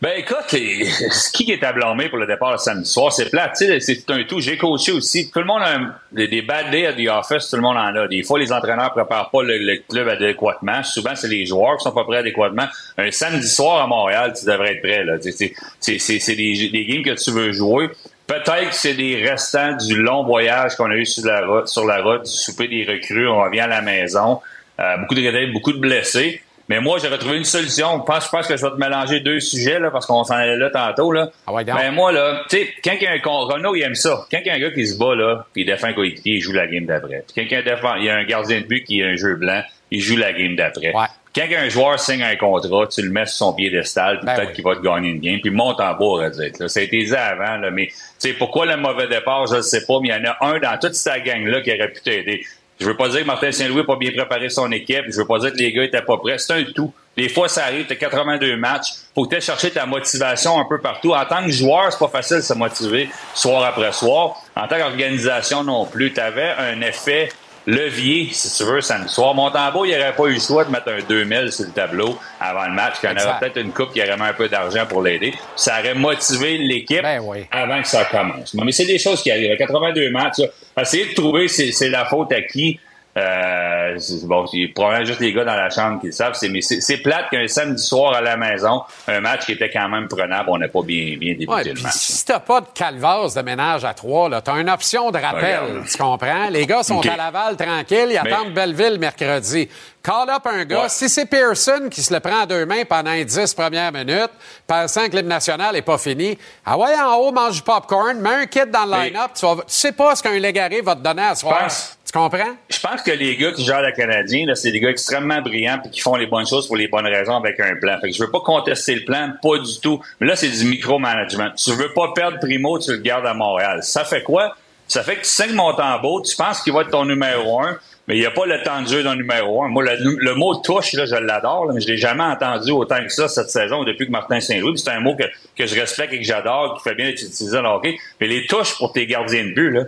[0.00, 0.88] Ben écoute, les-
[1.34, 3.12] qui est à blâmer pour le départ le samedi soir?
[3.12, 4.40] C'est sais, c'est un tout.
[4.40, 5.30] J'ai coaché aussi.
[5.30, 7.94] Tout le monde a un- des, bad days à the office, tout le monde en
[7.94, 8.08] a.
[8.08, 10.82] Des fois, les entraîneurs préparent pas le, le club adéquatement.
[10.84, 12.66] Souvent, c'est les joueurs qui sont pas prêts adéquatement.
[12.96, 15.04] Un samedi soir à Montréal, tu devrais être prêt.
[15.04, 15.16] Là.
[15.20, 17.90] C'est des, des games que tu veux jouer.
[18.26, 21.84] Peut-être que c'est des restants du long voyage qu'on a eu sur la route, sur
[21.84, 23.28] la route, du souper des recrues.
[23.28, 24.40] On revient à la maison.
[24.80, 26.40] Euh, beaucoup de réveils, beaucoup de blessés.
[26.68, 27.98] Mais moi, j'aurais trouvé une solution.
[27.98, 30.34] Je pense, je pense que je vais te mélanger deux sujets, là, parce qu'on s'en
[30.34, 31.28] allait là tantôt, là.
[31.46, 31.64] Ah ouais.
[31.64, 34.24] Mais moi, là, tu sais, quand il y a un Renaud, il aime ça.
[34.30, 36.36] Quand il y a un gars qui se bat, là, puis il défend un coéquipier,
[36.36, 37.24] il joue la game d'après.
[37.26, 39.02] Puis quand il y a un défend- il y a un gardien de but qui
[39.02, 40.94] a un jeu blanc, il joue la game d'après.
[40.94, 41.06] Ouais.
[41.34, 44.48] Quand un joueur signe un contrat, tu le mets sur son piédestal, puis Ben peut-être
[44.50, 44.54] oui.
[44.54, 46.52] qu'il va te gagner une game, puis monte en bas, dire.
[46.58, 46.68] Là.
[46.68, 49.60] Ça a été dit avant, là, mais tu sais, pourquoi le mauvais départ, je ne
[49.62, 52.00] sais pas, mais il y en a un dans toute sa gang-là qui aurait pu
[52.02, 52.44] t'aider.
[52.80, 55.26] Je veux pas dire que Martin Saint-Louis n'a pas bien préparé son équipe, je veux
[55.26, 56.38] pas dire que les gars étaient pas prêts.
[56.38, 56.90] C'est un tout.
[57.14, 60.78] Des fois, ça arrive, tu as 82 matchs, faut que chercher ta motivation un peu
[60.78, 61.12] partout.
[61.12, 64.36] En tant que joueur, c'est pas facile de se motiver soir après soir.
[64.56, 67.28] En tant qu'organisation non plus, tu avais un effet
[67.66, 69.34] levier, si tu veux, samedi soir.
[69.34, 72.66] Montembeau, il n'aurait pas eu le choix de mettre un 2000 sur le tableau avant
[72.66, 74.86] le match, qu'il y en aurait peut-être une coupe qui aurait mis un peu d'argent
[74.86, 75.34] pour l'aider.
[75.56, 77.46] Ça aurait motivé l'équipe Ben oui.
[77.50, 78.54] avant que ça commence.
[78.54, 79.52] Mais c'est des choses qui arrivent.
[79.52, 80.46] À 82 matchs, là,
[80.82, 82.78] essayer de trouver c'est la faute à qui.
[83.20, 86.34] Euh, bon, c'est probablement juste les gars dans la chambre qui le savent.
[86.34, 89.88] C'est, mais c'est, plate qu'un samedi soir à la maison, un match qui était quand
[89.88, 91.92] même prenable, on n'a pas bien, bien débuté Ouais, le match.
[91.94, 95.86] si t'as pas de calvasse de ménage à trois, t'as une option de rappel, Regarde.
[95.88, 96.48] tu comprends?
[96.50, 99.68] Les gars sont à Laval tranquilles, ils Mais- attendent Belleville mercredi.
[100.02, 100.88] Call up un gars, Ouais.
[100.88, 104.30] si c'est Pearson qui se le prend à deux mains pendant les dix premières minutes,
[104.66, 108.30] pensant que l'hymne national est pas fini, ah ouais, en haut, mange du popcorn, mets
[108.30, 110.94] un kit dans le Mais- line-up, tu, vas- tu sais pas ce qu'un légaré va
[110.94, 111.58] te donner à soir.
[111.64, 112.56] pense- Tu comprends?
[112.68, 115.92] Je pense que les gars qui gèrent le Canadien, c'est des gars extrêmement brillants puis
[115.92, 118.00] qui font les bonnes choses pour les bonnes raisons avec un plan.
[118.00, 120.00] Fait que je veux pas contester le plan, pas du tout.
[120.18, 121.50] Mais là, c'est du micromanagement.
[121.56, 123.84] Tu veux pas perdre Primo, tu le gardes à Montréal.
[123.84, 124.56] Ça fait quoi?
[124.88, 127.78] Ça fait que tu signes Montembeau, tu penses qu'il va être ton numéro un,
[128.08, 129.68] mais il n'y a pas le temps de d'un numéro un.
[129.68, 133.28] Moi, le, mot touche, là, je l'adore, mais je l'ai jamais entendu autant que ça
[133.28, 134.76] cette saison depuis que Martin Saint-Louis.
[134.80, 135.22] C'est un mot que,
[135.56, 137.92] que je respecte et que j'adore, qui fait bien être utilisé dans le.
[138.20, 139.82] Mais les touches pour tes gardiens de but, là,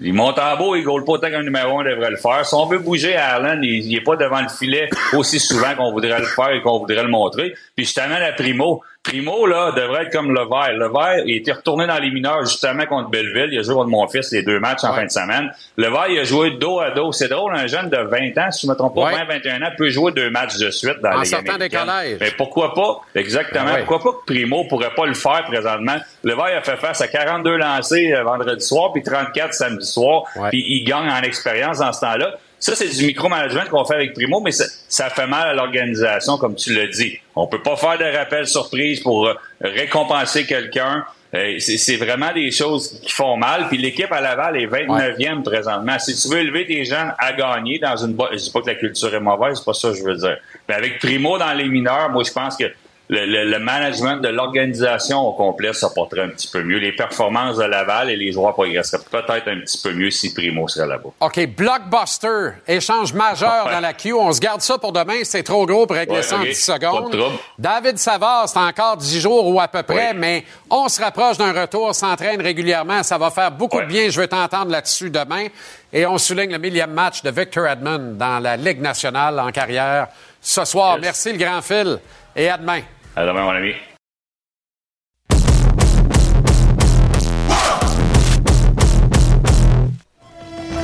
[0.00, 2.46] il monte en beau, il goal pas autant qu'un numéro un devrait le faire.
[2.46, 5.90] Si on veut bouger à Allen, il n'est pas devant le filet aussi souvent qu'on
[5.90, 7.54] voudrait le faire et qu'on voudrait le montrer.
[7.74, 8.82] Puis t'amène à Primo.
[9.08, 10.72] Primo, là, devrait être comme Levert.
[10.74, 13.48] Levert, il était retourné dans les mineurs justement contre Belleville.
[13.52, 15.50] Il a joué contre mon fils les deux matchs en fin de semaine.
[15.76, 17.12] Levert, il a joué dos à dos.
[17.12, 19.14] C'est drôle, un jeune de 20 ans, si je ne me trompe pas, Ouais.
[19.14, 22.18] 20, 21 ans, peut jouer deux matchs de suite dans En Ligue sortant des collèges.
[22.20, 23.00] Mais pourquoi pas?
[23.14, 23.72] Exactement.
[23.72, 23.84] Ouais.
[23.84, 25.96] Pourquoi pas que Primo pourrait pas le faire présentement?
[26.24, 30.62] Levert a fait face à 42 lancés euh, vendredi soir, puis 34 samedi soir, puis
[30.68, 32.34] il gagne en expérience dans ce temps-là.
[32.60, 36.38] Ça, c'est du micromanagement qu'on fait avec Primo, mais ça, ça fait mal à l'organisation,
[36.38, 37.18] comme tu l'as dit.
[37.36, 41.04] On peut pas faire de rappel surprise pour euh, récompenser quelqu'un.
[41.34, 43.68] Euh, c'est vraiment des choses qui font mal.
[43.68, 45.98] Puis l'équipe à Laval est 29e présentement.
[45.98, 48.16] Si tu veux élever des gens à gagner dans une.
[48.32, 50.38] Je dis pas que la culture est mauvaise, c'est pas ça que je veux dire.
[50.68, 52.64] Mais avec Primo dans les mineurs, moi, je pense que
[53.10, 56.76] le, le- le management de l'organisation au complet se porterait un petit peu mieux.
[56.78, 60.68] Les performances de Laval et les joueurs progresseraient peut-être un petit peu mieux si Primo
[60.68, 61.08] serait là-bas.
[61.20, 63.72] OK, blockbuster, échange majeur Ouais.
[63.72, 64.14] dans la queue.
[64.14, 65.20] On se garde ça pour demain.
[65.24, 66.48] C'est trop gros pour régler Ouais, ça en OK.
[66.48, 67.10] 10 Pas de secondes.
[67.12, 67.36] trouble.
[67.58, 71.52] David Savard, c'est encore 10 jours ou à peu près, mais on se rapproche d'un
[71.58, 73.02] retour, s'entraîne régulièrement.
[73.02, 74.10] Ça va faire beaucoup de bien.
[74.10, 75.46] Je veux t'entendre là-dessus demain.
[75.92, 80.08] Et on souligne le millième match de Victor Edmond dans la Ligue nationale en carrière
[80.42, 80.98] ce soir.
[81.00, 81.98] Merci, le grand fil.
[82.36, 82.80] Et à demain.
[83.18, 83.72] À demain, mon ami.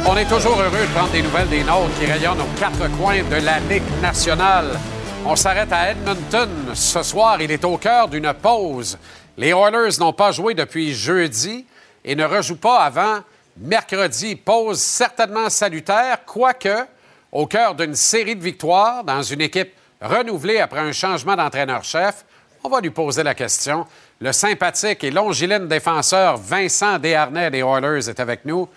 [0.04, 3.22] On est toujours heureux de prendre des nouvelles des nôtres qui rayonnent aux quatre coins
[3.22, 4.80] de la Ligue nationale.
[5.24, 6.50] On s'arrête à Edmonton.
[6.74, 8.98] Ce soir, il est au cœur d'une pause.
[9.36, 11.64] Les Oilers n'ont pas joué depuis jeudi
[12.04, 13.20] et ne rejouent pas avant
[13.58, 14.34] mercredi.
[14.34, 16.84] Pause certainement salutaire, quoique
[17.30, 19.70] au cœur d'une série de victoires dans une équipe
[20.04, 22.24] renouvelée après un changement d'entraîneur-chef.
[22.62, 23.86] On va lui poser la question.
[24.20, 28.68] Le sympathique et longiligne défenseur Vincent Desharnais des Oilers est avec nous.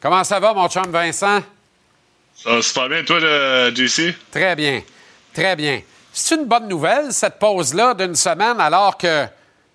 [0.00, 1.40] Comment ça va, mon chum Vincent?
[2.34, 4.14] Ça va super bien, toi, le JC?
[4.30, 4.82] Très bien.
[5.32, 5.80] Très bien.
[6.12, 9.26] C'est une bonne nouvelle, cette pause-là d'une semaine, alors que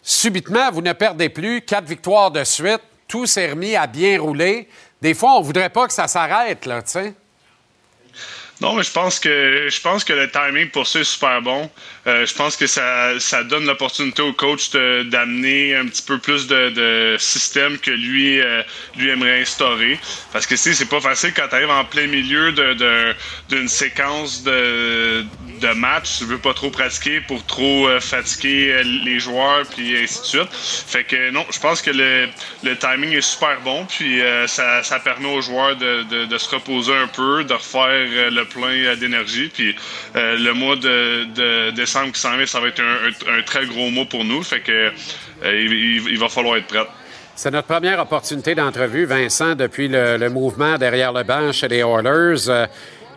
[0.01, 1.61] subitement, vous ne perdez plus.
[1.61, 2.81] Quatre victoires de suite.
[3.07, 4.67] Tout s'est remis à bien rouler.
[5.01, 7.13] Des fois, on ne voudrait pas que ça s'arrête, là, tu sais.
[8.63, 11.69] Non, mais je pense que je pense que le timing pour ça est super bon.
[12.05, 16.17] Euh, je pense que ça, ça donne l'opportunité au coach de- d'amener un petit peu
[16.19, 18.61] plus de, de système que lui euh,
[18.97, 19.97] lui aimerait instaurer.
[20.33, 23.15] Parce que c'est pas facile quand tu arrives en plein milieu de- de-
[23.49, 25.23] d'une séquence de,
[25.61, 26.17] de matchs.
[26.19, 30.25] Tu veux pas trop pratiquer pour trop euh, fatiguer euh, les joueurs puis ainsi de
[30.25, 30.49] suite.
[30.53, 32.27] Fait que non, je pense que le,
[32.63, 33.85] le timing est super bon.
[33.85, 38.29] Puis ça, ça permet aux joueurs de, de- de se reposer un peu, de refaire
[38.31, 39.49] le plein d'énergie.
[39.53, 39.73] Puis
[40.15, 44.43] le mois de, de ça va être un, très gros mois pour nous.
[44.43, 44.91] Fait euh,
[45.43, 46.85] il, va falloir être prêt.
[47.35, 51.79] C'est notre première opportunité d'entrevue, Vincent, depuis le, le mouvement derrière le banc chez les
[51.79, 52.49] Oilers.
[52.49, 52.67] Euh,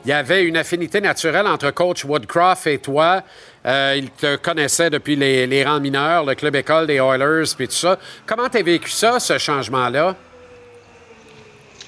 [0.05, 3.23] il y avait une affinité naturelle entre coach Woodcroft et toi.
[3.67, 7.67] Euh, il te connaissait depuis les, les rangs mineurs, le club école des Oilers, puis
[7.67, 7.99] tout ça.
[8.25, 10.15] Comment tu as vécu ça, ce changement-là?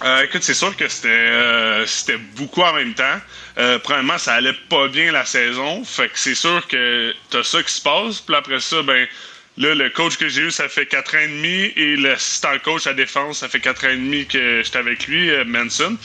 [0.04, 3.20] Euh, écoute, c'est sûr que c'était euh, c'était beaucoup en même temps.
[3.58, 5.84] Euh, premièrement, ça allait pas bien la saison.
[5.84, 8.20] Fait que c'est sûr que t'as ça qui se passe.
[8.20, 9.08] Puis après ça, ben
[9.56, 11.72] là, le coach que j'ai eu, ça fait quatre ans et demi.
[11.76, 15.30] Et l'assistant coach à défense, ça fait quatre ans et demi que j'étais avec lui,
[15.30, 15.96] euh, Manson.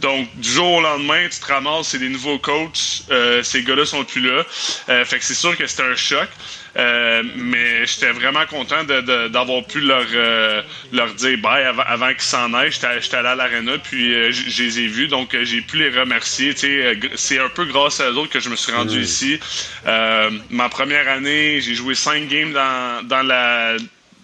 [0.00, 3.02] Donc, du jour au lendemain, tu te ramasses, c'est des nouveaux coachs.
[3.10, 4.44] Euh, ces gars-là sont plus là.
[4.88, 6.28] Euh, fait que c'est sûr que c'était un choc.
[6.76, 10.62] Euh, mais j'étais vraiment content d'avoir pu leur, euh,
[10.92, 12.72] leur dire bye avant, avant qu'ils s'en aillent.
[12.72, 16.54] J'étais allé à l'aréna, puis euh, je les ai vus, donc j'ai pu les remercier.
[17.14, 19.02] C'est un peu grâce à eux autres que je me suis rendu Mm.
[19.02, 19.40] ici.
[20.50, 23.76] Ma première année, j'ai joué cinq games dans, dans la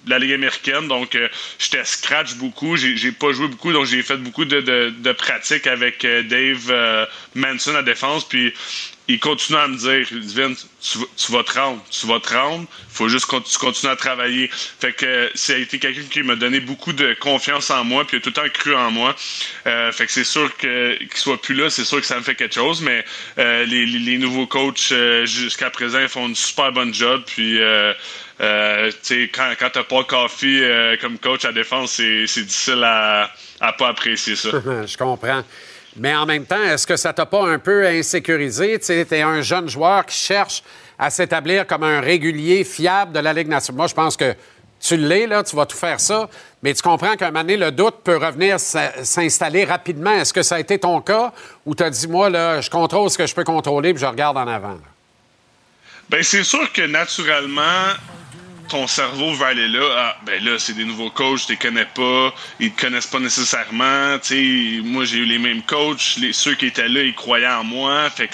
[0.09, 2.77] la Ligue américaine, donc euh, j'étais scratch beaucoup.
[2.77, 6.23] J'ai j'ai pas joué beaucoup, donc j'ai fait beaucoup de, de, de pratiques avec euh,
[6.23, 8.27] Dave euh, Manson à défense.
[8.27, 8.53] Puis
[9.11, 12.67] il continue à me dire, Vince, tu, vas- te rendre, tu vas te rendre.
[12.91, 14.51] Faut juste que tu continues à travailler.
[14.53, 18.19] Fait que ça a été quelqu'un qui m'a donné beaucoup de confiance en moi, puis
[18.19, 19.17] il a tout le temps cru en moi.
[19.67, 22.23] Euh, fait que c'est sûr que qu'il soit plus là, c'est sûr que ça me
[22.23, 22.83] fait quelque chose.
[22.83, 23.03] Mais
[23.39, 27.23] euh, les, les- les nouveaux coachs euh, jusqu'à présent ils font une super bonne job.
[27.27, 27.95] Puis euh,
[28.43, 28.91] euh,
[29.33, 33.73] quand, quand t'as pas Coffee euh, comme coach à défense, c'est c'est difficile à, à
[33.73, 34.51] pas apprécier ça.
[34.87, 35.43] Je comprends.
[35.99, 38.79] Mais en même temps, est-ce que ça t'a pas un peu insécurisé?
[38.79, 40.63] Tu es un jeune joueur qui cherche
[40.99, 43.77] à s'établir comme un régulier fiable de la Ligue nationale.
[43.79, 44.35] Moi, je pense que
[44.81, 46.29] tu l'es, là, tu vas tout faire ça.
[46.63, 50.13] Mais tu comprends qu'à un moment donné, le doute peut revenir s'installer rapidement.
[50.13, 51.33] Est-ce que ça a été ton cas
[51.67, 54.07] ou tu as dit, moi, là, je contrôle ce que je peux contrôler puis je
[54.07, 54.79] regarde en avant?
[56.09, 57.93] Ben, c'est sûr que naturellement,
[58.69, 59.85] ton cerveau va aller là.
[59.97, 63.19] Ah, ben là, c'est des nouveaux coachs, je les connais pas, ils te connaissent pas
[63.19, 64.19] nécessairement.
[64.19, 67.47] Tu sais, moi, j'ai eu les mêmes coachs, les, ceux qui étaient là, ils croyaient
[67.47, 68.09] en moi.
[68.11, 68.31] Fait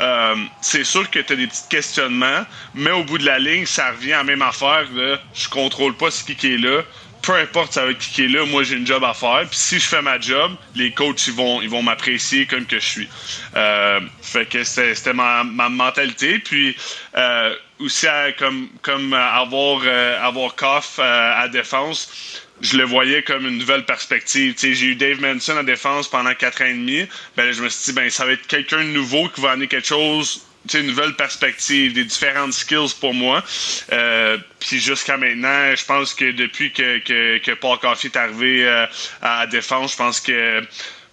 [0.00, 2.44] euh, c'est sûr que tu as des petits questionnements,
[2.74, 4.86] mais au bout de la ligne, ça revient à la même affaire.
[5.34, 6.82] Je contrôle pas ce qui est là.
[7.26, 9.44] Peu importe ça va être qui est là, moi j'ai une job à faire.
[9.50, 12.78] Puis si je fais ma job, les coachs ils vont ils vont m'apprécier comme que
[12.78, 13.08] je suis.
[13.56, 16.38] Euh, fait que c'était ma, ma mentalité.
[16.38, 16.76] Puis
[17.16, 18.06] euh, aussi
[18.38, 23.84] comme comme avoir euh, avoir Koff euh, à défense je le voyais comme une nouvelle
[23.84, 24.54] perspective.
[24.58, 27.06] J'ai eu Dave Manson à défense pendant quatre ans et demi.
[27.36, 29.68] Ben, je me suis dit, ben, ça va être quelqu'un de nouveau qui va amener
[29.68, 33.42] quelque chose, une nouvelle perspective, des différentes skills pour moi.
[33.92, 38.66] Euh, Puis jusqu'à maintenant, je pense que depuis que, que, que Paul Coffey est arrivé
[38.66, 38.86] euh,
[39.22, 40.62] à la défense, je pense que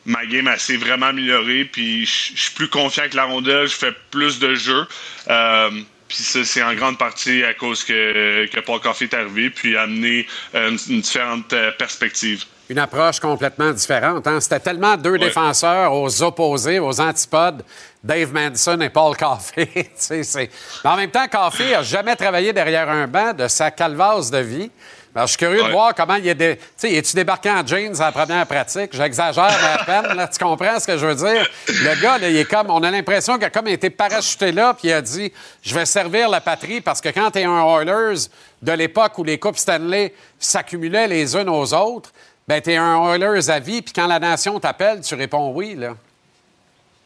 [0.06, 1.66] ma game s'est vraiment améliorée.
[1.66, 4.88] Puis je suis plus confiant que la rondelle, je fais plus de jeux.
[5.30, 5.70] Euh,
[6.08, 9.76] puis ça, c'est en grande partie à cause que, que Paul Coffey est arrivé, puis
[9.76, 12.46] a amené euh, une, différente perspective.
[12.70, 14.26] Une approche complètement différente.
[14.26, 14.40] hein.
[14.40, 17.64] C'était tellement deux défenseurs aux opposés, aux antipodes,
[18.04, 19.70] Dave Manson et Paul Coffey.
[20.08, 20.50] Tu Mais
[20.90, 24.72] en même temps, Coffey n'a jamais travaillé derrière un banc de sa calvasse de vie.
[25.16, 26.34] Alors, je suis curieux de voir comment il est.
[26.34, 28.90] dé- Tu es-tu débarqué en jeans à la première pratique?
[28.96, 30.28] J'exagère à peine, là.
[30.28, 31.48] Tu comprends ce que je veux dire?
[31.68, 32.72] Le gars, là, il est comme.
[32.72, 35.32] On a l'impression qu'il a comme été parachuté là, puis il a dit
[35.62, 38.22] Je vais servir la patrie parce que quand tu es un Oilers
[38.64, 42.12] de l'époque où les Coupes Stanley s'accumulaient les unes aux autres,
[42.48, 45.76] ben tu es un Oilers à vie, puis quand la nation t'appelle, tu réponds oui,
[45.76, 45.96] là.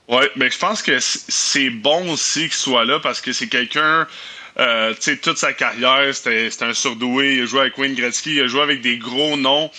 [0.08, 4.08] Oui, mais je pense que c'est bon aussi qu'il soit là parce que c'est quelqu'un,
[4.58, 7.36] euh, tu sais, toute sa carrière, c'était un surdoué.
[7.36, 9.70] Il a joué avec Wayne Gretzky, il a joué avec des gros noms.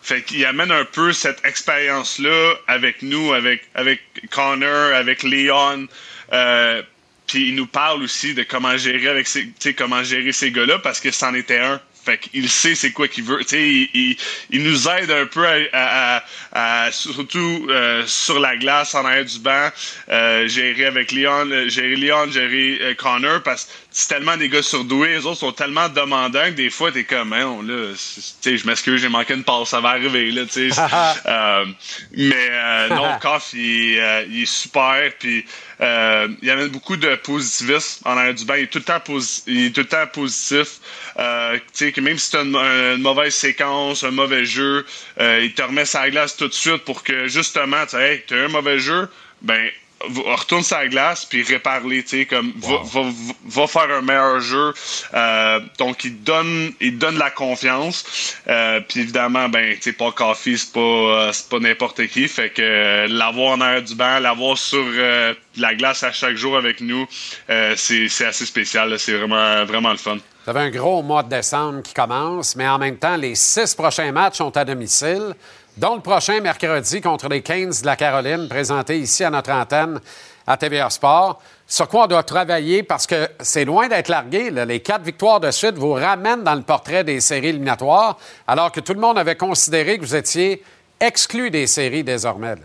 [0.00, 5.86] Fait qu'il amène un peu cette expérience-là avec nous, avec, avec Connor, avec Leon.
[6.32, 6.82] Euh,
[7.26, 11.00] puis il nous parle aussi de comment gérer avec ces, comment gérer ces gars-là parce
[11.00, 11.80] que c'en était un.
[12.04, 13.38] Fait qu'il sait c'est quoi qu'il veut.
[13.40, 14.16] Tu sais, il, il-
[14.50, 16.22] il nous aide un peu à, à-
[16.52, 19.70] à- à- surtout euh, sur la glace en arrière du banc,
[20.10, 24.48] euh, gérer avec Leon, euh, gérer Leon, gérer euh, Connor parce que c'est tellement des
[24.48, 28.20] gars surdoués, les autres sont tellement demandants que des fois t'es comme, hein, là, tu
[28.40, 30.80] sais, je m'excuse, j'ai manqué une passe, ça va arriver là, tu sais.
[31.26, 31.64] Euh,
[32.16, 35.44] mais euh, non, Koff, il, est, euh, il est super, puis
[35.80, 38.54] euh, il amène beaucoup de positivisme en arrière du banc.
[38.54, 40.78] Il est tout le temps, posi- il est tout le temps positif.
[41.18, 44.86] Euh, que même si tu as une, mauvaise séquence, un mauvais jeu,
[45.20, 48.34] euh, il te remet sa glace tout de suite pour que justement, tu hey, eu
[48.34, 49.08] un mauvais jeu,
[49.42, 49.70] ben
[50.24, 53.10] retourne sa glace puis répare-les, tu sais, comme va, va,
[53.44, 54.72] va faire un meilleur jeu.
[55.14, 58.36] Euh, donc il donne, il donne la confiance.
[58.48, 62.28] Euh, puis évidemment, ben, tu sais, pas Coffee, c'est pas, euh, c'est pas n'importe qui.
[62.28, 64.84] Fait que l'avoir en arrière du banc, l'avoir sur
[65.56, 67.06] la glace à chaque jour avec nous,
[67.76, 68.98] c'est, c'est assez spécial.
[68.98, 70.18] C'est vraiment, vraiment le fun.
[70.44, 73.76] Vous avez un gros mois de décembre qui commence, mais en même temps, les six
[73.76, 75.34] prochains matchs sont à domicile,
[75.76, 80.00] dont le prochain mercredi contre les Canes de la Caroline, présenté ici à notre antenne
[80.46, 81.40] à TVA Sport.
[81.66, 84.50] Sur quoi on doit travailler parce que c'est loin d'être largué.
[84.50, 88.80] Les quatre victoires de suite vous ramènent dans le portrait des séries éliminatoires, alors que
[88.80, 90.62] tout le monde avait considéré que vous étiez
[91.00, 92.56] exclu des séries désormais.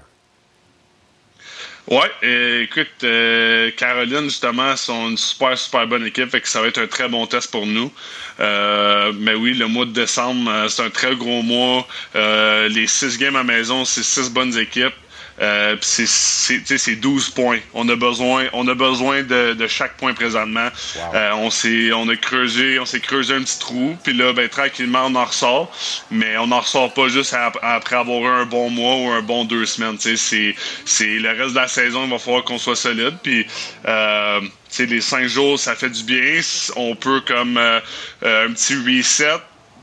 [1.89, 6.59] Ouais, euh, écoute, euh, Caroline, justement, sont une super, super bonne équipe, fait que ça
[6.61, 7.93] va être un très bon test pour nous.
[8.41, 11.87] Euh, mais oui, le mois de décembre, euh, c'est un très gros mois.
[12.15, 14.93] Euh, les six games à maison, c'est six bonnes équipes.
[15.39, 17.59] Euh, c'est- c'est tu sais, c'est 12 points.
[17.73, 20.67] On a besoin, on a besoin de, de chaque point présentement.
[21.13, 23.95] Euh, on s'est, on a creusé, on s'est creusé un petit trou.
[24.03, 25.71] Puis là, ben tranquillement, on en ressort.
[26.09, 29.21] Mais on n'en ressort pas juste ap- après avoir eu un bon mois ou un
[29.21, 29.97] bon deux semaines.
[29.97, 30.55] Tu sais, c'est,
[30.85, 33.17] c'est le reste de la saison, il va falloir qu'on soit solide.
[33.21, 33.45] Puis
[33.87, 36.41] euh, tu sais, les cinq jours, ça fait du bien.
[36.75, 37.79] On peut comme euh,
[38.23, 39.39] euh, un petit reset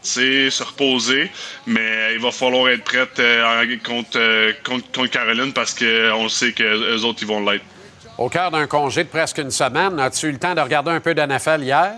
[0.08, 1.30] sais, se reposer,
[1.66, 6.94] mais il va falloir être prêt euh, euh, contre, contre Caroline parce qu'on sait que
[6.94, 7.64] les autres, ils vont l'être.
[8.16, 11.00] Au cœur d'un congé de presque une semaine, as-tu eu le temps de regarder un
[11.00, 11.94] peu d'NFL hier?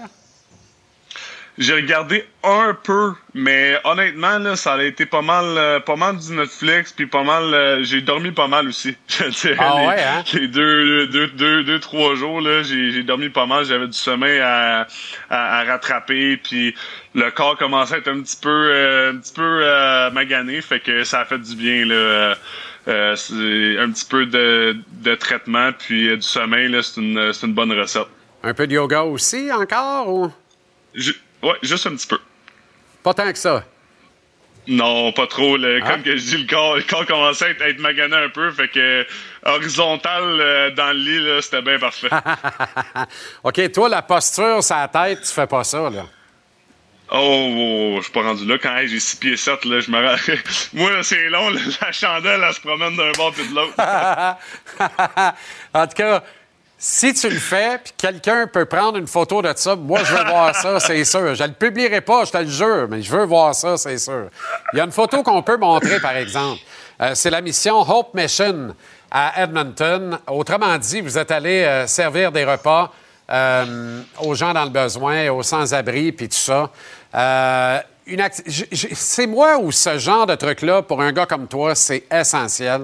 [1.59, 6.19] J'ai regardé un peu, mais honnêtement, là, ça a été pas mal, euh, pas mal
[6.19, 7.45] du Netflix, puis pas mal.
[7.55, 8.95] euh, j'ai dormi pas mal aussi.
[9.59, 10.23] Ah les, ouais, hein?
[10.35, 13.65] les deux, deux, deux, deux, trois jours, là, j'ai, j'ai dormi pas mal.
[13.65, 14.87] J'avais du sommeil à,
[15.31, 16.75] à, à rattraper, puis
[17.15, 20.81] le corps commençait à être un petit peu, euh, un petit peu euh, magané, fait
[20.81, 21.95] que ça a fait du bien là.
[21.95, 22.35] euh,
[22.89, 27.33] euh, c'est un petit peu de, de traitement, puis euh, du sommeil, là, c'est une,
[27.33, 28.07] c'est une bonne recette.
[28.45, 30.33] Un peu de yoga aussi encore ou?
[31.47, 32.19] Ouais, juste un petit peu.
[33.03, 33.65] Pas tant que ça.
[34.69, 35.57] Non, pas trop.
[35.57, 35.91] le- Ah.
[35.93, 38.29] Comme que je dis, le corps, le corps commençait à être, à être magané un
[38.29, 38.51] peu.
[38.51, 39.07] Fait que
[39.45, 42.09] horizontal euh, dans le lit, là, c'était bien parfait.
[43.45, 46.05] OK, toi, la posture, sa tête, tu fais pas ça, là.
[47.13, 48.59] oh, oh, je suis pas rendu là.
[48.59, 50.17] Quand hey, j'ai 6 pieds 7, là, je me rends...
[50.73, 51.51] Moi, là, c'est long.
[51.51, 53.75] là, la chandelle, elle se promène d'un bord puis de l'autre.
[55.75, 56.25] en tout cas,
[56.79, 60.25] si tu le fais, puis quelqu'un peut prendre une photo de ça, moi, je veux
[60.25, 61.35] voir ça, c'est sûr.
[61.35, 64.27] Je le publierai pas, je te le jure, mais je veux voir ça, c'est sûr.
[64.73, 66.61] Il y a une photo qu'on peut montrer, par exemple.
[67.01, 68.75] Euh, c'est la mission Hope Mission
[69.11, 70.19] à Edmonton.
[70.27, 72.93] Autrement dit, vous êtes allé euh, servir des repas
[73.31, 76.71] euh, aux gens dans le besoin, aux sans-abri, puis tout ça.
[77.15, 81.27] Euh, une acti- j- j- c'est moi ou ce genre de truc-là, pour un gars
[81.27, 82.83] comme toi, c'est essentiel?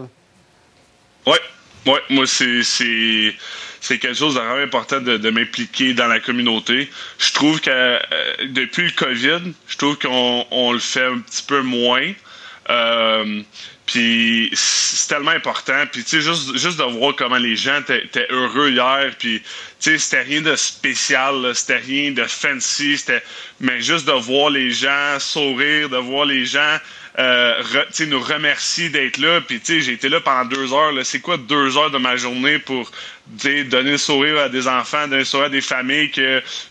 [1.27, 1.39] Ouais,
[1.87, 3.35] ouais, moi c'est
[3.83, 6.89] c'est quelque chose de vraiment important de, de m'impliquer dans la communauté.
[7.19, 7.99] Je trouve que euh,
[8.51, 12.13] depuis le Covid, je trouve qu'on on le fait un petit peu moins.
[12.71, 13.43] Euh,
[13.87, 15.85] puis c'est tellement important.
[15.91, 19.11] Puis tu sais, juste, juste de voir comment les gens étaient heureux hier.
[19.19, 19.49] Puis tu
[19.81, 23.23] sais, c'était rien de spécial, c'était rien de fancy, c'était,
[23.59, 26.79] mais juste de voir les gens sourire, de voir les gens
[27.19, 27.63] euh,
[28.07, 29.41] nous remercier d'être là.
[29.41, 30.93] Puis, j'ai été là pendant deux heures.
[31.05, 32.91] C'est quoi deux heures de ma journée pour
[33.27, 36.23] donner le sourire à des enfants, donner le sourire à des familles qui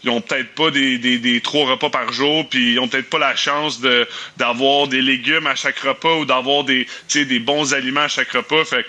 [0.03, 3.19] n'ont peut-être pas des, des, des trois repas par jour, puis ils ont peut-être pas
[3.19, 4.07] la chance de
[4.37, 8.65] d'avoir des légumes à chaque repas ou d'avoir des, des bons aliments à chaque repas.
[8.65, 8.85] Fait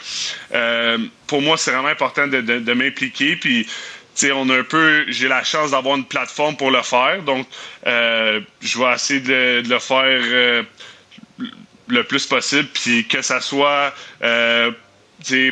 [0.54, 3.36] euh, pour moi, c'est vraiment important de, de, m'impliquer.
[3.36, 3.70] Puis, tu
[4.14, 7.46] sais, on a un peu, j'ai la chance d'avoir une plateforme pour le faire, donc
[7.86, 10.62] euh, je vais essayer de, de le faire euh,
[11.88, 14.70] le plus possible, puis que ça soit euh,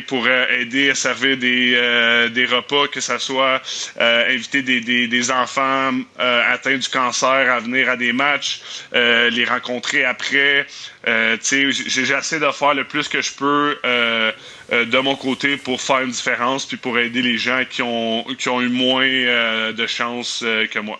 [0.07, 3.61] pour euh, aider à servir des, euh, des repas, que ça soit
[3.99, 8.61] euh, inviter des, des, des enfants atteints du cancer à venir à des matchs,
[8.93, 10.65] les rencontrer après.
[11.05, 13.77] J'essaie de faire le plus que je peux
[14.71, 18.49] de mon côté pour faire une différence, puis pour aider les gens qui ont, qui
[18.49, 20.99] ont eu moins de chance que moi.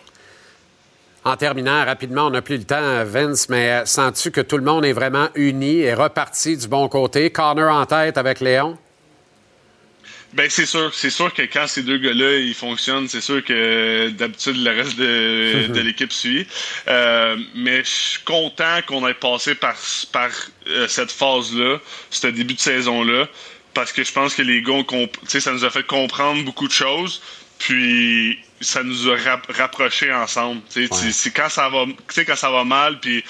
[1.24, 4.64] En terminant rapidement, on n'a plus le temps, Vince, mais euh, sens-tu que tout le
[4.64, 7.30] monde est vraiment uni et reparti du bon côté?
[7.30, 8.76] Connor en tête avec Léon?
[10.32, 13.52] Ben c'est sûr, c'est sûr que quand ces deux gars-là ils fonctionnent, c'est sûr que
[13.52, 16.46] euh, d'habitude le reste de, de l'équipe suit.
[16.88, 19.76] Euh, mais je suis content qu'on ait passé par
[20.10, 20.30] par
[20.68, 21.78] euh, cette phase-là,
[22.10, 23.28] ce début de saison-là,
[23.74, 24.82] parce que je pense que les gars,
[25.28, 27.20] ça nous a fait comprendre beaucoup de choses,
[27.58, 30.60] puis ça nous a rap- rapprochés ensemble.
[30.72, 31.84] Tu sais, c'est- quand ça va,
[32.26, 33.22] quand ça va mal, puis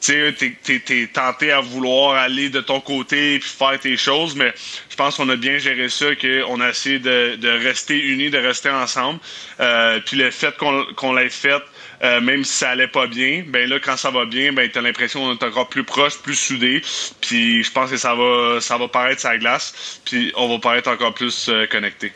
[0.00, 4.54] tu sais, t'es, tenté à vouloir aller de ton côté puis faire tes choses, mais
[4.88, 8.38] je pense qu'on a bien géré ça, qu'on a essayé de, de rester unis, de
[8.38, 9.18] rester ensemble.
[9.58, 11.60] Euh, puis le fait qu'on, l'ait fait,
[12.04, 14.80] euh, même si ça allait pas bien, ben là, quand ça va bien, ben t'as
[14.82, 16.80] l'impression qu'on est encore plus proche, plus soudés.
[17.20, 20.88] Puis je pense que ça va, ça va paraître sa glace, puis on va paraître
[20.90, 22.12] encore plus euh, connectés.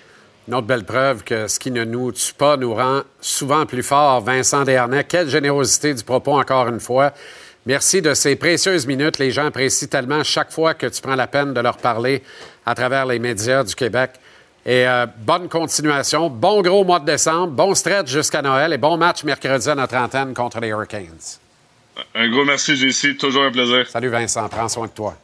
[0.48, 3.85] Une autre belle preuve que ce qui ne nous tue pas nous rend souvent plus
[3.85, 4.20] forts.
[4.23, 7.12] Vincent Dernay, quelle générosité du propos encore une fois.
[7.64, 9.19] Merci de ces précieuses minutes.
[9.19, 12.24] Les gens apprécient tellement chaque fois que tu prends la peine de leur parler
[12.66, 14.12] à travers les médias du Québec.
[14.66, 16.28] Et euh, bonne continuation.
[16.28, 17.52] Bon gros mois de décembre.
[17.52, 21.39] Bon stretch jusqu'à Noël et bon match mercredi à notre antenne contre les Hurricanes.
[22.16, 23.16] Un gros merci, JC.
[23.16, 23.89] Toujours un plaisir.
[23.89, 24.48] Salut Vincent.
[24.48, 25.14] Prends soin de toi.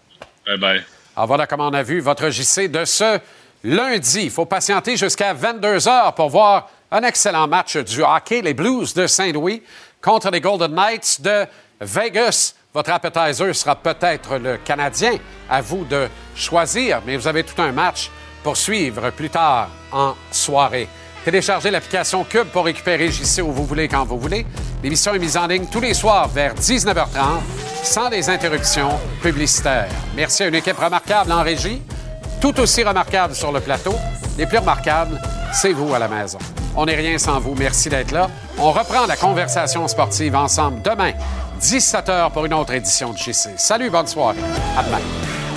[0.46, 0.84] Bye bye.
[1.16, 3.18] Alors voilà comme on a vu votre JC de ce
[3.64, 4.24] lundi.
[4.24, 8.42] Il faut patienter jusqu'à 22 h pour voir un excellent match du hockey.
[8.42, 9.62] Les Blues de Saint-Louis
[10.00, 11.46] contre les Golden Knights de
[11.80, 12.54] Vegas.
[12.74, 15.18] Votre appetizer sera peut-être le Canadien.
[15.48, 18.10] À vous de choisir, mais vous avez tout un match
[18.42, 20.88] pour suivre plus tard en soirée.
[21.24, 24.46] Téléchargez l'application Cube pour récupérer JC où vous voulez quand vous voulez.
[24.82, 27.40] L'émission est mise en ligne tous les soirs vers 19h30
[27.82, 29.90] sans les interruptions publicitaires.
[30.14, 31.82] Merci à une équipe remarquable en régie,
[32.40, 33.94] tout aussi remarquable sur le plateau.
[34.36, 35.20] Les plus remarquables,
[35.52, 36.38] c'est vous à la maison.
[36.76, 37.54] On n'est rien sans vous.
[37.56, 38.28] Merci d'être là.
[38.58, 41.12] On reprend la conversation sportive ensemble demain,
[41.60, 43.50] 17h pour une autre édition de JC.
[43.56, 44.38] Salut, bonne soirée.
[44.76, 45.47] À demain.